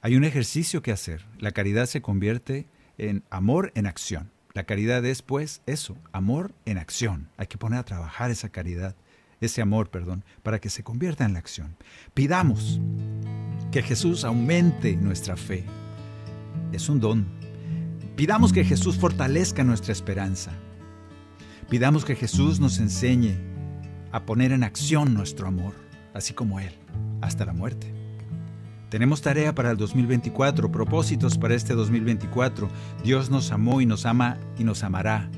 Hay 0.00 0.16
un 0.16 0.24
ejercicio 0.24 0.82
que 0.82 0.92
hacer. 0.92 1.26
La 1.38 1.50
caridad 1.52 1.86
se 1.86 2.02
convierte 2.02 2.68
en 2.98 3.24
amor 3.30 3.72
en 3.74 3.86
acción. 3.86 4.30
La 4.58 4.64
caridad 4.64 5.04
es 5.04 5.22
pues 5.22 5.62
eso, 5.66 5.96
amor 6.10 6.52
en 6.64 6.78
acción. 6.78 7.28
Hay 7.36 7.46
que 7.46 7.58
poner 7.58 7.78
a 7.78 7.84
trabajar 7.84 8.32
esa 8.32 8.48
caridad, 8.48 8.96
ese 9.40 9.62
amor, 9.62 9.88
perdón, 9.88 10.24
para 10.42 10.58
que 10.58 10.68
se 10.68 10.82
convierta 10.82 11.24
en 11.24 11.34
la 11.34 11.38
acción. 11.38 11.76
Pidamos 12.12 12.80
que 13.70 13.82
Jesús 13.82 14.24
aumente 14.24 14.96
nuestra 14.96 15.36
fe. 15.36 15.64
Es 16.72 16.88
un 16.88 16.98
don. 16.98 17.28
Pidamos 18.16 18.52
que 18.52 18.64
Jesús 18.64 18.96
fortalezca 18.96 19.62
nuestra 19.62 19.92
esperanza. 19.92 20.50
Pidamos 21.70 22.04
que 22.04 22.16
Jesús 22.16 22.58
nos 22.58 22.80
enseñe 22.80 23.36
a 24.10 24.26
poner 24.26 24.50
en 24.50 24.64
acción 24.64 25.14
nuestro 25.14 25.46
amor, 25.46 25.74
así 26.14 26.34
como 26.34 26.58
Él, 26.58 26.74
hasta 27.20 27.44
la 27.44 27.52
muerte. 27.52 27.97
Tenemos 28.88 29.20
tarea 29.20 29.54
para 29.54 29.70
el 29.70 29.76
2024, 29.76 30.72
propósitos 30.72 31.36
para 31.36 31.54
este 31.54 31.74
2024. 31.74 32.68
Dios 33.04 33.28
nos 33.28 33.52
amó 33.52 33.82
y 33.82 33.86
nos 33.86 34.06
ama 34.06 34.38
y 34.58 34.64
nos 34.64 34.82
amará 34.82 35.28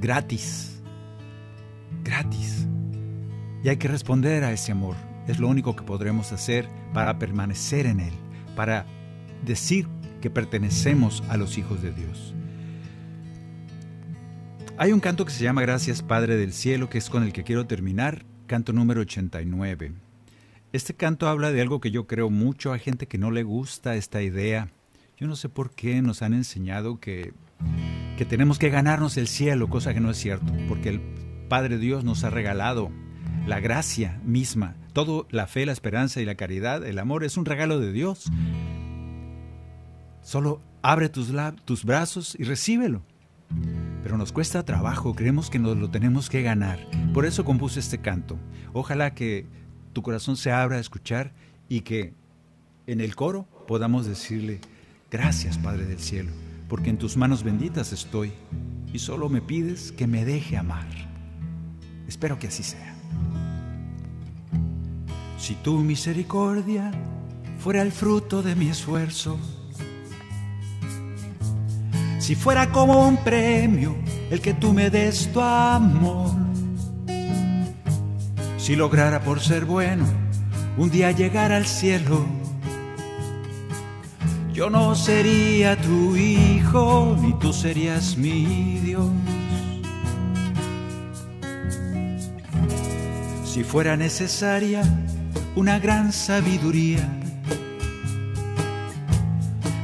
gratis. 0.00 0.82
gratis. 2.04 2.68
Y 3.64 3.68
hay 3.68 3.76
que 3.78 3.88
responder 3.88 4.44
a 4.44 4.52
ese 4.52 4.70
amor. 4.70 4.94
Es 5.26 5.40
lo 5.40 5.48
único 5.48 5.74
que 5.74 5.82
podremos 5.82 6.30
hacer 6.30 6.68
para 6.94 7.18
permanecer 7.18 7.86
en 7.86 7.98
Él, 7.98 8.12
para 8.54 8.86
decir 9.44 9.88
que 10.20 10.30
pertenecemos 10.30 11.24
a 11.28 11.36
los 11.36 11.58
hijos 11.58 11.82
de 11.82 11.90
Dios. 11.90 12.34
Hay 14.78 14.92
un 14.92 15.00
canto 15.00 15.24
que 15.24 15.32
se 15.32 15.42
llama 15.42 15.62
Gracias 15.62 16.02
Padre 16.02 16.36
del 16.36 16.52
Cielo, 16.52 16.88
que 16.88 16.98
es 16.98 17.10
con 17.10 17.24
el 17.24 17.32
que 17.32 17.42
quiero 17.42 17.66
terminar, 17.66 18.24
canto 18.46 18.72
número 18.72 19.00
89. 19.00 20.05
Este 20.72 20.94
canto 20.94 21.28
habla 21.28 21.52
de 21.52 21.62
algo 21.62 21.80
que 21.80 21.90
yo 21.90 22.06
creo 22.06 22.28
mucho, 22.28 22.72
a 22.72 22.78
gente 22.78 23.06
que 23.06 23.18
no 23.18 23.30
le 23.30 23.44
gusta 23.44 23.94
esta 23.94 24.22
idea. 24.22 24.68
Yo 25.16 25.26
no 25.26 25.36
sé 25.36 25.48
por 25.48 25.70
qué 25.70 26.02
nos 26.02 26.22
han 26.22 26.34
enseñado 26.34 26.98
que, 26.98 27.32
que 28.18 28.24
tenemos 28.24 28.58
que 28.58 28.68
ganarnos 28.68 29.16
el 29.16 29.28
cielo, 29.28 29.68
cosa 29.68 29.94
que 29.94 30.00
no 30.00 30.10
es 30.10 30.18
cierto, 30.18 30.52
porque 30.68 30.90
el 30.90 31.00
Padre 31.48 31.78
Dios 31.78 32.04
nos 32.04 32.24
ha 32.24 32.30
regalado 32.30 32.90
la 33.46 33.60
gracia 33.60 34.20
misma. 34.24 34.74
Todo, 34.92 35.26
la 35.30 35.46
fe, 35.46 35.64
la 35.66 35.72
esperanza 35.72 36.20
y 36.20 36.24
la 36.24 36.34
caridad, 36.34 36.84
el 36.84 36.98
amor 36.98 37.24
es 37.24 37.36
un 37.36 37.44
regalo 37.44 37.78
de 37.78 37.92
Dios. 37.92 38.30
Solo 40.20 40.60
abre 40.82 41.08
tus, 41.08 41.32
tus 41.64 41.84
brazos 41.84 42.36
y 42.38 42.44
recíbelo. 42.44 43.02
Pero 44.02 44.18
nos 44.18 44.32
cuesta 44.32 44.64
trabajo, 44.64 45.14
creemos 45.14 45.48
que 45.50 45.58
nos 45.58 45.76
lo 45.76 45.90
tenemos 45.90 46.28
que 46.28 46.42
ganar. 46.42 46.80
Por 47.14 47.24
eso 47.26 47.44
compuse 47.44 47.80
este 47.80 47.98
canto. 47.98 48.38
Ojalá 48.72 49.14
que 49.14 49.46
tu 49.96 50.02
corazón 50.02 50.36
se 50.36 50.52
abra 50.52 50.76
a 50.76 50.80
escuchar 50.80 51.32
y 51.70 51.80
que 51.80 52.12
en 52.86 53.00
el 53.00 53.16
coro 53.16 53.46
podamos 53.66 54.04
decirle, 54.04 54.60
gracias 55.10 55.56
Padre 55.56 55.86
del 55.86 56.00
Cielo, 56.00 56.32
porque 56.68 56.90
en 56.90 56.98
tus 56.98 57.16
manos 57.16 57.42
benditas 57.42 57.94
estoy 57.94 58.30
y 58.92 58.98
solo 58.98 59.30
me 59.30 59.40
pides 59.40 59.92
que 59.92 60.06
me 60.06 60.26
deje 60.26 60.58
amar. 60.58 60.86
Espero 62.06 62.38
que 62.38 62.48
así 62.48 62.62
sea. 62.62 62.94
Si 65.38 65.54
tu 65.54 65.78
misericordia 65.78 66.92
fuera 67.58 67.80
el 67.80 67.90
fruto 67.90 68.42
de 68.42 68.54
mi 68.54 68.68
esfuerzo, 68.68 69.38
si 72.18 72.34
fuera 72.34 72.70
como 72.70 73.08
un 73.08 73.16
premio 73.24 73.96
el 74.30 74.42
que 74.42 74.52
tú 74.52 74.74
me 74.74 74.90
des 74.90 75.32
tu 75.32 75.40
amor, 75.40 76.45
si 78.66 78.74
lograra 78.74 79.20
por 79.20 79.38
ser 79.38 79.64
bueno 79.64 80.04
un 80.76 80.90
día 80.90 81.12
llegar 81.12 81.52
al 81.52 81.66
cielo, 81.66 82.26
yo 84.52 84.70
no 84.70 84.96
sería 84.96 85.80
tu 85.80 86.16
hijo, 86.16 87.16
ni 87.22 87.32
tú 87.34 87.52
serías 87.52 88.16
mi 88.16 88.80
Dios. 88.80 89.06
Si 93.44 93.62
fuera 93.62 93.96
necesaria 93.96 94.82
una 95.54 95.78
gran 95.78 96.12
sabiduría 96.12 97.08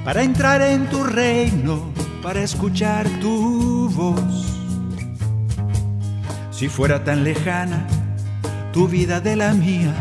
para 0.05 0.25
entrar 0.25 0.61
en 0.61 0.91
tu 0.91 1.05
reino, 1.05 1.93
para 2.21 2.43
escuchar 2.43 3.09
tu 3.21 3.89
voz. 3.91 4.45
Si 6.51 6.69
fuera 6.69 7.05
tan 7.05 7.23
lejana 7.23 7.87
tu 8.73 8.89
vida 8.89 9.21
de 9.21 9.37
la 9.37 9.53
mía. 9.53 9.95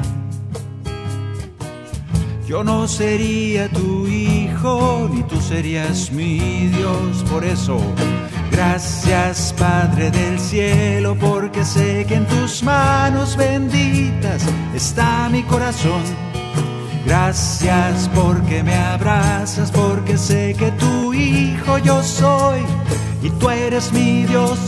Yo 2.47 2.63
no 2.63 2.87
sería 2.87 3.69
tu 3.69 4.07
hijo, 4.07 5.09
ni 5.13 5.23
tú 5.23 5.39
serías 5.39 6.11
mi 6.11 6.67
Dios. 6.67 7.23
Por 7.29 7.43
eso, 7.43 7.79
gracias 8.51 9.53
Padre 9.57 10.11
del 10.11 10.39
cielo, 10.39 11.15
porque 11.19 11.63
sé 11.63 12.05
que 12.07 12.15
en 12.15 12.25
tus 12.27 12.63
manos 12.63 13.35
benditas 13.37 14.43
está 14.73 15.29
mi 15.29 15.43
corazón. 15.43 16.03
Gracias 17.05 18.09
porque 18.13 18.63
me 18.63 18.75
abrazas, 18.75 19.71
porque 19.71 20.17
sé 20.17 20.55
que 20.57 20.71
tu 20.71 21.13
hijo 21.13 21.77
yo 21.79 22.01
soy 22.03 22.61
y 23.21 23.29
tú 23.31 23.49
eres 23.49 23.91
mi 23.91 24.23
Dios. 24.23 24.59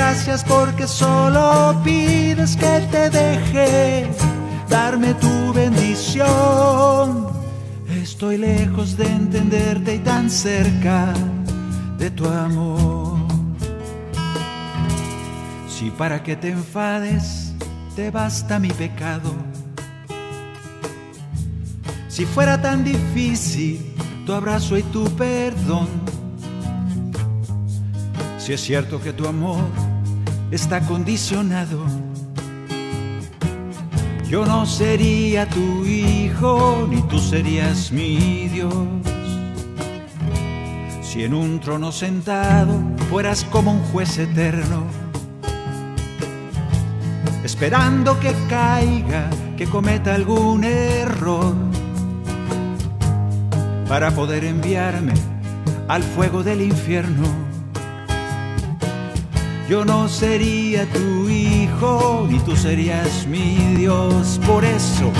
Gracias 0.00 0.44
porque 0.44 0.86
solo 0.86 1.74
pides 1.82 2.56
que 2.56 2.86
te 2.88 3.10
deje 3.10 4.08
darme 4.68 5.12
tu 5.14 5.52
bendición. 5.52 7.26
Estoy 8.00 8.36
lejos 8.38 8.96
de 8.96 9.06
entenderte 9.06 9.96
y 9.96 9.98
tan 9.98 10.30
cerca 10.30 11.12
de 11.98 12.12
tu 12.12 12.28
amor. 12.28 13.18
Si 15.68 15.90
para 15.90 16.22
que 16.22 16.36
te 16.36 16.50
enfades 16.50 17.52
te 17.96 18.12
basta 18.12 18.60
mi 18.60 18.70
pecado. 18.70 19.32
Si 22.08 22.24
fuera 22.24 22.62
tan 22.62 22.84
difícil 22.84 23.84
tu 24.24 24.32
abrazo 24.32 24.78
y 24.78 24.84
tu 24.84 25.04
perdón. 25.16 25.88
Si 28.38 28.52
es 28.52 28.60
cierto 28.60 29.02
que 29.02 29.12
tu 29.12 29.26
amor 29.26 29.87
está 30.50 30.80
condicionado. 30.80 31.84
Yo 34.28 34.44
no 34.44 34.66
sería 34.66 35.48
tu 35.48 35.84
hijo, 35.86 36.86
ni 36.88 37.00
tú 37.02 37.18
serías 37.18 37.90
mi 37.92 38.48
Dios. 38.48 38.74
Si 41.02 41.24
en 41.24 41.34
un 41.34 41.60
trono 41.60 41.92
sentado 41.92 42.78
fueras 43.08 43.44
como 43.44 43.72
un 43.72 43.80
juez 43.84 44.18
eterno, 44.18 44.84
esperando 47.42 48.20
que 48.20 48.34
caiga, 48.48 49.30
que 49.56 49.66
cometa 49.66 50.14
algún 50.14 50.64
error, 50.64 51.54
para 53.88 54.10
poder 54.10 54.44
enviarme 54.44 55.14
al 55.88 56.02
fuego 56.02 56.42
del 56.42 56.60
infierno 56.60 57.47
yo 59.68 59.84
no 59.84 60.08
sería 60.08 60.86
tu 60.86 61.28
hijo, 61.28 62.26
ni 62.28 62.38
tú 62.40 62.56
serías 62.56 63.26
mi 63.26 63.74
Dios. 63.76 64.40
Por 64.46 64.64
eso, 64.64 65.12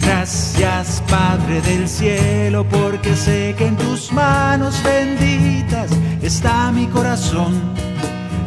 gracias 0.00 1.02
Padre 1.08 1.60
del 1.62 1.88
cielo, 1.88 2.66
porque 2.68 3.14
sé 3.14 3.54
que 3.56 3.66
en 3.66 3.76
tus 3.76 4.12
manos 4.12 4.82
benditas 4.82 5.90
está 6.20 6.72
mi 6.72 6.86
corazón. 6.86 7.54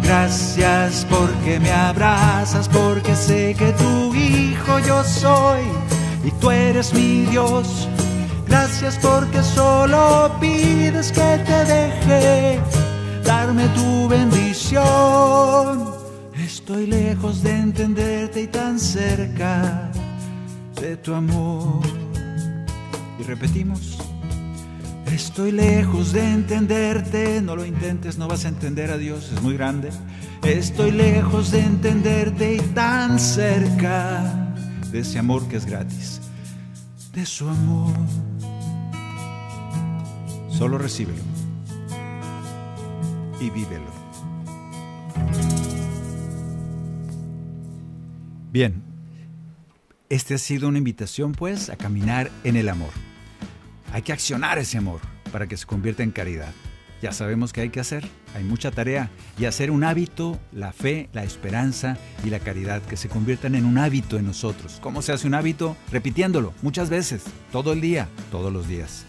Gracias 0.03 1.07
porque 1.09 1.59
me 1.59 1.71
abrazas, 1.71 2.67
porque 2.67 3.15
sé 3.15 3.55
que 3.57 3.71
tu 3.71 4.13
hijo 4.13 4.79
yo 4.79 5.03
soy 5.03 5.61
y 6.25 6.31
tú 6.31 6.51
eres 6.51 6.93
mi 6.93 7.21
Dios. 7.31 7.87
Gracias 8.47 8.99
porque 9.01 9.41
solo 9.41 10.31
pides 10.39 11.11
que 11.11 11.39
te 11.45 11.65
deje 11.65 12.59
darme 13.25 13.67
tu 13.69 14.07
bendición. 14.07 14.83
Estoy 16.37 16.87
lejos 16.87 17.43
de 17.43 17.51
entenderte 17.51 18.43
y 18.43 18.47
tan 18.47 18.79
cerca 18.79 19.91
de 20.79 20.95
tu 20.97 21.13
amor. 21.13 21.81
Y 23.19 23.23
repetimos, 23.23 23.97
estoy 25.11 25.51
lejos 25.51 26.13
de 26.13 26.31
entenderte, 26.31 27.41
no 27.41 27.55
lo 27.55 27.65
intentes, 27.65 28.17
no 28.17 28.27
vas 28.27 28.45
a 28.45 28.49
entender 28.49 28.91
a 28.91 28.97
Dios, 28.97 29.31
es 29.33 29.41
muy 29.41 29.55
grande. 29.55 29.89
Estoy 30.43 30.91
lejos 30.91 31.51
de 31.51 31.61
entenderte 31.61 32.55
y 32.55 32.59
tan 32.59 33.19
cerca 33.19 34.53
de 34.91 34.99
ese 34.99 35.17
amor 35.17 35.47
que 35.47 35.57
es 35.57 35.65
gratis, 35.65 36.21
de 37.13 37.25
su 37.25 37.49
amor. 37.49 37.95
Solo 40.49 40.77
recíbelo 40.77 41.34
y 43.39 43.49
vívelo. 43.49 43.91
Bien, 48.51 48.81
este 50.09 50.35
ha 50.35 50.37
sido 50.37 50.69
una 50.69 50.77
invitación 50.77 51.33
pues 51.33 51.69
a 51.69 51.75
caminar 51.75 52.31
en 52.43 52.55
el 52.55 52.69
amor. 52.69 52.91
Hay 53.91 54.01
que 54.01 54.13
accionar 54.13 54.57
ese 54.57 54.77
amor 54.77 55.01
para 55.31 55.47
que 55.47 55.57
se 55.57 55.65
convierta 55.65 56.03
en 56.03 56.11
caridad. 56.11 56.53
Ya 57.01 57.11
sabemos 57.11 57.51
que 57.51 57.61
hay 57.61 57.69
que 57.69 57.81
hacer, 57.81 58.07
hay 58.33 58.43
mucha 58.43 58.71
tarea 58.71 59.11
y 59.37 59.45
hacer 59.45 59.69
un 59.69 59.83
hábito, 59.83 60.39
la 60.53 60.71
fe, 60.71 61.09
la 61.11 61.23
esperanza 61.23 61.97
y 62.23 62.29
la 62.29 62.39
caridad 62.39 62.81
que 62.81 62.97
se 62.97 63.09
conviertan 63.09 63.55
en 63.55 63.65
un 63.65 63.77
hábito 63.77 64.17
en 64.17 64.25
nosotros. 64.25 64.79
¿Cómo 64.81 65.01
se 65.01 65.11
hace 65.11 65.27
un 65.27 65.33
hábito? 65.33 65.75
Repitiéndolo 65.91 66.53
muchas 66.61 66.89
veces, 66.89 67.23
todo 67.51 67.73
el 67.73 67.81
día, 67.81 68.07
todos 68.31 68.51
los 68.51 68.67
días. 68.67 69.05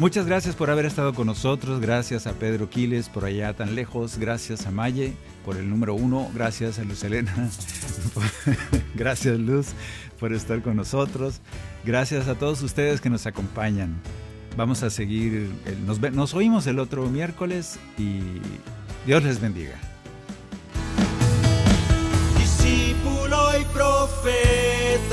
Muchas 0.00 0.24
gracias 0.24 0.56
por 0.56 0.70
haber 0.70 0.86
estado 0.86 1.12
con 1.12 1.26
nosotros. 1.26 1.78
Gracias 1.78 2.26
a 2.26 2.32
Pedro 2.32 2.70
Quiles 2.70 3.10
por 3.10 3.26
allá 3.26 3.52
tan 3.52 3.74
lejos. 3.74 4.16
Gracias 4.16 4.66
a 4.66 4.70
Maye 4.70 5.12
por 5.44 5.58
el 5.58 5.68
número 5.68 5.92
uno. 5.92 6.30
Gracias 6.34 6.78
a 6.78 6.84
Luz 6.84 7.04
Elena. 7.04 7.34
gracias 8.94 9.38
Luz 9.38 9.66
por 10.18 10.32
estar 10.32 10.62
con 10.62 10.76
nosotros. 10.76 11.42
Gracias 11.84 12.28
a 12.28 12.34
todos 12.34 12.62
ustedes 12.62 13.02
que 13.02 13.10
nos 13.10 13.26
acompañan. 13.26 14.00
Vamos 14.56 14.82
a 14.82 14.88
seguir. 14.88 15.50
Nos, 15.84 16.00
nos 16.00 16.32
oímos 16.32 16.66
el 16.66 16.78
otro 16.78 17.04
miércoles 17.10 17.78
y 17.98 18.20
Dios 19.04 19.22
les 19.22 19.38
bendiga. 19.38 19.78
Discípulo 22.38 23.50
y 23.60 23.64
profeta. 23.74 25.10